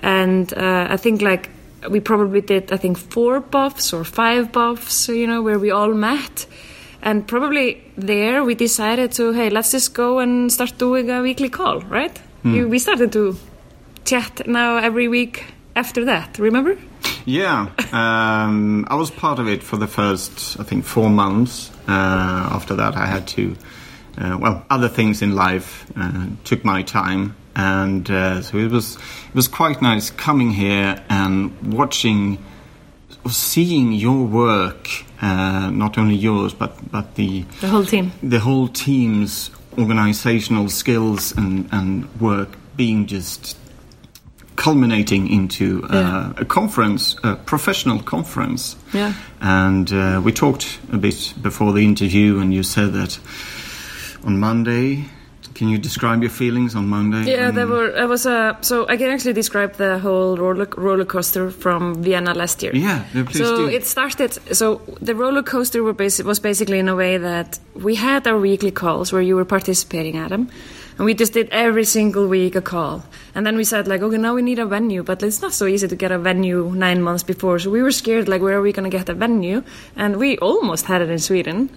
and 0.00 0.52
uh, 0.54 0.86
I 0.90 0.96
think 0.96 1.22
like 1.22 1.50
we 1.90 2.00
probably 2.00 2.40
did 2.40 2.72
I 2.72 2.76
think 2.76 2.98
four 2.98 3.40
BoFs 3.40 3.92
or 3.92 4.04
five 4.04 4.52
BoFs, 4.52 5.08
you 5.08 5.26
know, 5.26 5.42
where 5.42 5.58
we 5.58 5.70
all 5.70 5.94
met. 5.94 6.46
And 7.02 7.28
probably 7.28 7.84
there 7.96 8.42
we 8.42 8.56
decided 8.56 9.12
to, 9.12 9.32
hey, 9.32 9.48
let's 9.48 9.70
just 9.70 9.94
go 9.94 10.18
and 10.18 10.50
start 10.50 10.76
doing 10.78 11.08
a 11.10 11.22
weekly 11.22 11.48
call, 11.48 11.80
right? 11.82 12.18
Mm. 12.42 12.68
We 12.68 12.78
started 12.80 13.12
to 13.12 13.36
chat 14.04 14.46
now 14.46 14.78
every 14.78 15.06
week 15.08 15.44
after 15.74 16.04
that, 16.06 16.38
remember? 16.38 16.78
Yeah, 17.24 17.68
um, 17.92 18.86
I 18.88 18.94
was 18.94 19.10
part 19.10 19.38
of 19.38 19.48
it 19.48 19.62
for 19.62 19.76
the 19.76 19.86
first, 19.86 20.58
I 20.58 20.62
think, 20.62 20.84
four 20.84 21.10
months. 21.10 21.70
Uh, 21.86 22.48
after 22.52 22.74
that, 22.76 22.96
I 22.96 23.06
had 23.06 23.26
to, 23.28 23.56
uh, 24.18 24.36
well, 24.40 24.64
other 24.70 24.88
things 24.88 25.22
in 25.22 25.34
life 25.34 25.86
uh, 25.96 26.26
took 26.44 26.64
my 26.64 26.82
time 26.82 27.34
and 27.54 28.10
uh, 28.10 28.42
so 28.42 28.58
it 28.58 28.70
was 28.70 28.96
it 29.28 29.34
was 29.34 29.48
quite 29.48 29.80
nice 29.82 30.10
coming 30.10 30.50
here 30.50 31.02
and 31.08 31.50
watching 31.74 32.38
seeing 33.28 33.92
your 33.92 34.24
work, 34.24 34.88
uh, 35.20 35.70
not 35.70 35.98
only 35.98 36.14
yours 36.14 36.54
but 36.54 36.72
but 36.92 37.14
the 37.14 37.44
The 37.60 37.68
whole 37.68 37.84
team. 37.84 38.12
the 38.22 38.38
whole 38.40 38.68
team's 38.68 39.50
organizational 39.78 40.68
skills 40.68 41.32
and, 41.36 41.68
and 41.72 42.04
work 42.20 42.48
being 42.76 43.06
just 43.06 43.56
culminating 44.56 45.28
into 45.28 45.84
uh, 45.90 45.94
Yeah. 45.94 46.32
a 46.42 46.44
conference, 46.44 47.16
a 47.22 47.36
professional 47.36 47.98
conference. 48.02 48.76
Yeah. 48.94 49.12
And 49.40 49.92
uh, 49.92 50.20
we 50.24 50.32
talked 50.32 50.78
a 50.92 50.96
bit 50.96 51.34
before 51.42 51.72
the 51.72 51.84
interview, 51.84 52.38
and 52.38 52.54
you 52.54 52.62
said 52.62 52.92
that 52.94 53.18
on 54.26 54.38
Monday. 54.38 55.04
Can 55.54 55.68
you 55.68 55.78
describe 55.78 56.20
your 56.22 56.30
feelings 56.30 56.74
on 56.74 56.86
Monday? 56.88 57.30
Yeah, 57.30 57.48
Um, 57.48 57.54
there 57.54 57.66
were. 57.66 57.88
It 58.02 58.08
was 58.08 58.26
a. 58.26 58.56
So 58.60 58.84
I 58.88 58.96
can 58.98 59.10
actually 59.10 59.32
describe 59.32 59.72
the 59.76 59.98
whole 59.98 60.36
roller 60.36 60.68
roller 60.76 61.04
coaster 61.06 61.50
from 61.50 62.02
Vienna 62.02 62.34
last 62.34 62.62
year. 62.62 62.72
Yeah, 62.74 63.04
please 63.12 63.38
so 63.38 63.56
do. 63.56 63.68
it 63.68 63.86
started. 63.86 64.32
So 64.54 64.82
the 65.00 65.14
roller 65.14 65.42
coaster 65.42 65.82
were 65.82 65.94
basi- 65.94 66.24
was 66.24 66.40
basically 66.40 66.78
in 66.78 66.88
a 66.88 66.94
way 66.96 67.16
that 67.18 67.58
we 67.74 67.94
had 67.94 68.26
our 68.26 68.38
weekly 68.38 68.70
calls 68.70 69.12
where 69.12 69.22
you 69.22 69.36
were 69.36 69.46
participating, 69.46 70.18
Adam, 70.18 70.48
and 70.98 71.06
we 71.06 71.14
just 71.14 71.32
did 71.32 71.48
every 71.50 71.84
single 71.84 72.26
week 72.26 72.56
a 72.56 72.60
call. 72.62 73.02
And 73.34 73.46
then 73.46 73.56
we 73.56 73.64
said 73.64 73.86
like, 73.88 74.02
okay, 74.02 74.18
now 74.18 74.34
we 74.34 74.42
need 74.42 74.58
a 74.58 74.66
venue, 74.66 75.02
but 75.02 75.22
it's 75.22 75.40
not 75.40 75.52
so 75.52 75.66
easy 75.66 75.88
to 75.88 75.96
get 75.96 76.10
a 76.12 76.18
venue 76.18 76.70
nine 76.74 77.02
months 77.02 77.22
before. 77.22 77.58
So 77.60 77.70
we 77.70 77.82
were 77.82 77.92
scared 77.92 78.28
like, 78.28 78.42
where 78.42 78.56
are 78.58 78.62
we 78.62 78.72
going 78.72 78.90
to 78.90 78.96
get 78.98 79.08
a 79.08 79.14
venue? 79.14 79.62
And 79.94 80.16
we 80.16 80.36
almost 80.38 80.86
had 80.86 81.00
it 81.02 81.08
in 81.10 81.18
Sweden. 81.18 81.70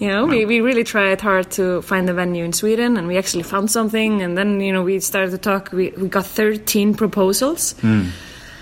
You 0.00 0.08
know, 0.08 0.24
we, 0.24 0.46
we 0.46 0.60
really 0.60 0.84
tried 0.84 1.20
hard 1.20 1.50
to 1.52 1.82
find 1.82 2.08
a 2.08 2.14
venue 2.14 2.42
in 2.44 2.52
Sweden, 2.52 2.96
and 2.96 3.06
we 3.06 3.18
actually 3.18 3.42
found 3.42 3.70
something. 3.70 4.22
And 4.22 4.36
then, 4.36 4.60
you 4.60 4.72
know, 4.72 4.82
we 4.82 4.98
started 5.00 5.30
to 5.32 5.38
talk. 5.38 5.72
We, 5.72 5.90
we 5.90 6.08
got 6.08 6.24
13 6.24 6.94
proposals. 6.94 7.74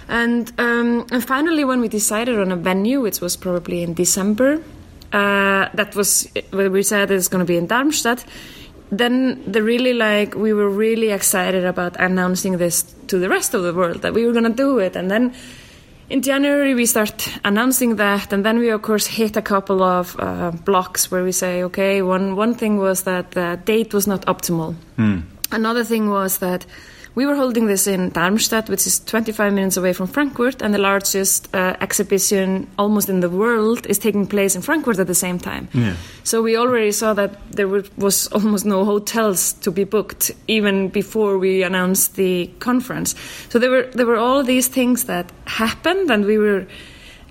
And, 0.09 0.53
um, 0.59 1.07
and 1.11 1.25
finally, 1.25 1.65
when 1.65 1.81
we 1.81 1.89
decided 1.89 2.39
on 2.39 2.53
a 2.53 2.57
venue, 2.57 3.01
which 3.01 3.21
was 3.21 3.37
probably 3.37 3.83
in 3.83 3.95
December, 3.95 4.63
uh, 5.13 5.69
that 5.75 5.95
was 5.95 6.29
when 6.51 6.73
we 6.73 6.83
said 6.83 7.11
it's 7.11 7.29
going 7.29 7.45
to 7.45 7.47
be 7.47 7.57
in 7.57 7.67
Darmstadt. 7.67 8.25
Then 8.91 9.43
the 9.51 9.63
really 9.63 9.95
like 9.95 10.35
we 10.35 10.53
were 10.53 10.69
really 10.69 11.11
excited 11.11 11.65
about 11.65 11.97
announcing 11.99 12.59
this 12.59 12.83
to 13.09 13.19
the 13.19 13.29
rest 13.29 13.55
of 13.55 13.63
the 13.63 13.75
world 13.75 14.03
that 14.03 14.15
we 14.15 14.27
were 14.27 14.33
going 14.33 14.45
to 14.45 14.51
do 14.51 14.79
it, 14.79 14.95
and 14.95 15.11
then 15.11 15.35
in 16.09 16.23
January 16.23 16.75
we 16.75 16.87
start 16.87 17.29
announcing 17.45 17.97
that, 17.97 18.33
and 18.33 18.45
then 18.45 18.59
we 18.59 18.71
of 18.71 18.83
course 18.83 19.07
hit 19.07 19.37
a 19.37 19.43
couple 19.43 19.83
of 19.83 20.17
uh, 20.19 20.51
blocks 20.65 21.11
where 21.11 21.25
we 21.25 21.33
say, 21.33 21.63
okay, 21.65 22.03
one 22.03 22.37
one 22.37 22.55
thing 22.55 22.79
was 22.79 23.03
that 23.03 23.31
the 23.33 23.59
date 23.65 23.95
was 23.95 24.07
not 24.07 24.25
optimal. 24.27 24.75
Another 25.53 25.85
thing 25.85 26.11
was 26.11 26.39
that 26.39 26.67
we 27.17 27.25
were 27.25 27.35
holding 27.35 27.67
this 27.67 27.87
in 27.87 28.11
Darmstadt, 28.11 28.69
which 28.69 28.87
is 28.87 29.01
25 29.01 29.53
minutes 29.55 29.79
away 29.79 29.95
from 29.95 30.07
Frankfurt, 30.07 30.61
and 30.61 30.75
the 30.75 30.79
largest 30.79 31.49
uh, 31.55 31.75
exhibition 31.81 32.69
almost 32.79 33.09
in 33.09 33.21
the 33.21 33.31
world 33.31 33.87
is 33.87 33.99
taking 33.99 34.27
place 34.27 34.55
in 34.55 34.61
Frankfurt 34.61 34.99
at 34.99 35.07
the 35.07 35.15
same 35.15 35.39
time. 35.39 35.67
Yeah. 35.73 35.97
So 36.25 36.43
we 36.43 36.59
already 36.59 36.93
saw 36.93 37.15
that 37.15 37.41
there 37.51 37.69
was 37.69 38.27
almost 38.29 38.67
no 38.67 38.85
hotels 38.85 39.55
to 39.55 39.71
be 39.71 39.85
booked 39.85 40.31
even 40.47 40.91
before 40.91 41.39
we 41.39 41.63
announced 41.63 42.17
the 42.17 42.51
conference. 42.59 43.15
So 43.49 43.59
there 43.59 43.71
were 43.71 43.85
there 43.95 44.07
were 44.07 44.19
all 44.19 44.45
these 44.45 44.69
things 44.69 45.05
that 45.05 45.33
happened, 45.47 46.11
and 46.11 46.27
we 46.27 46.37
were 46.37 46.67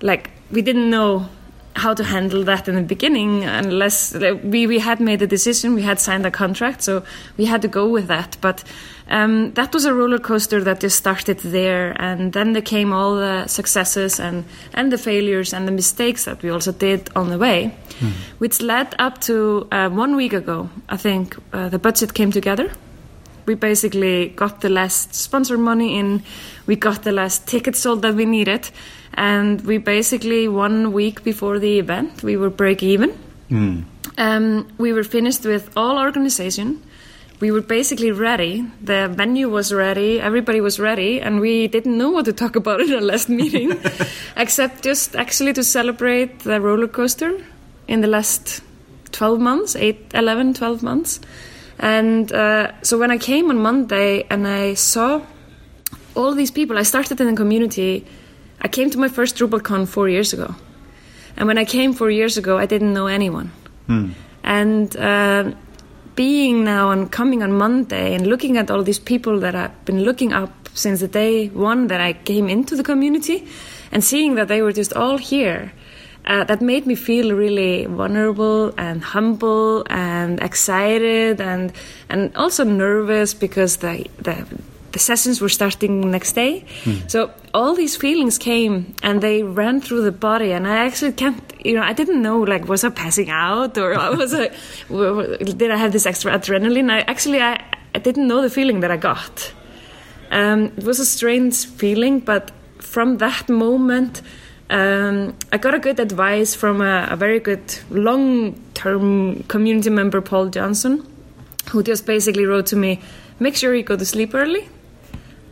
like 0.02 0.30
we 0.50 0.62
didn't 0.62 0.90
know 0.90 1.28
how 1.76 1.94
to 1.94 2.02
handle 2.04 2.42
that 2.44 2.68
in 2.68 2.74
the 2.74 2.82
beginning 2.82 3.44
unless 3.44 4.14
like, 4.14 4.40
we, 4.42 4.66
we 4.66 4.78
had 4.78 5.00
made 5.00 5.22
a 5.22 5.26
decision 5.26 5.74
we 5.74 5.82
had 5.82 6.00
signed 6.00 6.26
a 6.26 6.30
contract 6.30 6.82
so 6.82 7.02
we 7.36 7.44
had 7.44 7.62
to 7.62 7.68
go 7.68 7.88
with 7.88 8.08
that. 8.08 8.36
But 8.40 8.64
um, 9.08 9.52
that 9.52 9.72
was 9.72 9.84
a 9.84 9.94
roller 9.94 10.18
coaster 10.18 10.64
that 10.64 10.80
just 10.80 10.96
started 10.96 11.38
there 11.38 11.94
and 12.00 12.32
then 12.32 12.54
there 12.54 12.62
came 12.62 12.92
all 12.92 13.14
the 13.14 13.46
successes 13.46 14.18
and, 14.18 14.44
and 14.74 14.90
the 14.90 14.98
failures 14.98 15.52
and 15.52 15.68
the 15.68 15.72
mistakes 15.72 16.24
that 16.24 16.42
we 16.42 16.50
also 16.50 16.72
did 16.72 17.08
on 17.14 17.28
the 17.30 17.38
way 17.38 17.74
which 18.38 18.60
led 18.60 18.94
up 18.98 19.20
to 19.22 19.66
uh, 19.70 19.88
one 19.88 20.16
week 20.16 20.34
ago 20.34 20.68
i 20.88 20.96
think 20.96 21.36
uh, 21.52 21.68
the 21.68 21.78
budget 21.78 22.14
came 22.14 22.30
together. 22.30 22.70
We 23.46 23.54
basically 23.54 24.28
got 24.28 24.60
the 24.60 24.68
last 24.68 25.14
sponsor 25.14 25.56
money 25.56 25.98
in, 25.98 26.22
we 26.66 26.76
got 26.76 27.02
the 27.02 27.12
last 27.12 27.46
tickets 27.46 27.78
sold 27.78 28.02
that 28.02 28.14
we 28.14 28.24
needed, 28.24 28.70
and 29.16 29.60
we 29.62 29.78
basically 29.78 30.48
one 30.48 30.92
week 30.92 31.24
before 31.24 31.58
the 31.58 31.78
event 31.78 32.22
we 32.22 32.36
were 32.36 32.50
break 32.50 32.82
even. 32.82 33.10
Um, 34.18 34.68
we 34.78 34.92
were 34.92 35.04
finished 35.04 35.44
with 35.44 35.70
all 35.76 35.98
organization. 35.98 36.82
We 37.38 37.50
were 37.50 37.60
basically 37.60 38.12
ready. 38.12 38.64
The 38.80 39.08
venue 39.12 39.50
was 39.50 39.72
ready. 39.72 40.20
Everybody 40.20 40.60
was 40.60 40.78
ready, 40.80 41.20
and 41.20 41.40
we 41.40 41.68
didn't 41.68 41.96
know 41.98 42.10
what 42.10 42.24
to 42.24 42.32
talk 42.32 42.56
about 42.56 42.80
in 42.80 42.92
our 42.94 43.00
last 43.00 43.28
meeting, 43.28 43.78
except 44.36 44.82
just 44.82 45.14
actually 45.14 45.52
to 45.52 45.62
celebrate 45.62 46.40
the 46.40 46.60
roller 46.60 46.88
coaster 46.88 47.44
in 47.88 48.00
the 48.00 48.06
last 48.06 48.62
12 49.12 49.38
months, 49.38 49.76
8, 49.76 50.12
11, 50.14 50.54
12 50.54 50.82
months. 50.82 51.20
And 51.78 52.32
uh, 52.32 52.72
so 52.82 52.98
when 52.98 53.10
I 53.10 53.18
came 53.18 53.50
on 53.50 53.58
Monday 53.58 54.26
and 54.30 54.46
I 54.46 54.74
saw 54.74 55.20
all 56.14 56.34
these 56.34 56.50
people, 56.50 56.78
I 56.78 56.84
started 56.84 57.20
in 57.20 57.26
the 57.26 57.36
community. 57.36 58.06
I 58.60 58.68
came 58.68 58.90
to 58.90 58.98
my 58.98 59.08
first 59.08 59.36
DrupalCon 59.36 59.86
four 59.86 60.08
years 60.08 60.32
ago. 60.32 60.54
And 61.36 61.46
when 61.46 61.58
I 61.58 61.64
came 61.64 61.92
four 61.92 62.10
years 62.10 62.38
ago, 62.38 62.58
I 62.58 62.66
didn't 62.66 62.92
know 62.92 63.06
anyone. 63.06 63.52
And 64.42 64.96
uh, 64.96 65.52
being 66.14 66.64
now 66.64 66.90
and 66.90 67.12
coming 67.12 67.42
on 67.42 67.52
Monday 67.52 68.14
and 68.14 68.26
looking 68.26 68.56
at 68.56 68.70
all 68.70 68.82
these 68.82 68.98
people 68.98 69.38
that 69.40 69.54
I've 69.54 69.84
been 69.84 70.02
looking 70.02 70.32
up 70.32 70.50
since 70.74 71.00
the 71.00 71.08
day 71.08 71.48
one 71.48 71.88
that 71.88 72.00
I 72.00 72.14
came 72.14 72.48
into 72.48 72.74
the 72.74 72.82
community 72.82 73.46
and 73.92 74.02
seeing 74.02 74.34
that 74.36 74.48
they 74.48 74.62
were 74.62 74.72
just 74.72 74.92
all 74.94 75.18
here. 75.18 75.72
Uh, 76.24 76.42
that 76.42 76.60
made 76.60 76.86
me 76.86 76.96
feel 76.96 77.36
really 77.36 77.86
vulnerable 77.86 78.74
and 78.76 79.04
humble 79.04 79.84
and 79.88 80.42
excited 80.42 81.40
and 81.40 81.72
and 82.08 82.34
also 82.34 82.64
nervous 82.64 83.32
because 83.32 83.76
the 83.76 84.04
the, 84.18 84.44
the 84.96 85.00
sessions 85.12 85.40
were 85.42 85.50
starting 85.60 85.94
next 86.10 86.32
day. 86.32 86.64
So 87.06 87.18
all 87.52 87.74
these 87.74 87.96
feelings 88.04 88.38
came 88.38 88.74
and 89.02 89.20
they 89.26 89.42
ran 89.42 89.80
through 89.84 90.02
the 90.08 90.16
body, 90.28 90.52
and 90.56 90.66
I 90.66 90.76
actually 90.86 91.12
can't. 91.12 91.42
You 91.68 91.74
know, 91.76 91.82
I 91.82 91.92
didn't 92.00 92.22
know 92.22 92.38
like 92.52 92.62
was 92.72 92.82
I 92.88 92.90
passing 93.04 93.28
out 93.28 93.76
or 93.76 93.90
was 94.20 94.32
I 94.32 94.48
did 95.62 95.70
I 95.70 95.76
have 95.76 95.92
this 95.92 96.06
extra 96.06 96.32
adrenaline? 96.38 96.88
I 96.90 97.00
actually 97.12 97.40
I, 97.42 97.52
I 97.94 97.98
didn't 97.98 98.26
know 98.30 98.40
the 98.40 98.52
feeling 98.58 98.80
that 98.80 98.90
I 98.90 98.98
got. 99.10 99.52
Um, 100.30 100.60
it 100.78 100.84
was 100.84 100.98
a 100.98 101.04
strange 101.04 101.66
feeling, 101.66 102.20
but 102.20 102.50
from 102.78 103.18
that 103.18 103.48
moment, 103.48 104.22
um, 104.70 105.36
I 105.52 105.58
got 105.58 105.74
a 105.74 105.78
good 105.78 106.00
advice 106.00 106.54
from 106.54 106.80
a, 106.80 107.08
a 107.10 107.16
very 107.16 107.40
good 107.48 107.66
long-term 107.90 109.42
community 109.44 109.90
member, 109.90 110.20
Paul 110.20 110.46
Johnson, 110.48 110.94
who 111.70 111.82
just 111.82 112.06
basically 112.06 112.46
wrote 112.46 112.66
to 112.72 112.76
me, 112.76 113.00
"Make 113.38 113.56
sure 113.56 113.74
you 113.74 113.84
go 113.92 113.96
to 113.96 114.04
sleep 114.04 114.34
early, 114.34 114.64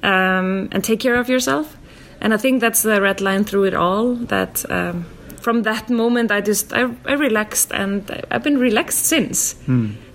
um, 0.04 0.68
and 0.72 0.84
take 0.84 1.00
care 1.00 1.16
of 1.20 1.28
yourself." 1.28 1.66
And 2.20 2.32
I 2.32 2.36
think 2.38 2.60
that's 2.60 2.82
the 2.82 3.00
red 3.00 3.20
line 3.20 3.44
through 3.44 3.64
it 3.64 3.74
all. 3.74 4.14
That 4.28 4.64
um, 4.70 5.04
from 5.40 5.62
that 5.62 5.90
moment, 5.90 6.30
I 6.30 6.40
just 6.40 6.72
I, 6.72 6.88
I 7.04 7.14
relaxed, 7.14 7.72
and 7.72 8.02
I've 8.30 8.42
been 8.42 8.58
relaxed 8.58 9.04
since, 9.06 9.56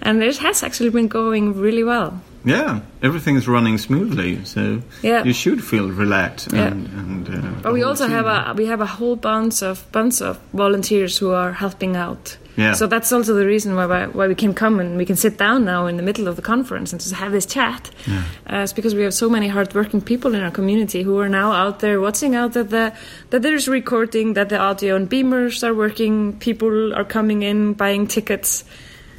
and 0.01 0.23
it 0.23 0.37
has 0.37 0.63
actually 0.63 0.89
been 0.91 1.07
going 1.07 1.59
really 1.61 1.83
well. 1.83 2.21
Yeah, 2.45 2.79
everything 3.03 3.35
is 3.37 3.47
running 3.47 3.77
smoothly, 3.77 4.39
so 4.45 4.81
Yeah. 5.01 5.25
you 5.25 5.33
should 5.33 5.61
feel 5.61 5.89
relaxed. 5.91 6.53
Yeah. 6.53 6.67
And, 6.71 6.87
and, 6.87 7.27
uh, 7.29 7.61
But 7.61 7.73
we 7.73 7.83
also 7.83 8.07
have 8.07 8.25
a 8.25 8.53
we 8.55 8.65
have 8.67 8.81
a 8.81 8.85
whole 8.85 9.15
bunch 9.17 9.61
of 9.61 9.83
bunch 9.91 10.21
of 10.21 10.37
volunteers 10.53 11.17
who 11.21 11.31
are 11.33 11.51
helping 11.51 11.97
out. 11.97 12.37
Yeah. 12.57 12.75
So 12.75 12.87
that's 12.87 13.11
also 13.11 13.33
the 13.35 13.45
reason 13.45 13.75
why 13.75 13.85
why 13.87 14.05
why 14.13 14.27
we 14.27 14.35
can 14.35 14.53
come 14.53 14.79
and 14.81 14.97
we 14.97 15.05
can 15.05 15.15
sit 15.17 15.37
down 15.37 15.65
now 15.65 15.87
in 15.87 15.97
the 15.97 16.03
middle 16.03 16.27
of 16.29 16.35
the 16.35 16.41
conference 16.41 16.93
and 16.93 17.01
just 17.01 17.13
have 17.15 17.31
this 17.31 17.45
chat. 17.45 17.89
Uh, 18.07 18.63
it's 18.63 18.73
because 18.73 18.95
we 18.95 19.03
have 19.03 19.13
so 19.13 19.29
many 19.29 19.47
hardworking 19.49 20.01
people 20.01 20.33
in 20.33 20.41
our 20.43 20.51
community 20.51 21.03
who 21.03 21.19
are 21.19 21.29
now 21.29 21.51
out 21.51 21.79
there 21.79 21.99
watching 21.99 22.35
out 22.35 22.53
that 22.53 22.69
the 22.69 22.91
that 23.31 23.41
there's 23.41 23.67
recording, 23.67 24.33
that 24.35 24.47
the 24.49 24.57
audio 24.57 24.95
and 24.95 25.09
beamers 25.09 25.61
are 25.63 25.73
working, 25.73 26.33
people 26.39 26.93
are 26.95 27.05
coming 27.05 27.43
in 27.43 27.73
buying 27.73 28.07
tickets. 28.07 28.63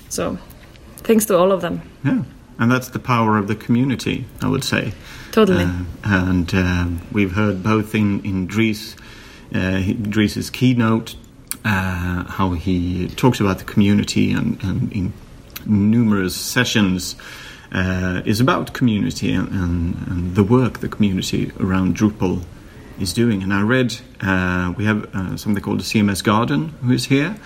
So 0.09 0.39
thanks 1.05 1.27
to 1.27 1.37
all 1.37 1.53
of 1.53 1.61
them. 1.61 1.81
Yeah, 2.05 2.23
and 2.61 2.71
that's 2.71 2.91
the 2.91 2.99
power 3.01 3.39
of 3.39 3.49
the 3.49 3.57
community, 3.57 4.27
I 4.41 4.49
would 4.49 4.63
say. 4.63 4.93
Totally. 5.33 5.65
Uh, 5.65 5.83
and 6.05 6.55
um, 6.55 7.01
we've 7.11 7.33
heard 7.33 7.63
both 7.63 7.95
in 7.95 8.21
in 8.25 8.47
Dries, 8.47 8.95
uh, 9.53 9.83
Dries's 10.03 10.51
keynote, 10.51 11.17
uh, 11.65 12.25
how 12.25 12.53
he 12.53 13.09
talks 13.09 13.41
about 13.41 13.59
the 13.59 13.65
community, 13.65 14.31
and, 14.31 14.63
and 14.63 14.93
in 14.93 15.13
numerous 15.67 16.37
sessions 16.37 17.17
uh, 17.73 18.23
is 18.25 18.41
about 18.41 18.73
community 18.73 19.33
and, 19.33 19.49
and, 19.51 20.09
and 20.09 20.35
the 20.35 20.45
work 20.45 20.81
the 20.81 20.89
community 20.89 21.53
around 21.61 21.97
Drupal 21.97 22.43
is 23.01 23.13
doing. 23.13 23.43
And 23.43 23.55
I 23.55 23.63
read 23.63 23.97
uh, 24.21 24.75
we 24.77 24.85
have 24.85 25.15
uh, 25.15 25.37
something 25.37 25.63
called 25.63 25.81
the 25.81 25.85
CMS 25.85 26.23
Garden 26.23 26.69
who 26.83 26.93
is 26.93 27.07
here, 27.07 27.37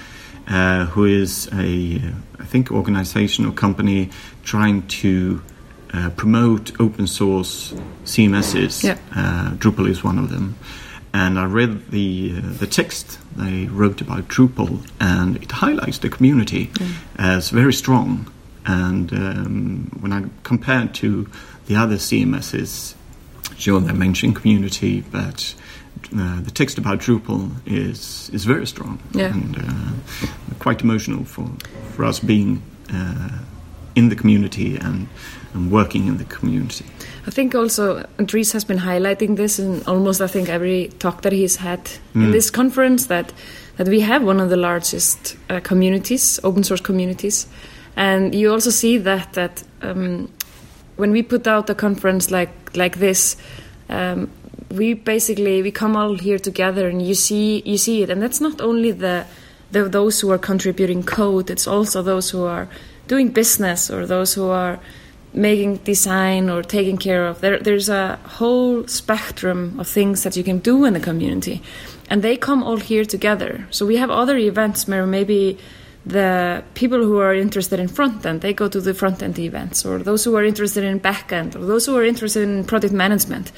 uh, 0.49 0.87
who 0.87 1.05
is 1.05 1.49
a 1.53 1.97
uh, 1.97 2.45
think 2.45 2.71
organization 2.71 3.47
or 3.47 3.53
company 3.53 4.11
trying 4.43 4.87
to 4.87 5.43
uh, 5.93 6.11
promote 6.11 6.79
open 6.81 7.07
source 7.07 7.73
CMSs. 8.05 8.85
Yeah. 8.85 8.99
Uh, 9.15 9.55
Drupal 9.57 9.89
is 9.89 10.05
one 10.05 10.19
of 10.19 10.31
them. 10.31 10.57
and 11.15 11.39
I 11.39 11.45
read 11.45 11.91
the 11.91 12.35
uh, 12.37 12.41
the 12.59 12.67
text 12.67 13.19
they 13.37 13.67
wrote 13.67 14.01
about 14.01 14.29
Drupal, 14.29 14.85
and 15.01 15.37
it 15.37 15.53
highlights 15.53 15.99
the 15.99 16.09
community 16.09 16.71
as 17.17 17.51
very 17.51 17.73
strong. 17.73 18.31
And 18.67 19.13
um, 19.13 19.99
when 20.01 20.13
I 20.13 20.25
compare 20.43 20.85
it 20.85 20.95
to 20.95 21.29
the 21.67 21.77
other 21.77 21.97
CMSs, 21.97 22.95
sure 23.57 23.81
they 23.81 23.93
mention 23.93 24.35
community, 24.35 25.03
but 25.03 25.55
uh, 26.17 26.41
the 26.43 26.51
text 26.51 26.79
about 26.79 27.01
Drupal 27.01 27.51
is 27.67 28.31
is 28.33 28.45
very 28.45 28.67
strong 28.67 28.99
Yeah. 29.13 29.33
and 29.35 29.57
uh, 29.57 30.27
quite 30.59 30.83
emotional 30.85 31.25
for 31.25 31.49
for 31.97 32.05
us 32.05 32.21
being 32.21 32.63
uh, 32.93 33.39
in 33.95 34.09
the 34.09 34.17
community 34.17 34.77
and, 34.81 35.07
and 35.55 35.71
working 35.71 36.07
in 36.09 36.17
the 36.19 36.25
community. 36.25 36.85
I 37.27 37.31
think 37.31 37.55
also 37.55 38.05
Dries 38.25 38.53
has 38.53 38.65
been 38.65 38.79
highlighting 38.81 39.37
this 39.37 39.59
in 39.59 39.83
almost 39.87 40.21
I 40.21 40.27
think 40.27 40.49
every 40.49 40.89
talk 40.99 41.23
that 41.23 41.33
he's 41.33 41.57
had 41.57 41.81
in 42.15 42.31
this 42.33 42.51
conference 42.51 43.07
that 43.07 43.33
that 43.77 43.89
we 43.89 44.01
have 44.01 44.27
one 44.27 44.43
of 44.45 44.51
the 44.51 44.57
largest 44.57 45.37
uh, 45.51 45.61
communities, 45.61 46.41
open 46.43 46.65
source 46.65 46.83
communities, 46.83 47.47
and 47.97 48.35
you 48.35 48.53
also 48.53 48.71
see 48.71 48.99
that 48.99 49.33
that 49.33 49.65
um, 49.83 50.29
when 50.97 51.13
we 51.13 51.23
put 51.23 51.47
out 51.47 51.71
a 51.71 51.75
conference 51.75 52.31
like 52.31 52.53
like 52.77 52.99
this. 52.99 53.37
Um, 53.89 54.29
we 54.75 54.95
basically 54.95 55.63
we 55.63 55.71
come 55.71 55.97
all 55.97 56.15
here 56.15 56.39
together 56.39 56.89
and 56.89 57.01
you 57.01 57.15
see 57.15 57.63
you 57.65 57.79
see 57.79 58.03
it. 58.03 58.11
And 58.11 58.21
that's 58.21 58.41
not 58.41 58.61
only 58.61 58.91
the, 58.91 59.27
the 59.71 59.85
those 59.85 60.21
who 60.21 60.31
are 60.31 60.39
contributing 60.39 61.03
code 61.03 61.51
it's 61.51 61.67
also 61.67 62.03
those 62.03 62.31
who 62.31 62.45
are 62.45 62.69
doing 63.07 63.29
business 63.29 63.91
or 63.91 64.07
those 64.07 64.35
who 64.35 64.49
are 64.49 64.79
making 65.33 65.77
design 65.79 66.49
or 66.49 66.63
taking 66.63 66.97
care 66.97 67.27
of. 67.27 67.41
There 67.41 67.59
there's 67.59 67.89
a 67.89 68.19
whole 68.25 68.87
spectrum 68.87 69.79
of 69.81 69.89
things 69.89 70.23
that 70.23 70.37
you 70.37 70.45
can 70.45 70.59
do 70.59 70.85
in 70.85 70.95
the 70.95 71.01
community. 71.01 71.63
And 72.11 72.23
they 72.23 72.37
come 72.37 72.63
all 72.63 72.77
here 72.77 73.05
together. 73.05 73.67
So 73.71 73.87
we 73.87 73.97
have 73.97 74.11
other 74.11 74.37
events 74.37 74.87
where 74.87 75.07
maybe 75.07 75.59
the 76.07 76.63
people 76.75 77.03
who 77.03 77.19
are 77.19 77.35
interested 77.35 77.81
in 77.81 77.89
front 77.89 78.27
end 78.27 78.43
they 78.43 78.53
go 78.53 78.69
to 78.69 78.81
the 78.81 78.93
front 78.93 79.23
end 79.23 79.39
events. 79.39 79.85
Or 79.85 79.99
those 79.99 80.25
who 80.25 80.37
are 80.37 80.45
interested 80.45 80.85
in 80.85 80.99
back 80.99 81.33
end 81.33 81.57
or 81.57 81.65
those 81.65 81.87
who 81.87 81.97
are 81.97 82.05
interested 82.05 82.43
in 82.43 82.65
product 82.65 82.93
management 82.93 83.53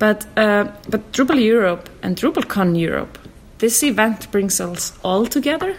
but 0.00 0.26
uh, 0.36 0.64
but 0.88 1.12
Drupal 1.12 1.40
Europe 1.40 1.88
and 2.02 2.16
DrupalCon 2.16 2.76
Europe 2.76 3.18
this 3.58 3.82
event 3.84 4.28
brings 4.32 4.60
us 4.60 4.92
all 5.04 5.26
together 5.26 5.76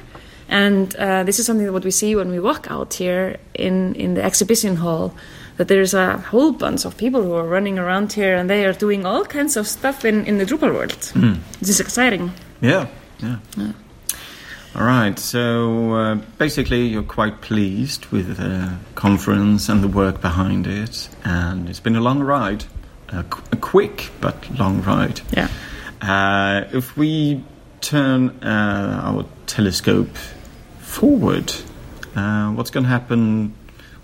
and 0.47 0.95
uh, 0.95 1.23
this 1.23 1.39
is 1.39 1.45
something 1.45 1.65
that 1.65 1.73
what 1.73 1.83
we 1.83 1.91
see 1.91 2.15
when 2.15 2.29
we 2.31 2.39
walk 2.39 2.71
out 2.71 2.93
here 2.93 3.37
in 3.53 3.95
in 3.95 4.13
the 4.13 4.23
exhibition 4.23 4.77
hall 4.77 5.13
that 5.57 5.67
there's 5.67 5.93
a 5.93 6.17
whole 6.17 6.51
bunch 6.51 6.85
of 6.85 6.97
people 6.97 7.21
who 7.21 7.33
are 7.33 7.47
running 7.47 7.77
around 7.77 8.13
here 8.13 8.35
and 8.35 8.49
they 8.49 8.65
are 8.65 8.73
doing 8.73 9.05
all 9.05 9.25
kinds 9.25 9.57
of 9.57 9.67
stuff 9.67 10.05
in, 10.05 10.25
in 10.25 10.37
the 10.37 10.45
Drupal 10.45 10.73
world. 10.73 11.11
This 11.59 11.69
is 11.69 11.79
exciting. 11.79 12.31
Yeah, 12.61 12.87
yeah. 13.57 13.71
All 14.75 14.85
right. 14.85 15.19
So 15.19 15.93
uh, 15.93 16.15
basically, 16.37 16.87
you're 16.87 17.03
quite 17.03 17.41
pleased 17.41 18.05
with 18.07 18.37
the 18.37 18.73
conference 18.95 19.69
and 19.69 19.83
the 19.83 19.87
work 19.87 20.21
behind 20.21 20.65
it, 20.65 21.09
and 21.23 21.69
it's 21.69 21.81
been 21.81 21.95
a 21.95 22.01
long 22.01 22.21
ride, 22.21 22.63
a, 23.11 23.23
qu- 23.23 23.43
a 23.51 23.55
quick 23.57 24.11
but 24.19 24.49
long 24.57 24.81
ride. 24.83 25.21
Yeah. 25.31 25.49
Uh, 26.01 26.65
if 26.73 26.97
we 26.97 27.43
turn 27.81 28.29
uh, 28.43 29.01
our 29.03 29.25
telescope 29.47 30.15
forward, 30.79 31.53
uh, 32.15 32.51
what's 32.51 32.69
going 32.69 32.83
to 32.83 32.89
happen 32.89 33.53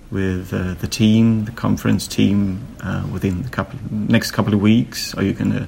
with 0.09 0.53
uh, 0.53 0.73
the 0.75 0.87
team, 0.87 1.45
the 1.45 1.51
conference 1.51 2.07
team, 2.07 2.65
uh, 2.81 3.05
within 3.11 3.41
the 3.41 3.49
couple 3.49 3.79
next 3.91 4.31
couple 4.31 4.53
of 4.53 4.61
weeks? 4.61 5.13
Are 5.15 5.23
you 5.23 5.33
going 5.33 5.51
to 5.51 5.67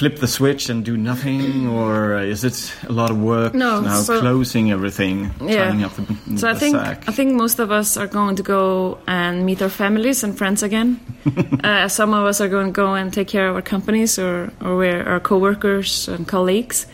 flip 0.00 0.16
the 0.16 0.26
switch 0.26 0.70
and 0.70 0.82
do 0.82 0.96
nothing, 0.96 1.68
or 1.68 2.16
is 2.22 2.42
it 2.42 2.74
a 2.88 2.92
lot 2.92 3.10
of 3.10 3.18
work 3.20 3.52
No, 3.54 3.80
now 3.82 4.00
so- 4.00 4.18
closing 4.20 4.70
everything, 4.72 5.30
Yeah. 5.40 5.64
tying 5.68 5.84
up 5.84 5.92
the, 5.96 6.38
So 6.38 6.48
I 6.48 6.54
think 6.54 6.76
sack? 6.76 7.04
I 7.06 7.12
think 7.12 7.34
most 7.34 7.60
of 7.60 7.70
us 7.70 7.96
are 7.98 8.06
going 8.08 8.36
to 8.36 8.42
go 8.42 8.96
and 9.06 9.44
meet 9.44 9.60
our 9.62 9.68
families 9.68 10.24
and 10.24 10.38
friends 10.38 10.62
again. 10.62 10.98
uh, 11.64 11.88
some 11.88 12.14
of 12.14 12.24
us 12.24 12.40
are 12.40 12.48
going 12.48 12.72
to 12.72 12.80
go 12.84 12.94
and 12.94 13.12
take 13.12 13.28
care 13.28 13.48
of 13.48 13.54
our 13.56 13.62
companies 13.62 14.18
or 14.18 14.48
or 14.64 14.76
where 14.78 15.06
our 15.08 15.20
coworkers 15.20 16.08
and 16.08 16.26
colleagues. 16.26 16.86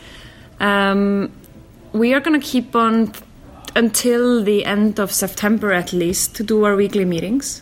Um, 0.59 1.29
we 1.93 2.13
are 2.13 2.19
going 2.19 2.41
to 2.41 2.47
keep 2.51 2.75
on 2.75 3.11
until 3.75 4.43
the 4.43 4.65
end 4.65 4.99
of 4.99 5.11
September 5.11 5.71
at 5.71 5.93
least 5.93 6.35
to 6.35 6.43
do 6.43 6.65
our 6.65 6.75
weekly 6.75 7.05
meetings. 7.05 7.61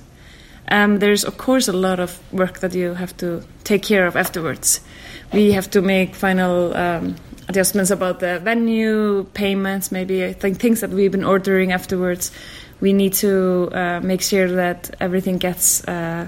Um, 0.71 0.99
there's 0.99 1.23
of 1.27 1.37
course 1.37 1.71
a 1.71 1.77
lot 1.77 1.99
of 1.99 2.17
work 2.31 2.59
that 2.59 2.73
you 2.73 2.95
have 2.95 3.13
to 3.17 3.27
take 3.63 3.83
care 3.87 4.07
of 4.07 4.15
afterwards. 4.15 4.79
We 5.33 5.51
have 5.51 5.69
to 5.71 5.81
make 5.81 6.15
final 6.15 6.75
um, 6.75 7.15
adjustments 7.47 7.91
about 7.91 8.19
the 8.19 8.39
venue, 8.39 9.23
payments, 9.33 9.91
maybe 9.91 10.25
I 10.25 10.33
think 10.33 10.59
things 10.59 10.81
that 10.81 10.89
we've 10.89 11.11
been 11.11 11.23
ordering 11.23 11.71
afterwards. 11.71 12.31
We 12.81 12.93
need 12.93 13.13
to 13.13 13.69
uh, 13.71 13.99
make 14.01 14.21
sure 14.21 14.49
that 14.51 14.95
everything 14.99 15.37
gets 15.37 15.83
uh, 15.87 16.27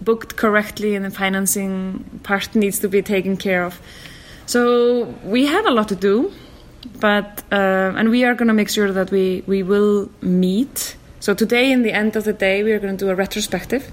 booked 0.00 0.36
correctly 0.36 0.94
and 0.94 1.04
the 1.04 1.10
financing 1.10 2.20
part 2.22 2.54
needs 2.54 2.78
to 2.80 2.88
be 2.88 3.02
taken 3.02 3.36
care 3.36 3.64
of. 3.64 3.80
So 4.46 5.14
we 5.24 5.46
have 5.46 5.66
a 5.66 5.70
lot 5.70 5.88
to 5.88 5.96
do, 5.96 6.32
but 6.98 7.42
uh, 7.52 7.92
and 7.96 8.10
we 8.10 8.24
are 8.24 8.34
going 8.34 8.48
to 8.48 8.54
make 8.54 8.68
sure 8.68 8.92
that 8.92 9.10
we 9.10 9.44
we 9.46 9.62
will 9.62 10.10
meet. 10.20 10.96
So 11.20 11.34
today, 11.34 11.70
in 11.70 11.82
the 11.82 11.92
end 11.92 12.16
of 12.16 12.24
the 12.24 12.32
day, 12.32 12.64
we 12.64 12.72
are 12.72 12.80
going 12.80 12.96
to 12.96 13.04
do 13.04 13.10
a 13.10 13.14
retrospective 13.14 13.92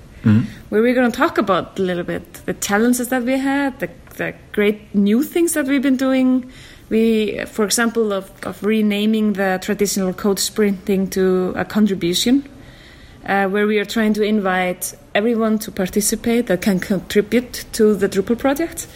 where 0.69 0.81
we're 0.81 0.95
going 0.95 1.11
to 1.11 1.17
talk 1.17 1.37
about 1.37 1.79
a 1.79 1.81
little 1.81 2.03
bit 2.03 2.33
the 2.45 2.53
challenges 2.53 3.09
that 3.09 3.23
we 3.23 3.37
had, 3.37 3.79
the, 3.79 3.89
the 4.19 4.35
great 4.51 4.93
new 4.93 5.23
things 5.23 5.53
that 5.53 5.65
we've 5.65 5.81
been 5.81 5.97
doing. 5.97 6.51
We, 6.89 7.43
for 7.45 7.65
example, 7.65 8.13
of, 8.13 8.31
of 8.45 8.63
renaming 8.63 9.33
the 9.33 9.59
traditional 9.61 10.13
code 10.13 10.39
sprinting 10.39 11.09
to 11.11 11.53
a 11.55 11.65
contribution, 11.65 12.47
uh, 13.25 13.47
where 13.47 13.65
we 13.65 13.79
are 13.79 13.85
trying 13.85 14.13
to 14.13 14.23
invite 14.23 14.93
everyone 15.15 15.59
to 15.59 15.71
participate 15.71 16.47
that 16.47 16.61
can 16.61 16.79
contribute 16.79 17.65
to 17.73 17.95
the 17.95 18.07
Drupal 18.07 18.37
project. 18.37 18.87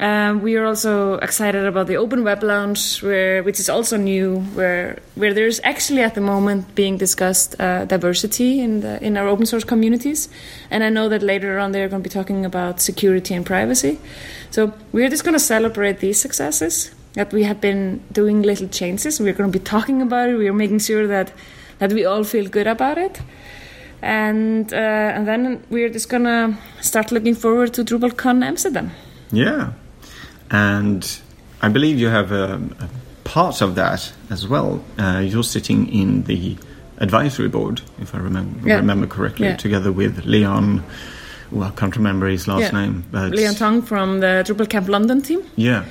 Um, 0.00 0.42
we 0.42 0.56
are 0.56 0.64
also 0.64 1.14
excited 1.14 1.66
about 1.66 1.88
the 1.88 1.96
Open 1.96 2.22
Web 2.22 2.44
Lounge, 2.44 3.02
where 3.02 3.42
which 3.42 3.58
is 3.58 3.68
also 3.68 3.96
new, 3.96 4.40
where 4.54 4.98
where 5.16 5.34
there's 5.34 5.60
actually 5.64 6.02
at 6.02 6.14
the 6.14 6.20
moment 6.20 6.74
being 6.76 6.98
discussed 6.98 7.60
uh, 7.60 7.84
diversity 7.84 8.60
in 8.60 8.80
the 8.80 9.02
in 9.02 9.16
our 9.16 9.26
open 9.26 9.44
source 9.44 9.64
communities, 9.64 10.28
and 10.70 10.84
I 10.84 10.88
know 10.88 11.08
that 11.08 11.22
later 11.22 11.58
on 11.58 11.72
they're 11.72 11.88
going 11.88 12.02
to 12.02 12.08
be 12.08 12.12
talking 12.12 12.44
about 12.44 12.80
security 12.80 13.34
and 13.34 13.44
privacy. 13.44 13.98
So 14.50 14.72
we're 14.92 15.08
just 15.08 15.24
going 15.24 15.34
to 15.34 15.44
celebrate 15.44 15.98
these 15.98 16.20
successes 16.20 16.92
that 17.14 17.32
we 17.32 17.42
have 17.42 17.60
been 17.60 18.00
doing 18.12 18.42
little 18.42 18.68
changes. 18.68 19.18
We're 19.18 19.32
going 19.32 19.50
to 19.50 19.58
be 19.58 19.64
talking 19.64 20.00
about 20.00 20.28
it. 20.28 20.36
We 20.36 20.48
are 20.48 20.52
making 20.54 20.78
sure 20.78 21.08
that 21.08 21.32
that 21.80 21.92
we 21.92 22.04
all 22.04 22.22
feel 22.22 22.48
good 22.48 22.68
about 22.68 22.98
it. 22.98 23.20
And 24.00 24.72
uh, 24.72 24.76
and 25.16 25.26
then 25.26 25.64
we're 25.70 25.88
just 25.88 26.08
gonna 26.08 26.56
start 26.80 27.10
looking 27.10 27.34
forward 27.34 27.74
to 27.74 27.84
DrupalCon 27.84 28.44
Amsterdam. 28.44 28.92
Yeah, 29.32 29.72
and 30.50 31.20
I 31.62 31.68
believe 31.68 31.98
you 31.98 32.08
have 32.08 32.32
a, 32.32 32.60
a 32.80 32.88
part 33.24 33.60
of 33.62 33.74
that 33.74 34.12
as 34.30 34.46
well. 34.46 34.82
Uh, 34.98 35.18
you're 35.24 35.42
sitting 35.44 35.88
in 35.92 36.24
the 36.24 36.56
advisory 36.98 37.48
board, 37.48 37.80
if 38.00 38.14
I 38.14 38.18
remember 38.18 38.66
Yeah. 38.68 38.76
remember 38.76 39.06
correctly, 39.06 39.48
Yeah. 39.48 39.56
together 39.56 39.92
with 39.92 40.24
Leon. 40.24 40.82
Well, 41.50 41.68
I 41.68 41.80
can't 41.80 41.96
remember 41.96 42.26
his 42.28 42.46
last 42.48 42.72
Yeah. 42.72 42.80
name, 42.80 43.04
but 43.10 43.30
Leon 43.32 43.54
Tong 43.54 43.82
from 43.82 44.20
the 44.20 44.42
Drupal 44.46 44.68
Camp 44.68 44.88
London 44.88 45.22
team. 45.22 45.40
yeah. 45.56 45.84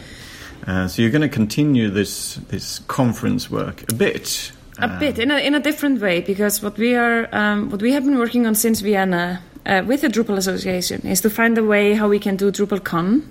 Uh, 0.67 0.87
so 0.87 1.01
you're 1.01 1.11
going 1.11 1.21
to 1.21 1.29
continue 1.29 1.89
this 1.89 2.39
this 2.49 2.79
conference 2.87 3.49
work 3.49 3.83
a 3.89 3.95
bit. 3.95 4.51
A 4.79 4.85
Uh, 4.85 4.99
bit 4.99 5.17
in 5.17 5.31
a 5.31 5.37
in 5.37 5.55
a 5.55 5.59
different 5.59 6.01
way 6.01 6.19
because 6.21 6.61
what 6.61 6.77
we 6.77 6.93
are 6.95 7.27
um, 7.31 7.69
what 7.69 7.81
we 7.81 7.93
have 7.93 8.03
been 8.03 8.17
working 8.17 8.45
on 8.45 8.53
since 8.55 8.81
Vienna 8.81 9.39
uh, 9.65 9.81
with 9.87 10.01
the 10.01 10.09
Drupal 10.09 10.35
Association 10.37 11.01
is 11.07 11.21
to 11.21 11.29
find 11.29 11.57
a 11.57 11.63
way 11.63 11.93
how 11.93 12.09
we 12.09 12.19
can 12.19 12.35
do 12.35 12.51
DrupalCon 12.51 13.21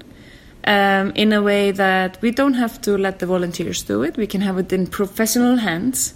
um, 0.66 1.12
in 1.14 1.32
a 1.32 1.42
way 1.42 1.70
that 1.72 2.18
we 2.20 2.30
don't 2.30 2.54
have 2.54 2.80
to 2.82 2.98
let 2.98 3.18
the 3.18 3.26
volunteers 3.26 3.82
do 3.82 4.02
it. 4.02 4.16
We 4.16 4.26
can 4.26 4.40
have 4.40 4.58
it 4.58 4.72
in 4.72 4.86
professional 4.86 5.56
hands, 5.56 6.14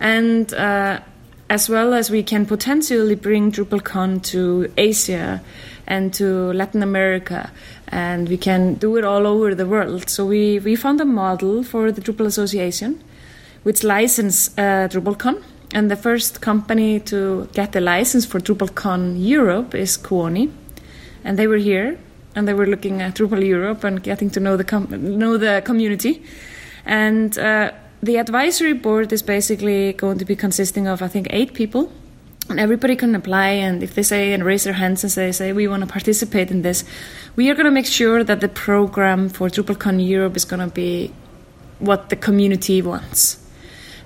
and 0.00 0.52
uh, 0.54 1.00
as 1.48 1.68
well 1.68 1.94
as 1.94 2.10
we 2.10 2.22
can 2.22 2.46
potentially 2.46 3.14
bring 3.14 3.52
DrupalCon 3.52 4.22
to 4.24 4.72
Asia 4.76 5.40
and 5.86 6.12
to 6.14 6.52
Latin 6.52 6.82
America, 6.82 7.50
and 7.88 8.28
we 8.28 8.36
can 8.36 8.74
do 8.74 8.96
it 8.96 9.04
all 9.04 9.26
over 9.26 9.54
the 9.54 9.66
world. 9.66 10.08
So 10.08 10.26
we 10.26 10.58
we 10.58 10.76
found 10.76 11.00
a 11.00 11.04
model 11.04 11.62
for 11.62 11.92
the 11.92 12.00
Drupal 12.00 12.26
Association 12.26 13.02
which 13.64 13.82
license 13.82 14.56
uh, 14.56 14.88
DrupalCon. 14.88 15.42
And 15.72 15.90
the 15.90 15.96
first 15.96 16.40
company 16.40 17.00
to 17.00 17.48
get 17.52 17.72
the 17.72 17.80
license 17.80 18.24
for 18.24 18.38
DrupalCon 18.38 19.16
Europe 19.18 19.74
is 19.74 19.98
Kuoni, 19.98 20.52
and 21.24 21.36
they 21.36 21.48
were 21.48 21.56
here 21.56 21.98
and 22.34 22.46
they 22.48 22.54
were 22.54 22.66
looking 22.66 23.02
at 23.02 23.14
Drupal 23.14 23.46
Europe 23.46 23.84
and 23.84 24.02
getting 24.02 24.30
to 24.30 24.40
know 24.40 24.56
the 24.56 24.64
com- 24.64 24.88
know 25.18 25.36
the 25.38 25.62
community. 25.64 26.22
And 26.84 27.38
uh, 27.38 27.72
the 28.02 28.18
advisory 28.18 28.74
board 28.74 29.12
is 29.12 29.22
basically 29.22 29.92
going 29.94 30.18
to 30.18 30.24
be 30.24 30.36
consisting 30.36 30.86
of 30.86 31.02
I 31.02 31.08
think 31.08 31.26
eight 31.30 31.54
people, 31.54 31.92
and 32.48 32.60
everybody 32.60 32.96
can 32.96 33.14
apply. 33.14 33.48
And 33.48 33.82
if 33.82 33.94
they 33.94 34.02
say 34.02 34.32
and 34.32 34.44
raise 34.44 34.64
their 34.64 34.74
hands 34.74 35.04
and 35.04 35.12
say, 35.12 35.32
say 35.32 35.52
we 35.52 35.66
want 35.68 35.82
to 35.82 35.86
participate 35.86 36.50
in 36.50 36.62
this, 36.62 36.84
we 37.36 37.50
are 37.50 37.54
going 37.54 37.66
to 37.66 37.70
make 37.70 37.86
sure 37.86 38.24
that 38.24 38.40
the 38.40 38.48
program 38.48 39.28
for 39.28 39.48
DrupalCon 39.48 40.06
Europe 40.06 40.36
is 40.36 40.44
going 40.44 40.60
to 40.60 40.74
be 40.74 41.12
what 41.78 42.08
the 42.08 42.16
community 42.16 42.82
wants. 42.82 43.38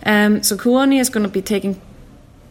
Um, 0.06 0.42
so 0.42 0.56
Kuoni 0.56 1.00
is 1.00 1.10
going 1.10 1.26
to 1.26 1.32
be 1.32 1.42
taking. 1.42 1.80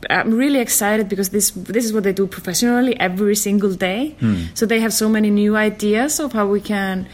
I'm 0.10 0.34
really 0.34 0.60
excited 0.60 1.10
because 1.10 1.30
this 1.30 1.52
this 1.52 1.86
is 1.86 1.92
what 1.94 2.04
they 2.04 2.14
do 2.14 2.28
professionally 2.28 3.00
every 3.00 3.36
single 3.36 3.74
day. 3.74 4.16
So 4.54 4.66
they 4.66 4.80
have 4.80 4.94
so 4.94 5.10
many 5.10 5.30
new 5.30 5.56
ideas 5.56 6.20
of 6.20 6.34
how 6.34 6.48
we 6.48 6.62
can 6.62 7.08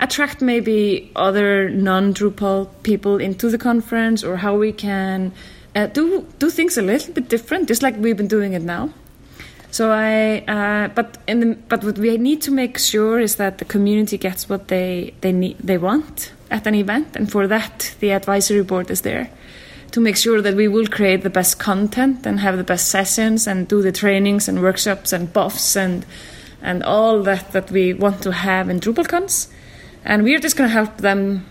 attract 0.00 0.40
maybe 0.40 1.10
other 1.16 1.68
non-Drupal 1.70 2.68
people 2.82 3.18
into 3.18 3.50
the 3.50 3.58
conference, 3.58 4.22
or 4.22 4.36
how 4.36 4.56
we 4.56 4.72
can 4.72 5.32
uh, 5.74 5.86
do 5.86 6.24
do 6.38 6.50
things 6.50 6.78
a 6.78 6.82
little 6.82 7.12
bit 7.12 7.28
different, 7.28 7.68
just 7.68 7.82
like 7.82 7.96
we've 7.96 8.16
been 8.16 8.28
doing 8.28 8.54
it 8.54 8.62
now. 8.62 8.90
So 9.70 9.90
I, 9.90 10.44
uh, 10.48 10.88
but 10.94 11.18
in 11.26 11.40
the, 11.40 11.56
but 11.68 11.84
what 11.84 11.98
we 11.98 12.16
need 12.16 12.40
to 12.42 12.50
make 12.50 12.78
sure 12.78 13.20
is 13.20 13.36
that 13.36 13.58
the 13.58 13.64
community 13.64 14.16
gets 14.16 14.48
what 14.48 14.68
they 14.68 15.12
they 15.20 15.32
need 15.32 15.56
they 15.58 15.78
want 15.78 16.32
at 16.50 16.66
an 16.66 16.74
event, 16.74 17.16
and 17.16 17.30
for 17.30 17.46
that 17.48 17.94
the 18.00 18.12
advisory 18.12 18.62
board 18.62 18.90
is 18.90 19.00
there 19.02 19.28
to 19.92 20.00
make 20.00 20.16
sure 20.16 20.42
that 20.42 20.54
we 20.54 20.68
will 20.68 20.86
create 20.86 21.22
the 21.22 21.30
best 21.30 21.58
content 21.58 22.26
and 22.26 22.40
have 22.40 22.56
the 22.56 22.64
best 22.64 22.88
sessions 22.88 23.46
and 23.46 23.68
do 23.68 23.82
the 23.82 23.92
trainings 23.92 24.48
and 24.48 24.62
workshops 24.62 25.12
and 25.12 25.32
BoFs 25.32 25.76
and 25.76 26.04
and 26.60 26.82
all 26.82 27.22
that 27.22 27.52
that 27.52 27.70
we 27.70 27.94
want 27.94 28.22
to 28.22 28.32
have 28.32 28.68
in 28.68 28.80
DrupalCons, 28.80 29.48
and 30.04 30.24
we 30.24 30.34
are 30.34 30.40
just 30.40 30.56
going 30.56 30.68
to 30.68 30.74
help 30.74 30.96
them 30.98 31.46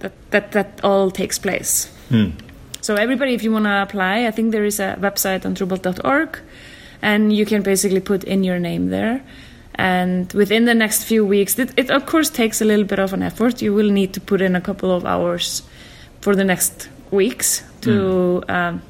that 0.00 0.12
that 0.30 0.52
that 0.52 0.80
all 0.82 1.10
takes 1.10 1.38
place. 1.38 1.86
Hmm. 2.08 2.30
So 2.80 2.94
everybody, 2.94 3.34
if 3.34 3.42
you 3.42 3.52
want 3.52 3.66
to 3.66 3.82
apply, 3.82 4.26
I 4.26 4.30
think 4.30 4.52
there 4.52 4.64
is 4.64 4.80
a 4.80 4.96
website 4.98 5.44
on 5.44 5.54
Drupal.org, 5.54 6.38
and 7.02 7.32
you 7.32 7.44
can 7.44 7.62
basically 7.62 8.00
put 8.00 8.24
in 8.24 8.42
your 8.42 8.58
name 8.58 8.88
there. 8.88 9.22
And 9.74 10.32
within 10.32 10.64
the 10.64 10.74
next 10.74 11.04
few 11.04 11.24
weeks, 11.24 11.58
it, 11.58 11.72
it 11.76 11.90
of 11.90 12.06
course 12.06 12.28
takes 12.30 12.60
a 12.60 12.64
little 12.64 12.84
bit 12.84 12.98
of 12.98 13.12
an 13.12 13.22
effort. 13.22 13.62
You 13.62 13.72
will 13.72 13.90
need 13.90 14.12
to 14.14 14.20
put 14.20 14.40
in 14.40 14.56
a 14.56 14.60
couple 14.60 14.90
of 14.90 15.04
hours 15.04 15.62
for 16.20 16.34
the 16.34 16.44
next 16.44 16.88
weeks 17.10 17.62
to 17.82 18.42
um, 18.48 18.82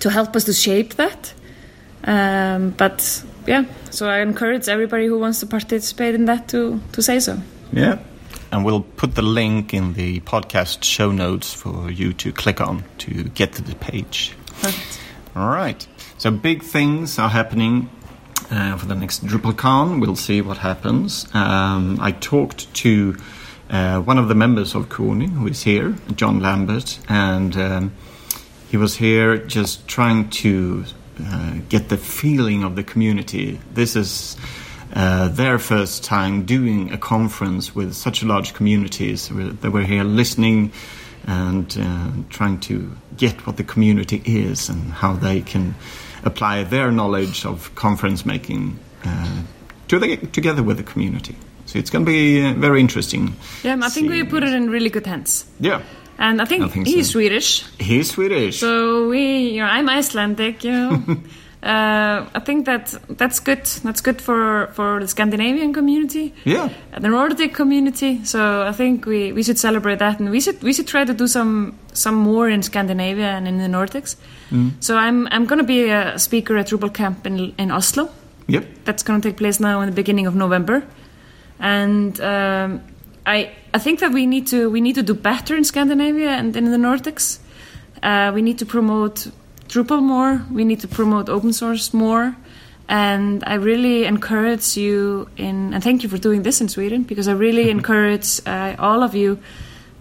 to 0.00 0.10
help 0.10 0.36
us 0.36 0.44
to 0.44 0.52
shape 0.52 0.94
that. 0.94 1.32
Um, 2.04 2.70
but 2.70 3.24
yeah, 3.46 3.64
so 3.90 4.08
I 4.08 4.20
encourage 4.20 4.68
everybody 4.68 5.06
who 5.06 5.18
wants 5.18 5.40
to 5.40 5.46
participate 5.46 6.14
in 6.14 6.26
that 6.26 6.48
to 6.48 6.80
to 6.92 7.02
say 7.02 7.20
so. 7.20 7.38
Yeah. 7.72 7.98
And 8.50 8.64
we'll 8.64 8.80
put 8.80 9.14
the 9.14 9.22
link 9.22 9.74
in 9.74 9.92
the 9.92 10.20
podcast 10.20 10.82
show 10.82 11.12
notes 11.12 11.52
for 11.52 11.90
you 11.90 12.14
to 12.14 12.32
click 12.32 12.60
on 12.62 12.82
to 12.98 13.24
get 13.24 13.52
to 13.54 13.62
the 13.62 13.74
page. 13.74 14.34
Perfect. 14.62 15.00
All 15.36 15.50
right. 15.50 15.86
So 16.16 16.30
big 16.30 16.62
things 16.62 17.18
are 17.18 17.28
happening 17.28 17.90
uh, 18.50 18.76
for 18.78 18.86
the 18.86 18.94
next 18.94 19.24
DrupalCon. 19.26 20.00
We'll 20.00 20.16
see 20.16 20.40
what 20.40 20.56
happens. 20.56 21.26
Um, 21.34 21.98
I 22.00 22.12
talked 22.12 22.72
to 22.74 23.16
uh, 23.70 24.00
one 24.00 24.18
of 24.18 24.28
the 24.28 24.34
members 24.34 24.74
of 24.74 24.88
Kuoni 24.88 25.30
who 25.30 25.46
is 25.46 25.62
here, 25.62 25.94
John 26.14 26.40
Lambert, 26.40 26.98
and 27.08 27.56
um, 27.56 27.92
he 28.70 28.76
was 28.76 28.96
here 28.96 29.38
just 29.38 29.86
trying 29.86 30.30
to 30.30 30.84
uh, 31.24 31.54
get 31.68 31.88
the 31.88 31.96
feeling 31.96 32.64
of 32.64 32.76
the 32.76 32.82
community. 32.82 33.60
This 33.72 33.96
is 33.96 34.36
uh, 34.94 35.28
their 35.28 35.58
first 35.58 36.04
time 36.04 36.44
doing 36.44 36.92
a 36.92 36.98
conference 36.98 37.74
with 37.74 37.94
such 37.94 38.22
a 38.22 38.26
large 38.26 38.54
community. 38.54 39.16
So 39.16 39.34
they 39.34 39.68
were 39.68 39.82
here 39.82 40.04
listening 40.04 40.72
and 41.26 41.76
uh, 41.78 42.10
trying 42.30 42.60
to 42.60 42.90
get 43.16 43.46
what 43.46 43.56
the 43.58 43.64
community 43.64 44.22
is 44.24 44.68
and 44.68 44.92
how 44.92 45.12
they 45.12 45.42
can 45.42 45.74
apply 46.24 46.64
their 46.64 46.90
knowledge 46.90 47.44
of 47.44 47.74
conference 47.74 48.24
making 48.24 48.78
uh, 49.04 49.42
to 49.88 49.98
the, 49.98 50.16
together 50.16 50.62
with 50.62 50.78
the 50.78 50.82
community. 50.82 51.36
So 51.68 51.78
it's 51.78 51.90
going 51.90 52.06
to 52.06 52.10
be 52.10 52.42
uh, 52.46 52.54
very 52.54 52.80
interesting. 52.80 53.36
Yeah, 53.62 53.76
I 53.82 53.90
think 53.90 54.08
we 54.10 54.24
put 54.24 54.42
it 54.42 54.54
in 54.54 54.70
really 54.70 54.88
good 54.90 55.06
hands. 55.06 55.44
Yeah, 55.60 55.82
And 56.18 56.40
I 56.40 56.46
think, 56.46 56.64
I 56.64 56.68
think 56.68 56.86
he's 56.86 57.08
so. 57.08 57.12
Swedish, 57.12 57.64
he's 57.78 58.10
Swedish. 58.10 58.58
so 58.58 59.08
we, 59.10 59.50
you 59.54 59.60
know, 59.60 59.68
I'm 59.68 59.86
Icelandic, 59.98 60.64
you 60.64 60.72
know. 60.72 61.02
uh, 61.62 62.24
I 62.34 62.40
think 62.40 62.64
that 62.66 62.94
that's 63.18 63.40
good. 63.40 63.66
That's 63.84 64.00
good 64.00 64.20
for 64.22 64.68
for 64.72 65.00
the 65.00 65.06
Scandinavian 65.08 65.72
community, 65.74 66.32
yeah, 66.44 66.68
the 67.00 67.08
Nordic 67.08 67.52
community. 67.54 68.24
So 68.24 68.62
I 68.62 68.72
think 68.72 69.06
we, 69.06 69.32
we 69.32 69.42
should 69.42 69.58
celebrate 69.58 69.98
that, 69.98 70.20
and 70.20 70.30
we 70.30 70.40
should 70.40 70.62
we 70.62 70.72
should 70.72 70.88
try 70.88 71.04
to 71.04 71.12
do 71.12 71.26
some 71.26 71.72
some 71.92 72.14
more 72.14 72.48
in 72.54 72.62
Scandinavia 72.62 73.26
and 73.36 73.46
in 73.46 73.58
the 73.58 73.68
Nordics. 73.68 74.16
So 74.80 74.96
I'm 74.96 75.26
I'm 75.30 75.44
going 75.46 75.60
to 75.60 75.66
be 75.66 75.90
a 75.90 76.18
speaker 76.18 76.56
at 76.56 76.68
Drupal 76.68 76.92
Camp 76.94 77.26
in 77.26 77.52
in 77.58 77.70
Oslo. 77.70 78.08
yep, 78.48 78.64
that's 78.84 79.02
going 79.04 79.20
to 79.20 79.28
take 79.28 79.36
place 79.36 79.60
now 79.60 79.82
in 79.82 79.86
the 79.90 79.94
beginning 80.02 80.26
of 80.26 80.34
November, 80.34 80.82
and 81.60 82.20
um, 82.20 82.82
I 83.26 83.50
I 83.74 83.78
think 83.78 84.00
that 84.00 84.12
we 84.12 84.26
need 84.26 84.46
to 84.48 84.70
we 84.70 84.80
need 84.80 84.94
to 84.94 85.02
do 85.02 85.14
better 85.14 85.56
in 85.56 85.64
Scandinavia 85.64 86.30
and 86.30 86.56
in 86.56 86.70
the 86.70 86.76
Nordics. 86.76 87.38
Uh, 88.02 88.32
we 88.34 88.42
need 88.42 88.58
to 88.58 88.66
promote 88.66 89.30
Drupal 89.68 90.02
more. 90.02 90.42
We 90.50 90.64
need 90.64 90.80
to 90.80 90.88
promote 90.88 91.28
open 91.28 91.52
source 91.52 91.92
more. 91.92 92.36
And 92.88 93.44
I 93.46 93.54
really 93.54 94.06
encourage 94.06 94.78
you 94.78 95.28
in, 95.36 95.74
and 95.74 95.84
thank 95.84 96.02
you 96.02 96.08
for 96.08 96.16
doing 96.16 96.42
this 96.42 96.62
in 96.62 96.68
Sweden 96.68 97.02
because 97.02 97.28
I 97.28 97.32
really 97.32 97.68
encourage 97.78 98.40
uh, 98.46 98.76
all 98.78 99.02
of 99.02 99.14
you 99.14 99.38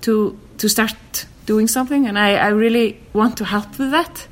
to 0.01 0.39
to 0.57 0.69
start 0.69 1.25
doing 1.45 1.67
something, 1.67 2.07
and 2.07 2.17
I, 2.17 2.35
I 2.35 2.47
really 2.47 2.97
want 3.13 3.37
to 3.37 3.45
help 3.45 3.77
with 3.77 3.91
that. 3.91 4.27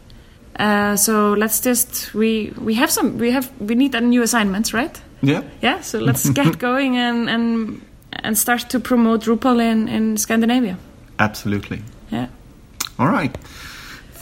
Uh, 0.57 0.95
so 0.95 1.33
let's 1.33 1.59
just 1.59 2.13
we 2.13 2.53
we 2.57 2.75
have 2.75 2.89
some 2.89 3.17
we 3.17 3.31
have 3.31 3.51
we 3.59 3.75
need 3.75 3.93
a 3.93 4.01
new 4.01 4.21
assignments, 4.21 4.73
right? 4.73 5.01
Yeah. 5.21 5.43
Yeah. 5.61 5.81
So 5.81 5.99
let's 5.99 6.29
get 6.41 6.59
going 6.59 6.97
and 6.97 7.29
and 7.29 7.81
and 8.11 8.37
start 8.37 8.69
to 8.69 8.79
promote 8.79 9.21
Drupal 9.21 9.59
in 9.61 9.87
in 9.87 10.17
Scandinavia. 10.17 10.77
Absolutely. 11.19 11.81
Yeah. 12.11 12.27
All 12.99 13.07
right. 13.07 13.35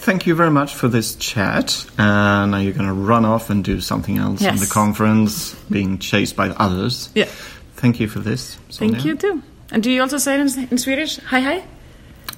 Thank 0.04 0.28
you 0.28 0.36
very 0.36 0.52
much 0.52 0.76
for 0.76 0.90
this 0.90 1.16
chat. 1.16 1.86
Uh, 1.98 2.46
now 2.46 2.58
you're 2.58 2.74
going 2.74 2.88
to 2.88 2.94
run 2.94 3.24
off 3.24 3.50
and 3.50 3.64
do 3.64 3.80
something 3.80 4.18
else 4.18 4.42
in 4.42 4.58
the 4.58 4.68
conference, 4.68 5.56
being 5.70 5.98
chased 5.98 6.36
by 6.36 6.50
others. 6.50 7.10
Yeah. 7.16 7.30
Thank 7.78 8.02
you 8.02 8.10
for 8.10 8.20
this. 8.20 8.58
Thank 8.70 9.06
you 9.06 9.16
too. 9.16 9.42
And 9.72 9.82
do 9.82 9.90
you 9.90 10.02
also 10.02 10.18
say 10.18 10.38
it 10.38 10.42
in, 10.42 10.68
in 10.72 10.78
Swedish? 10.78 11.20
Hi 11.20 11.40
hi. 11.40 11.64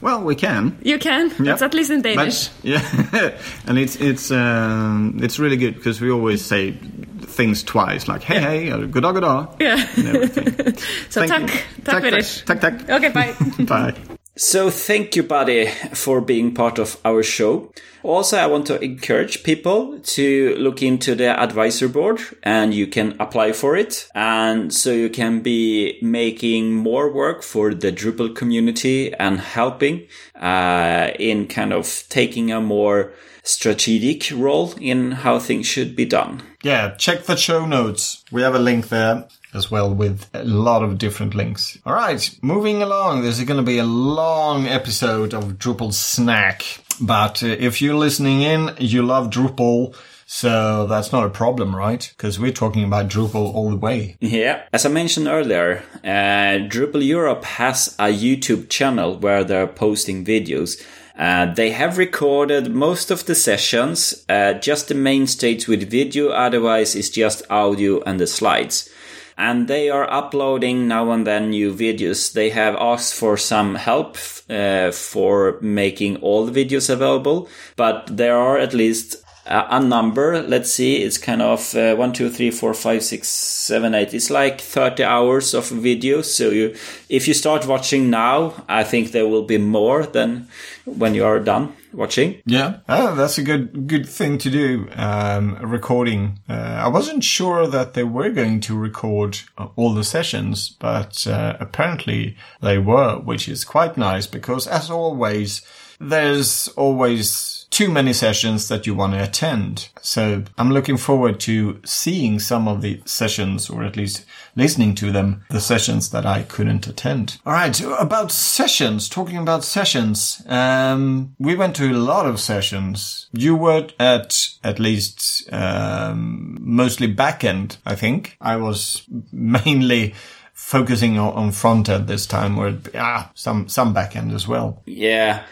Well, 0.05 0.21
we 0.21 0.35
can. 0.35 0.77
You 0.83 0.99
can. 0.99 1.31
Yeah. 1.39 1.53
It's 1.53 1.63
at 1.63 1.73
least 1.73 1.89
in 1.89 2.03
Danish. 2.03 2.49
But, 2.49 2.63
yeah, 2.63 3.31
and 3.65 3.79
it's 3.79 3.95
it's 3.95 4.29
um, 4.29 5.17
it's 5.19 5.39
really 5.39 5.57
good 5.57 5.73
because 5.73 5.99
we 5.99 6.11
always 6.11 6.45
say 6.45 6.73
things 7.21 7.63
twice, 7.63 8.07
like 8.07 8.21
hey 8.21 8.39
hey 8.39 8.71
or 8.71 8.85
goddag 8.85 9.15
goddag 9.15 9.59
yeah. 9.59 9.87
and 9.97 10.07
everything. 10.07 10.77
so 11.09 11.25
Thank 11.25 11.31
tack. 11.31 11.41
you. 11.41 11.83
Tack 11.85 12.03
för 12.03 12.11
det. 12.11 12.45
tack, 12.45 12.61
tack. 12.61 12.89
Okay. 12.89 13.09
Bye. 13.09 13.33
Bye. 13.65 14.14
So 14.38 14.69
thank 14.69 15.15
you, 15.15 15.23
Baddý, 15.23 15.69
for 15.95 16.19
being 16.19 16.53
part 16.53 16.77
of 16.77 16.99
our 17.05 17.23
show. 17.23 17.71
Also, 18.03 18.38
I 18.38 18.47
want 18.47 18.67
to 18.67 18.79
encourage 18.83 19.43
people 19.43 19.97
to 19.99 20.55
look 20.57 20.83
into 20.83 21.15
the 21.15 21.29
advisor 21.39 21.88
board 21.88 22.19
and 22.43 22.73
you 22.73 22.86
can 22.86 23.15
apply 23.19 23.53
for 23.53 23.77
it. 23.77 24.09
And 24.13 24.73
so 24.73 24.91
you 24.91 25.09
can 25.09 25.39
be 25.39 25.97
making 26.01 26.73
more 26.73 27.09
work 27.11 27.43
for 27.43 27.73
the 27.73 27.93
Drupal 27.93 28.36
community 28.36 29.13
and 29.13 29.39
helping, 29.39 30.07
uh, 30.36 31.11
in 31.17 31.47
kind 31.47 31.71
of 31.71 32.03
taking 32.09 32.51
a 32.51 32.59
more 32.59 33.13
strategic 33.43 34.31
role 34.38 34.73
in 34.81 35.11
how 35.11 35.39
things 35.39 35.65
should 35.65 35.95
be 35.95 36.05
done. 36.05 36.41
Yeah, 36.61 36.95
check 36.97 37.23
the 37.23 37.38
show 37.38 37.65
notes. 37.65 38.25
We 38.31 38.41
have 38.41 38.55
a 38.55 38.59
link 38.59 38.89
there 38.89 39.27
as 39.55 39.71
well 39.71 39.93
with 39.93 40.29
a 40.33 40.43
lot 40.43 40.83
of 40.83 40.97
different 40.97 41.33
links. 41.33 41.77
All 41.85 41.93
right, 41.93 42.29
moving 42.41 42.81
along. 42.81 43.21
This 43.21 43.39
is 43.39 43.45
going 43.45 43.57
to 43.57 43.63
be 43.63 43.77
a 43.77 43.85
long 43.85 44.67
episode 44.67 45.33
of 45.33 45.57
Drupal 45.57 45.93
Snack. 45.93 46.63
But 46.99 47.43
uh, 47.43 47.47
if 47.47 47.81
you're 47.81 47.95
listening 47.95 48.41
in, 48.41 48.75
you 48.77 49.01
love 49.01 49.29
Drupal. 49.29 49.95
So 50.27 50.87
that's 50.87 51.11
not 51.11 51.25
a 51.25 51.29
problem, 51.29 51.75
right? 51.75 52.11
Because 52.17 52.39
we're 52.39 52.51
talking 52.51 52.83
about 52.83 53.09
Drupal 53.09 53.53
all 53.53 53.69
the 53.69 53.77
way. 53.77 54.17
Yeah, 54.19 54.63
as 54.73 54.85
I 54.85 54.89
mentioned 54.89 55.27
earlier, 55.27 55.83
uh, 56.03 56.67
Drupal 56.67 57.05
Europe 57.05 57.43
has 57.43 57.95
a 57.99 58.05
YouTube 58.05 58.69
channel 58.69 59.17
where 59.17 59.43
they're 59.43 59.67
posting 59.67 60.25
videos. 60.25 60.83
Uh, 61.17 61.53
they 61.53 61.71
have 61.71 61.97
recorded 61.97 62.73
most 62.73 63.11
of 63.11 63.25
the 63.25 63.35
sessions, 63.35 64.25
uh, 64.27 64.53
just 64.53 64.89
the 64.89 64.95
main 64.95 65.27
stage 65.27 65.67
with 65.67 65.89
video, 65.89 66.29
otherwise 66.29 66.95
it's 66.95 67.09
just 67.09 67.49
audio 67.49 68.01
and 68.03 68.19
the 68.19 68.27
slides. 68.27 68.89
And 69.38 69.67
they 69.67 69.89
are 69.89 70.09
uploading 70.09 70.88
now 70.88 71.11
and 71.11 71.27
then 71.27 71.49
new 71.49 71.73
videos. 71.73 72.31
They 72.31 72.51
have 72.51 72.75
asked 72.75 73.15
for 73.15 73.36
some 73.38 73.75
help 73.75 74.17
uh, 74.49 74.91
for 74.91 75.57
making 75.61 76.17
all 76.17 76.45
the 76.45 76.65
videos 76.65 76.89
available, 76.89 77.49
but 77.75 78.07
there 78.15 78.38
are 78.38 78.57
at 78.57 78.73
least 78.73 79.17
a, 79.45 79.79
number. 79.79 80.41
Let's 80.41 80.71
see, 80.71 81.03
it's 81.03 81.17
kind 81.17 81.41
of 81.41 81.75
uh, 81.75 81.95
one, 81.95 82.13
two, 82.13 82.29
three, 82.29 82.51
four, 82.51 82.73
five, 82.73 83.03
six, 83.03 83.27
seven, 83.27 83.93
eight. 83.93 84.13
It's 84.13 84.29
like 84.29 84.59
thirty 84.59 85.03
hours 85.03 85.53
of 85.53 85.69
video. 85.69 86.21
So 86.21 86.49
you, 86.49 86.75
if 87.09 87.27
you 87.27 87.33
start 87.33 87.67
watching 87.67 88.09
now, 88.09 88.63
I 88.67 88.83
think 88.83 89.11
there 89.11 89.27
will 89.27 89.43
be 89.43 89.57
more 89.57 90.05
than 90.05 90.47
when 90.86 91.15
you 91.15 91.25
are 91.25 91.39
done 91.39 91.73
watching. 91.93 92.41
Yeah, 92.45 92.79
oh, 92.88 93.15
that's 93.15 93.38
a 93.38 93.43
good 93.43 93.88
good 93.88 94.07
thing 94.07 94.38
to 94.39 94.49
do. 94.49 94.88
Um, 94.95 95.55
recording. 95.61 96.39
Uh, 96.47 96.53
I 96.53 96.88
wasn't 96.88 97.23
sure 97.23 97.67
that 97.67 97.93
they 97.93 98.03
were 98.03 98.29
going 98.29 98.59
to 98.61 98.77
record 98.77 99.39
uh, 99.57 99.67
all 99.75 99.93
the 99.93 100.03
sessions, 100.03 100.69
but 100.69 101.25
uh, 101.27 101.57
apparently 101.59 102.38
they 102.61 102.77
were, 102.77 103.19
which 103.19 103.47
is 103.47 103.63
quite 103.63 103.97
nice 103.97 104.27
because, 104.27 104.67
as 104.67 104.89
always, 104.89 105.61
there's 105.99 106.67
always 106.69 107.54
too 107.76 107.91
many 107.91 108.13
sessions 108.13 108.69
that 108.69 108.88
you 108.88 108.95
want 108.95 109.11
to 109.11 109.21
attend. 109.21 109.89
So 110.01 110.43
I'm 110.57 110.71
looking 110.71 110.95
forward 110.95 111.41
to 111.41 111.82
seeing 111.84 112.39
some 112.39 112.69
of 112.69 112.82
the 112.82 113.01
sessions, 113.03 113.69
or 113.69 113.84
at 113.84 113.97
least 113.97 114.23
listening 114.55 114.95
to 114.95 115.11
them, 115.11 115.43
the 115.49 115.59
sessions 115.59 116.09
that 116.11 116.26
I 116.26 116.43
couldn't 116.43 116.88
attend. 116.88 117.38
All 117.45 117.51
right, 117.51 117.78
about 117.99 118.32
sessions, 118.32 119.09
talking 119.09 119.36
about 119.36 119.65
sessions, 119.65 120.41
um, 120.47 121.36
we 121.38 121.53
went 121.53 121.76
to 121.76 121.91
a 121.91 121.97
lot 121.97 122.26
of 122.26 122.39
sessions. 122.39 123.28
You 123.34 123.57
were 123.57 123.89
at 123.99 124.47
at 124.63 124.80
least 124.80 125.51
um, 125.51 126.57
mostly 126.61 127.07
back 127.07 127.43
end, 127.43 127.76
I 127.86 127.95
think. 127.95 128.38
I 128.39 128.55
was 128.55 129.03
mainly 129.34 130.15
focusing 130.55 131.19
on, 131.19 131.33
on 131.33 131.51
front 131.51 131.89
end 131.89 132.07
this 132.07 132.25
time, 132.25 132.57
or 132.57 132.73
ah, 132.95 133.29
some 133.35 133.67
some 133.67 133.93
back 133.93 134.15
end 134.15 134.31
as 134.31 134.47
well. 134.47 134.81
Yeah, 134.85 135.43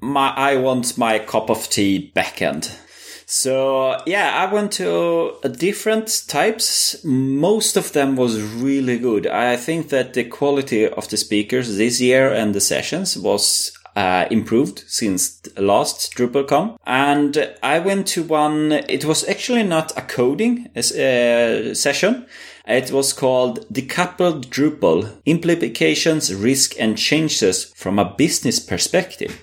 my 0.00 0.30
I 0.30 0.56
want 0.56 0.96
my 0.96 1.18
cup 1.18 1.50
of 1.50 1.68
tea 1.68 2.10
backend. 2.16 2.78
So 3.26 4.00
yeah, 4.06 4.30
I 4.36 4.52
went 4.52 4.72
to 4.72 5.36
different 5.58 6.24
types. 6.28 7.02
Most 7.04 7.76
of 7.76 7.92
them 7.92 8.16
was 8.16 8.40
really 8.40 8.98
good. 8.98 9.26
I 9.26 9.56
think 9.56 9.88
that 9.88 10.14
the 10.14 10.24
quality 10.24 10.88
of 10.88 11.08
the 11.08 11.16
speakers 11.16 11.76
this 11.76 12.00
year 12.00 12.32
and 12.32 12.54
the 12.54 12.60
sessions 12.60 13.16
was 13.16 13.72
uh, 13.96 14.26
improved 14.30 14.84
since 14.86 15.40
last 15.56 16.14
DrupalCon. 16.14 16.76
And 16.86 17.54
I 17.62 17.78
went 17.78 18.06
to 18.08 18.22
one, 18.22 18.72
it 18.72 19.04
was 19.04 19.26
actually 19.28 19.62
not 19.62 19.96
a 19.96 20.02
coding 20.02 20.68
uh, 20.76 21.74
session. 21.74 22.26
It 22.66 22.92
was 22.92 23.12
called 23.12 23.66
Decoupled 23.72 24.46
Drupal 24.46 25.10
Implications, 25.26 26.32
Risk 26.32 26.74
and 26.78 26.96
Changes 26.96 27.64
from 27.74 27.98
a 27.98 28.14
Business 28.16 28.60
Perspective. 28.60 29.40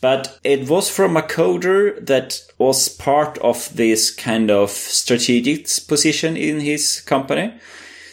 But 0.00 0.38
it 0.44 0.68
was 0.68 0.88
from 0.88 1.16
a 1.16 1.22
coder 1.22 2.04
that 2.06 2.40
was 2.58 2.88
part 2.88 3.38
of 3.38 3.74
this 3.74 4.10
kind 4.10 4.50
of 4.50 4.70
strategic 4.70 5.66
position 5.88 6.36
in 6.36 6.60
his 6.60 7.00
company. 7.00 7.54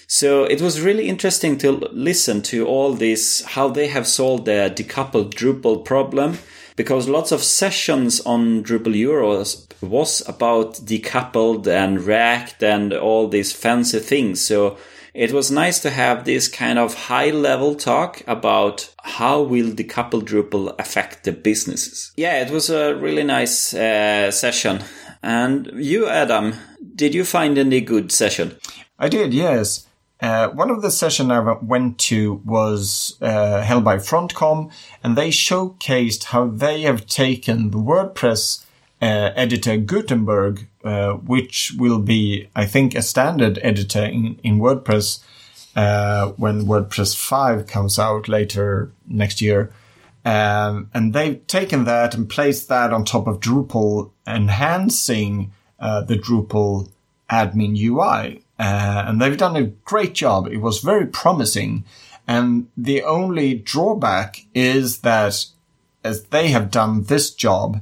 So 0.07 0.43
it 0.45 0.61
was 0.61 0.81
really 0.81 1.07
interesting 1.07 1.59
to 1.59 1.71
listen 1.71 2.41
to 2.43 2.65
all 2.65 2.93
this, 2.93 3.43
how 3.43 3.69
they 3.69 3.87
have 3.87 4.07
solved 4.07 4.45
the 4.45 4.73
decoupled 4.75 5.35
Drupal 5.35 5.85
problem, 5.85 6.39
because 6.75 7.07
lots 7.07 7.31
of 7.31 7.43
sessions 7.43 8.19
on 8.21 8.63
Drupal 8.63 8.95
Euros 8.95 9.68
was 9.82 10.27
about 10.27 10.75
decoupled 10.75 11.67
and 11.67 12.01
React 12.01 12.63
and 12.63 12.93
all 12.93 13.27
these 13.27 13.53
fancy 13.53 13.99
things. 13.99 14.41
So 14.41 14.77
it 15.13 15.32
was 15.32 15.49
nice 15.49 15.80
to 15.80 15.89
have 15.89 16.25
this 16.25 16.47
kind 16.47 16.77
of 16.77 16.93
high 16.93 17.32
level 17.32 17.75
talk 17.75 18.21
about 18.27 18.93
how 19.03 19.41
will 19.41 19.71
decoupled 19.71 20.23
Drupal 20.23 20.75
affect 20.80 21.23
the 21.23 21.32
businesses. 21.32 22.11
Yeah, 22.15 22.41
it 22.41 22.51
was 22.51 22.69
a 22.69 22.95
really 22.95 23.23
nice 23.23 23.73
uh, 23.73 24.32
session. 24.32 24.84
And 25.21 25.71
you, 25.75 26.07
Adam, 26.07 26.53
did 26.95 27.13
you 27.13 27.25
find 27.25 27.57
any 27.57 27.82
good 27.82 28.11
session? 28.11 28.57
I 28.97 29.09
did, 29.09 29.34
yes. 29.34 29.88
Uh, 30.21 30.49
one 30.49 30.69
of 30.69 30.82
the 30.82 30.91
sessions 30.91 31.32
I 31.32 31.39
went 31.61 31.97
to 31.99 32.41
was 32.45 33.17
uh, 33.21 33.61
held 33.61 33.86
by 33.86 33.97
Frontkom, 33.97 34.71
and 35.03 35.17
they 35.17 35.30
showcased 35.30 36.25
how 36.25 36.47
they 36.47 36.82
have 36.82 37.05
taken 37.05 37.71
the 37.71 37.77
WordPress 37.77 38.65
uh, 39.01 39.31
editor 39.35 39.77
Gutenberg, 39.77 40.67
uh, 40.83 41.13
which 41.13 41.73
will 41.77 41.99
be, 41.99 42.49
I 42.55 42.65
think, 42.65 42.95
a 42.95 43.01
standard 43.01 43.59
editor 43.61 44.03
in, 44.03 44.39
in 44.43 44.59
WordPress 44.59 45.23
uh, 45.75 46.29
when 46.31 46.65
WordPress 46.65 47.15
5 47.15 47.67
comes 47.67 47.97
out 47.97 48.27
later 48.27 48.91
next 49.07 49.41
year. 49.41 49.71
Um, 50.25 50.89
and 50.93 51.13
they've 51.13 51.45
taken 51.47 51.85
that 51.85 52.13
and 52.13 52.29
placed 52.29 52.67
that 52.67 52.91
on 52.91 53.05
top 53.05 53.27
of 53.27 53.39
Drupal, 53.39 54.11
enhancing 54.27 55.53
uh, 55.79 56.01
the 56.01 56.17
Drupal 56.17 56.91
admin 57.29 57.77
UI. 57.77 58.43
Uh, 58.59 59.03
and 59.07 59.21
they've 59.21 59.37
done 59.37 59.55
a 59.55 59.63
great 59.63 60.13
job. 60.13 60.47
It 60.47 60.57
was 60.57 60.79
very 60.79 61.05
promising. 61.05 61.85
And 62.27 62.67
the 62.75 63.03
only 63.03 63.55
drawback 63.55 64.45
is 64.53 64.99
that 64.99 65.45
as 66.03 66.25
they 66.25 66.49
have 66.49 66.69
done 66.69 67.03
this 67.03 67.31
job, 67.31 67.81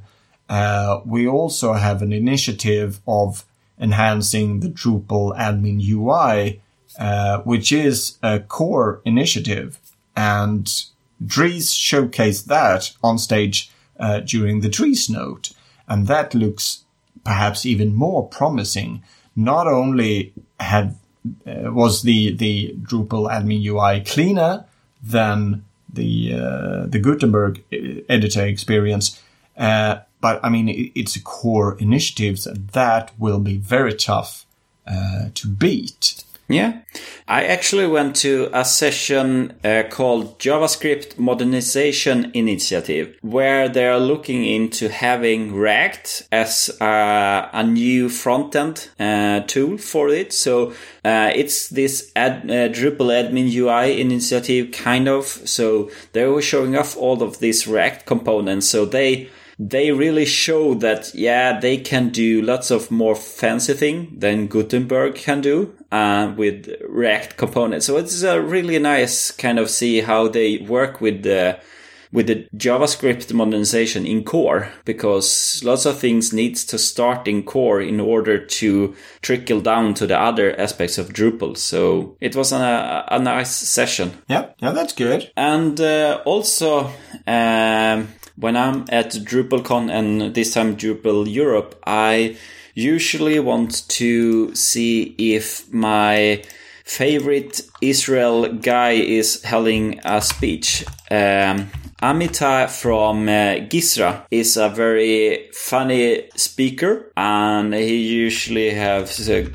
uh, 0.50 1.02
we 1.06 1.28
also 1.28 1.74
have 1.74 2.02
an 2.02 2.14
initiative 2.14 3.02
of 3.08 3.46
enhancing 3.80 4.60
the 4.60 4.70
Drupal 4.70 5.38
admin 5.38 5.82
UI, 5.82 6.62
uh, 7.00 7.40
which 7.40 7.72
is 7.72 8.18
a 8.24 8.40
core 8.40 9.02
initiative. 9.06 9.80
And 10.16 10.72
Dries 11.26 11.74
showcased 11.74 12.46
that 12.46 12.94
on 13.04 13.18
stage 13.18 13.72
uh, 14.00 14.22
during 14.22 14.62
the 14.62 14.70
Dries 14.70 15.10
note. 15.10 15.52
And 15.88 16.08
that 16.08 16.34
looks 16.34 16.86
perhaps 17.24 17.66
even 17.66 17.94
more 17.94 18.28
promising 18.28 19.04
not 19.36 19.68
only 19.68 20.34
had 20.60 20.96
uh, 21.46 21.72
was 21.72 22.04
the 22.04 22.34
the 22.34 22.76
Drupal 22.82 23.30
admin 23.30 23.64
UI 23.64 24.04
cleaner 24.04 24.66
than 25.04 25.64
the 25.92 26.34
uh, 26.34 26.86
the 26.88 27.00
Gutenberg 27.00 27.64
uh, 27.72 28.02
editor 28.10 28.46
experience, 28.46 29.22
uh, 29.58 30.00
but 30.22 30.40
I 30.44 30.50
mean 30.50 30.70
it, 30.70 30.92
it's 30.96 31.16
a 31.16 31.22
core 31.22 31.78
initiative 31.80 32.40
that 32.74 33.12
will 33.18 33.40
be 33.40 33.58
very 33.58 33.94
tough 33.94 34.46
uh, 34.86 35.30
to 35.34 35.48
beat. 35.48 36.24
Yeah. 36.50 36.80
I 37.28 37.44
actually 37.44 37.88
went 37.88 38.16
to 38.18 38.50
a 38.54 38.64
session 38.64 39.60
uh, 39.66 39.84
called 39.90 40.40
JavaScript 40.40 41.20
Modernization 41.20 42.32
Initiative, 42.34 43.18
where 43.22 43.68
they 43.68 43.86
are 43.86 44.00
looking 44.00 44.46
into 44.46 44.88
having 44.88 45.54
React 45.54 46.30
as 46.32 46.70
a, 46.80 47.50
a 47.52 47.64
new 47.64 48.08
front 48.08 48.56
end 48.56 48.88
uh, 48.98 49.42
tool 49.42 49.78
for 49.78 50.08
it. 50.08 50.32
So 50.32 50.72
uh, 51.04 51.32
it's 51.36 51.68
this 51.68 52.14
ad, 52.16 52.50
uh, 52.50 52.70
Drupal 52.70 53.12
admin 53.12 53.54
UI 53.54 54.00
initiative, 54.00 54.72
kind 54.72 55.10
of. 55.10 55.26
So 55.26 55.92
they 56.14 56.26
were 56.28 56.42
showing 56.42 56.78
off 56.78 56.96
all 56.96 57.22
of 57.24 57.40
these 57.40 57.68
React 57.68 58.06
components. 58.06 58.70
So 58.70 58.86
they 58.86 59.30
they 59.60 59.92
really 59.92 60.26
show 60.26 60.76
that 60.76 61.14
yeah 61.16 61.60
they 61.60 61.78
can 61.78 62.10
do 62.10 62.42
lots 62.42 62.70
of 62.70 62.92
more 62.92 63.16
fancy 63.16 63.74
thing 63.74 64.14
than 64.18 64.48
Gutenberg 64.48 65.16
can 65.16 65.42
do 65.42 65.74
uh, 65.92 66.34
with 66.36 66.70
React 66.88 67.38
components. 67.38 67.86
So 67.86 67.98
it's 67.98 68.22
a 68.24 68.42
really 68.42 68.80
nice 68.80 69.32
kind 69.32 69.58
of 69.60 69.70
see 69.70 70.02
how 70.02 70.28
they 70.28 70.58
work 70.58 71.02
with 71.02 71.24
the 71.24 71.60
with 72.12 72.28
the 72.28 72.48
JavaScript 72.56 73.34
modernization 73.34 74.06
in 74.06 74.24
core 74.24 74.72
because 74.86 75.62
lots 75.64 75.86
of 75.86 76.00
things 76.00 76.32
needs 76.32 76.64
to 76.66 76.78
start 76.78 77.28
in 77.28 77.44
core 77.44 77.82
in 77.82 78.00
order 78.00 78.38
to 78.38 78.96
trickle 79.22 79.60
down 79.60 79.94
to 79.96 80.08
the 80.08 80.20
other 80.20 80.58
aspects 80.60 80.98
of 80.98 81.10
Drupal. 81.10 81.58
So 81.58 82.16
it 82.22 82.36
was 82.36 82.52
a, 82.52 83.06
a 83.10 83.20
nice 83.20 83.54
session. 83.54 84.14
Yeah, 84.30 84.52
yeah, 84.60 84.72
that's 84.72 84.94
good. 84.94 85.32
And 85.36 85.80
uh, 85.82 86.22
also, 86.26 86.92
um, 87.26 88.08
when 88.38 88.56
I'm 88.56 88.86
at 88.90 89.12
DrupalCon 89.12 89.92
and 89.92 90.34
this 90.34 90.54
time 90.54 90.78
Drupal 90.78 91.32
Europe, 91.32 91.80
I 91.86 92.38
usually 92.76 93.40
want 93.40 93.88
to 93.90 94.54
see 94.54 95.16
if 95.18 95.72
my 95.74 96.44
favorite 96.86 97.62
Israel 97.82 98.54
guy 98.54 98.92
is 98.92 99.44
holding 99.44 100.00
a 100.06 100.22
speech. 100.22 100.86
Um, 101.10 101.70
Amitai 102.02 102.70
from 102.70 103.28
uh, 103.28 103.66
Gizra 103.68 104.26
is 104.30 104.56
a 104.56 104.70
very 104.70 105.50
funny 105.52 106.30
speaker, 106.36 107.12
and 107.18 107.74
he 107.74 107.96
usually 107.96 108.70
has 108.70 109.28
a, 109.28 109.52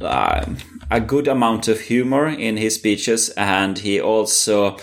uh, 0.00 0.44
a 0.90 1.00
good 1.00 1.28
amount 1.28 1.68
of 1.68 1.78
humor 1.78 2.28
in 2.28 2.56
his 2.56 2.74
speeches, 2.74 3.30
and 3.30 3.78
he 3.78 4.00
also 4.00 4.76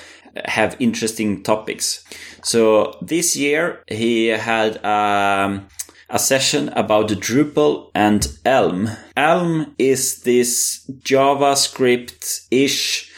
have 0.45 0.78
interesting 0.80 1.43
topics. 1.43 2.06
So 2.44 2.98
this 3.02 3.36
year 3.36 3.84
he 3.88 4.28
had 4.28 4.84
um, 4.84 5.68
a 6.10 6.20
session 6.20 6.70
about 6.70 7.10
Drupal 7.10 7.92
and 7.94 8.28
Elm. 8.46 8.89
Elm 9.16 9.76
is 9.78 10.24
this 10.24 10.89
JavaScript-ish 11.04 13.11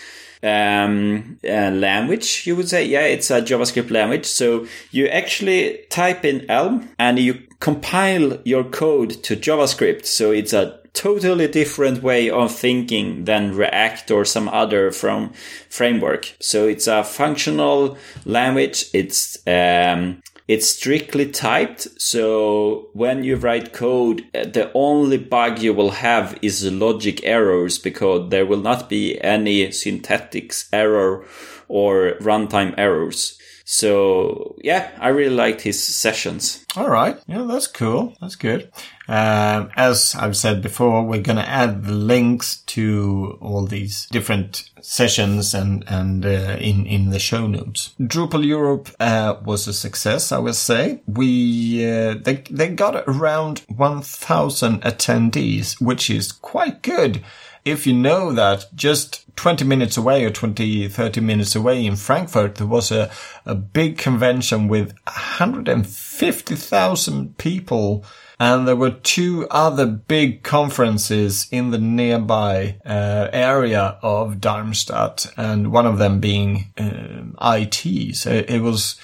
um, 0.44 1.38
uh, 1.44 1.72
language, 1.72 2.46
you 2.46 2.56
would 2.56 2.70
say. 2.70 2.86
Yeah, 2.86 3.02
it's 3.02 3.32
a 3.32 3.42
JavaScript 3.42 3.90
language. 3.90 4.26
So 4.26 4.68
you 4.92 5.08
actually 5.08 5.80
type 5.90 6.26
in 6.26 6.50
Elm 6.50 6.90
and 7.00 7.18
you 7.18 7.42
compile 7.60 8.40
your 8.44 8.64
code 8.64 9.24
to 9.24 9.36
JavaScript. 9.36 10.06
So 10.06 10.32
it's 10.32 10.54
a 10.54 10.80
totally 10.94 11.48
different 11.48 12.04
way 12.04 12.30
of 12.30 12.54
thinking 12.54 13.26
than 13.26 13.56
React 13.56 14.12
or 14.12 14.26
some 14.26 14.48
other 14.50 14.92
from 14.92 15.34
framework. 15.70 16.36
So 16.40 16.68
it's 16.68 16.88
a 16.88 17.04
functional 17.04 17.98
language. 18.26 18.86
It's 18.94 19.38
um, 19.48 20.22
it's 20.48 20.70
strictly 20.70 21.32
typed. 21.32 21.88
So 22.00 22.90
when 22.94 23.24
you 23.24 23.36
write 23.38 23.74
code, 23.74 24.26
uh, 24.34 24.44
the 24.44 24.72
only 24.74 25.18
bug 25.18 25.60
you 25.60 25.74
will 25.74 25.92
have 25.92 26.38
is 26.42 26.70
logic 26.72 27.24
errors 27.24 27.78
because 27.78 28.30
there 28.30 28.46
will 28.46 28.62
not 28.62 28.90
be 28.90 29.20
any 29.22 29.72
syntax 29.72 30.70
error 30.74 31.26
or 31.68 32.16
runtime 32.20 32.74
errors. 32.78 33.40
So 33.64 34.56
yeah, 34.62 34.92
I 35.00 35.10
really 35.10 35.36
liked 35.36 35.62
his 35.62 35.82
sessions. 35.82 36.66
All 36.76 36.90
right. 36.90 37.18
Yeah, 37.28 37.44
that's 37.44 37.68
cool. 37.68 38.16
That's 38.20 38.36
good. 38.36 38.72
Um, 39.08 39.70
as 39.76 40.16
I've 40.18 40.38
said 40.38 40.62
before, 40.62 41.04
we're 41.04 41.22
going 41.22 41.38
to 41.38 41.48
add 41.48 41.84
the 41.84 41.94
links 41.94 42.58
to 42.68 43.38
all 43.42 43.66
these 43.66 44.08
different 44.12 44.70
sessions 44.82 45.54
and, 45.54 45.84
and, 45.88 46.26
uh, 46.26 46.58
in, 46.60 46.86
in 46.86 47.10
the 47.10 47.20
show 47.20 47.46
notes. 47.48 47.94
Drupal 48.00 48.46
Europe, 48.46 48.90
uh, 49.00 49.36
was 49.44 49.68
a 49.68 49.74
success, 49.74 50.32
I 50.32 50.40
would 50.40 50.56
say. 50.56 51.02
We, 51.06 51.86
uh, 51.86 52.16
they, 52.16 52.44
they 52.50 52.70
got 52.70 53.04
around 53.08 53.64
1000 53.68 54.82
attendees, 54.82 55.82
which 55.82 56.10
is 56.10 56.32
quite 56.32 56.82
good 56.82 57.22
if 57.66 57.88
you 57.88 57.94
know 57.94 58.32
that 58.34 58.68
just 58.76 59.24
20 59.36 59.66
minutes 59.66 59.98
away 59.98 60.24
or 60.26 60.30
20, 60.30 60.88
30 60.88 61.22
minutes 61.22 61.56
away 61.56 61.84
in 61.86 61.96
Frankfurt, 61.96 62.56
there 62.56 62.68
was 62.68 62.92
a, 62.92 63.10
a 63.46 63.56
big 63.56 63.98
convention 63.98 64.68
with 64.68 64.94
150,000 65.06 67.38
people. 67.38 68.06
And 68.40 68.68
there 68.68 68.76
were 68.76 68.92
two 68.92 69.48
other 69.50 69.86
big 69.86 70.44
conferences 70.44 71.48
in 71.52 71.72
the 71.72 71.78
nearby 71.78 72.78
uh, 72.86 73.30
area 73.32 73.98
of 74.02 74.42
Darmstadt, 74.42 75.28
and 75.38 75.72
one 75.72 75.86
of 75.86 75.98
them 75.98 76.20
being 76.20 76.74
um, 76.78 77.38
IT. 77.42 78.18
So 78.18 78.32
it 78.32 78.60
was 78.60 78.98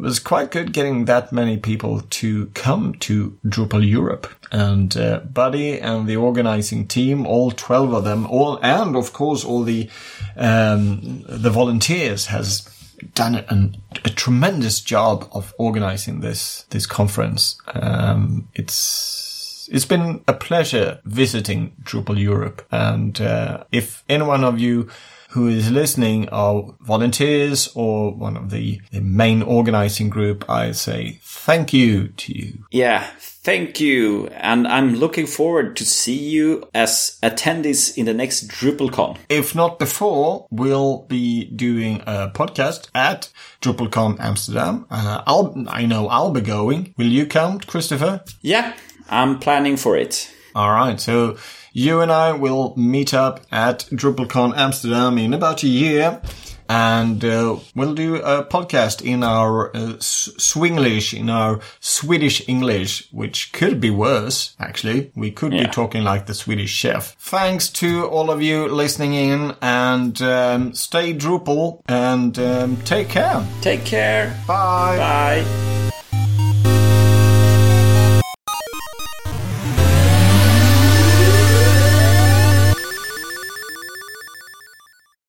was 0.00 0.18
quite 0.18 0.50
good 0.50 0.72
getting 0.72 1.04
that 1.04 1.32
many 1.32 1.56
people 1.56 2.00
to 2.00 2.46
come 2.48 2.94
to 2.94 3.38
Drupal 3.44 3.88
Europe. 3.88 4.28
And 4.50 4.96
uh, 4.96 5.20
Baddý 5.20 5.82
and 5.82 6.06
the 6.06 6.16
organizing 6.16 6.86
team, 6.86 7.26
all 7.26 7.50
12 7.50 7.92
of 7.92 8.04
them, 8.04 8.26
all, 8.26 8.58
and 8.62 8.96
of 8.96 9.12
course 9.12 9.44
all 9.44 9.62
the, 9.62 9.88
um, 10.36 11.24
the 11.28 11.50
volunteers 11.50 12.26
has 12.26 12.68
done 13.14 13.36
a, 13.36 13.72
a, 14.04 14.10
tremendous 14.10 14.80
job 14.80 15.28
of 15.32 15.54
organizing 15.58 16.20
this, 16.20 16.64
this 16.70 16.86
conference. 16.86 17.60
Um, 17.74 18.48
it's, 18.54 19.68
it's 19.70 19.84
been 19.84 20.24
a 20.26 20.32
pleasure 20.32 21.00
visiting 21.04 21.76
Drupal 21.82 22.20
Europe. 22.20 22.66
And, 22.72 23.20
uh, 23.20 23.64
if 23.70 24.02
any 24.08 24.24
one 24.24 24.42
of 24.42 24.58
you 24.58 24.88
who 25.30 25.48
is 25.48 25.70
listening 25.70 26.28
are 26.30 26.74
volunteers 26.80 27.68
or 27.74 28.12
one 28.12 28.36
of 28.36 28.50
the, 28.50 28.80
the 28.92 29.00
main 29.00 29.42
organizing 29.42 30.08
group, 30.08 30.48
I 30.48 30.72
say 30.72 31.20
thank 31.22 31.72
you 31.72 32.08
to 32.08 32.36
you. 32.36 32.64
Yeah, 32.70 33.06
Thank 33.48 33.80
you, 33.80 34.26
and 34.26 34.68
I'm 34.68 34.96
looking 34.96 35.26
forward 35.26 35.74
to 35.76 35.86
see 35.86 36.18
you 36.18 36.68
as 36.74 37.18
attendees 37.22 37.96
in 37.96 38.04
the 38.04 38.12
next 38.12 38.48
DrupalCon. 38.48 39.16
If 39.30 39.54
not 39.54 39.78
before, 39.78 40.46
we'll 40.50 41.04
be 41.04 41.46
doing 41.46 42.02
a 42.02 42.28
podcast 42.28 42.88
at 42.94 43.30
DrupalCon 43.62 44.20
Amsterdam. 44.20 44.84
Uh, 44.90 45.22
I'll, 45.26 45.54
I 45.66 45.86
know 45.86 46.08
I'll 46.08 46.30
be 46.30 46.42
going. 46.42 46.92
Will 46.98 47.06
you 47.06 47.24
come, 47.24 47.58
Christopher? 47.60 48.22
Yeah, 48.42 48.76
I'm 49.08 49.38
planning 49.38 49.78
for 49.78 49.96
it. 49.96 50.30
All 50.54 50.72
right, 50.72 51.00
so 51.00 51.36
you 51.72 52.00
and 52.00 52.10
I 52.10 52.32
will 52.32 52.74
meet 52.76 53.14
up 53.14 53.40
at 53.52 53.80
DrupalCon 53.92 54.56
Amsterdam 54.56 55.18
in 55.18 55.34
about 55.34 55.62
a 55.62 55.68
year. 55.68 56.20
And 56.70 57.24
uh, 57.24 57.56
we'll 57.74 57.94
do 57.94 58.16
a 58.16 58.44
podcast 58.44 59.00
in 59.02 59.22
our 59.22 59.74
uh, 59.74 59.96
Swinglish, 60.00 61.18
in 61.18 61.30
our 61.30 61.60
Swedish 61.80 62.46
English, 62.46 63.08
which 63.10 63.52
could 63.54 63.80
be 63.80 63.88
worse, 63.88 64.54
actually. 64.60 65.10
We 65.16 65.30
could 65.30 65.54
yeah. 65.54 65.64
be 65.64 65.72
talking 65.72 66.04
like 66.04 66.26
the 66.26 66.34
Swedish 66.34 66.70
chef. 66.70 67.16
Thanks 67.18 67.70
to 67.70 68.06
all 68.06 68.30
of 68.30 68.42
you 68.42 68.68
listening 68.68 69.14
in 69.14 69.56
and 69.62 70.20
um, 70.20 70.74
stay 70.74 71.14
Drupal 71.14 71.80
and 71.88 72.38
um, 72.38 72.76
take 72.82 73.08
care. 73.08 73.46
Take 73.62 73.86
care. 73.86 74.38
Bye. 74.46 74.98
Bye. 74.98 75.87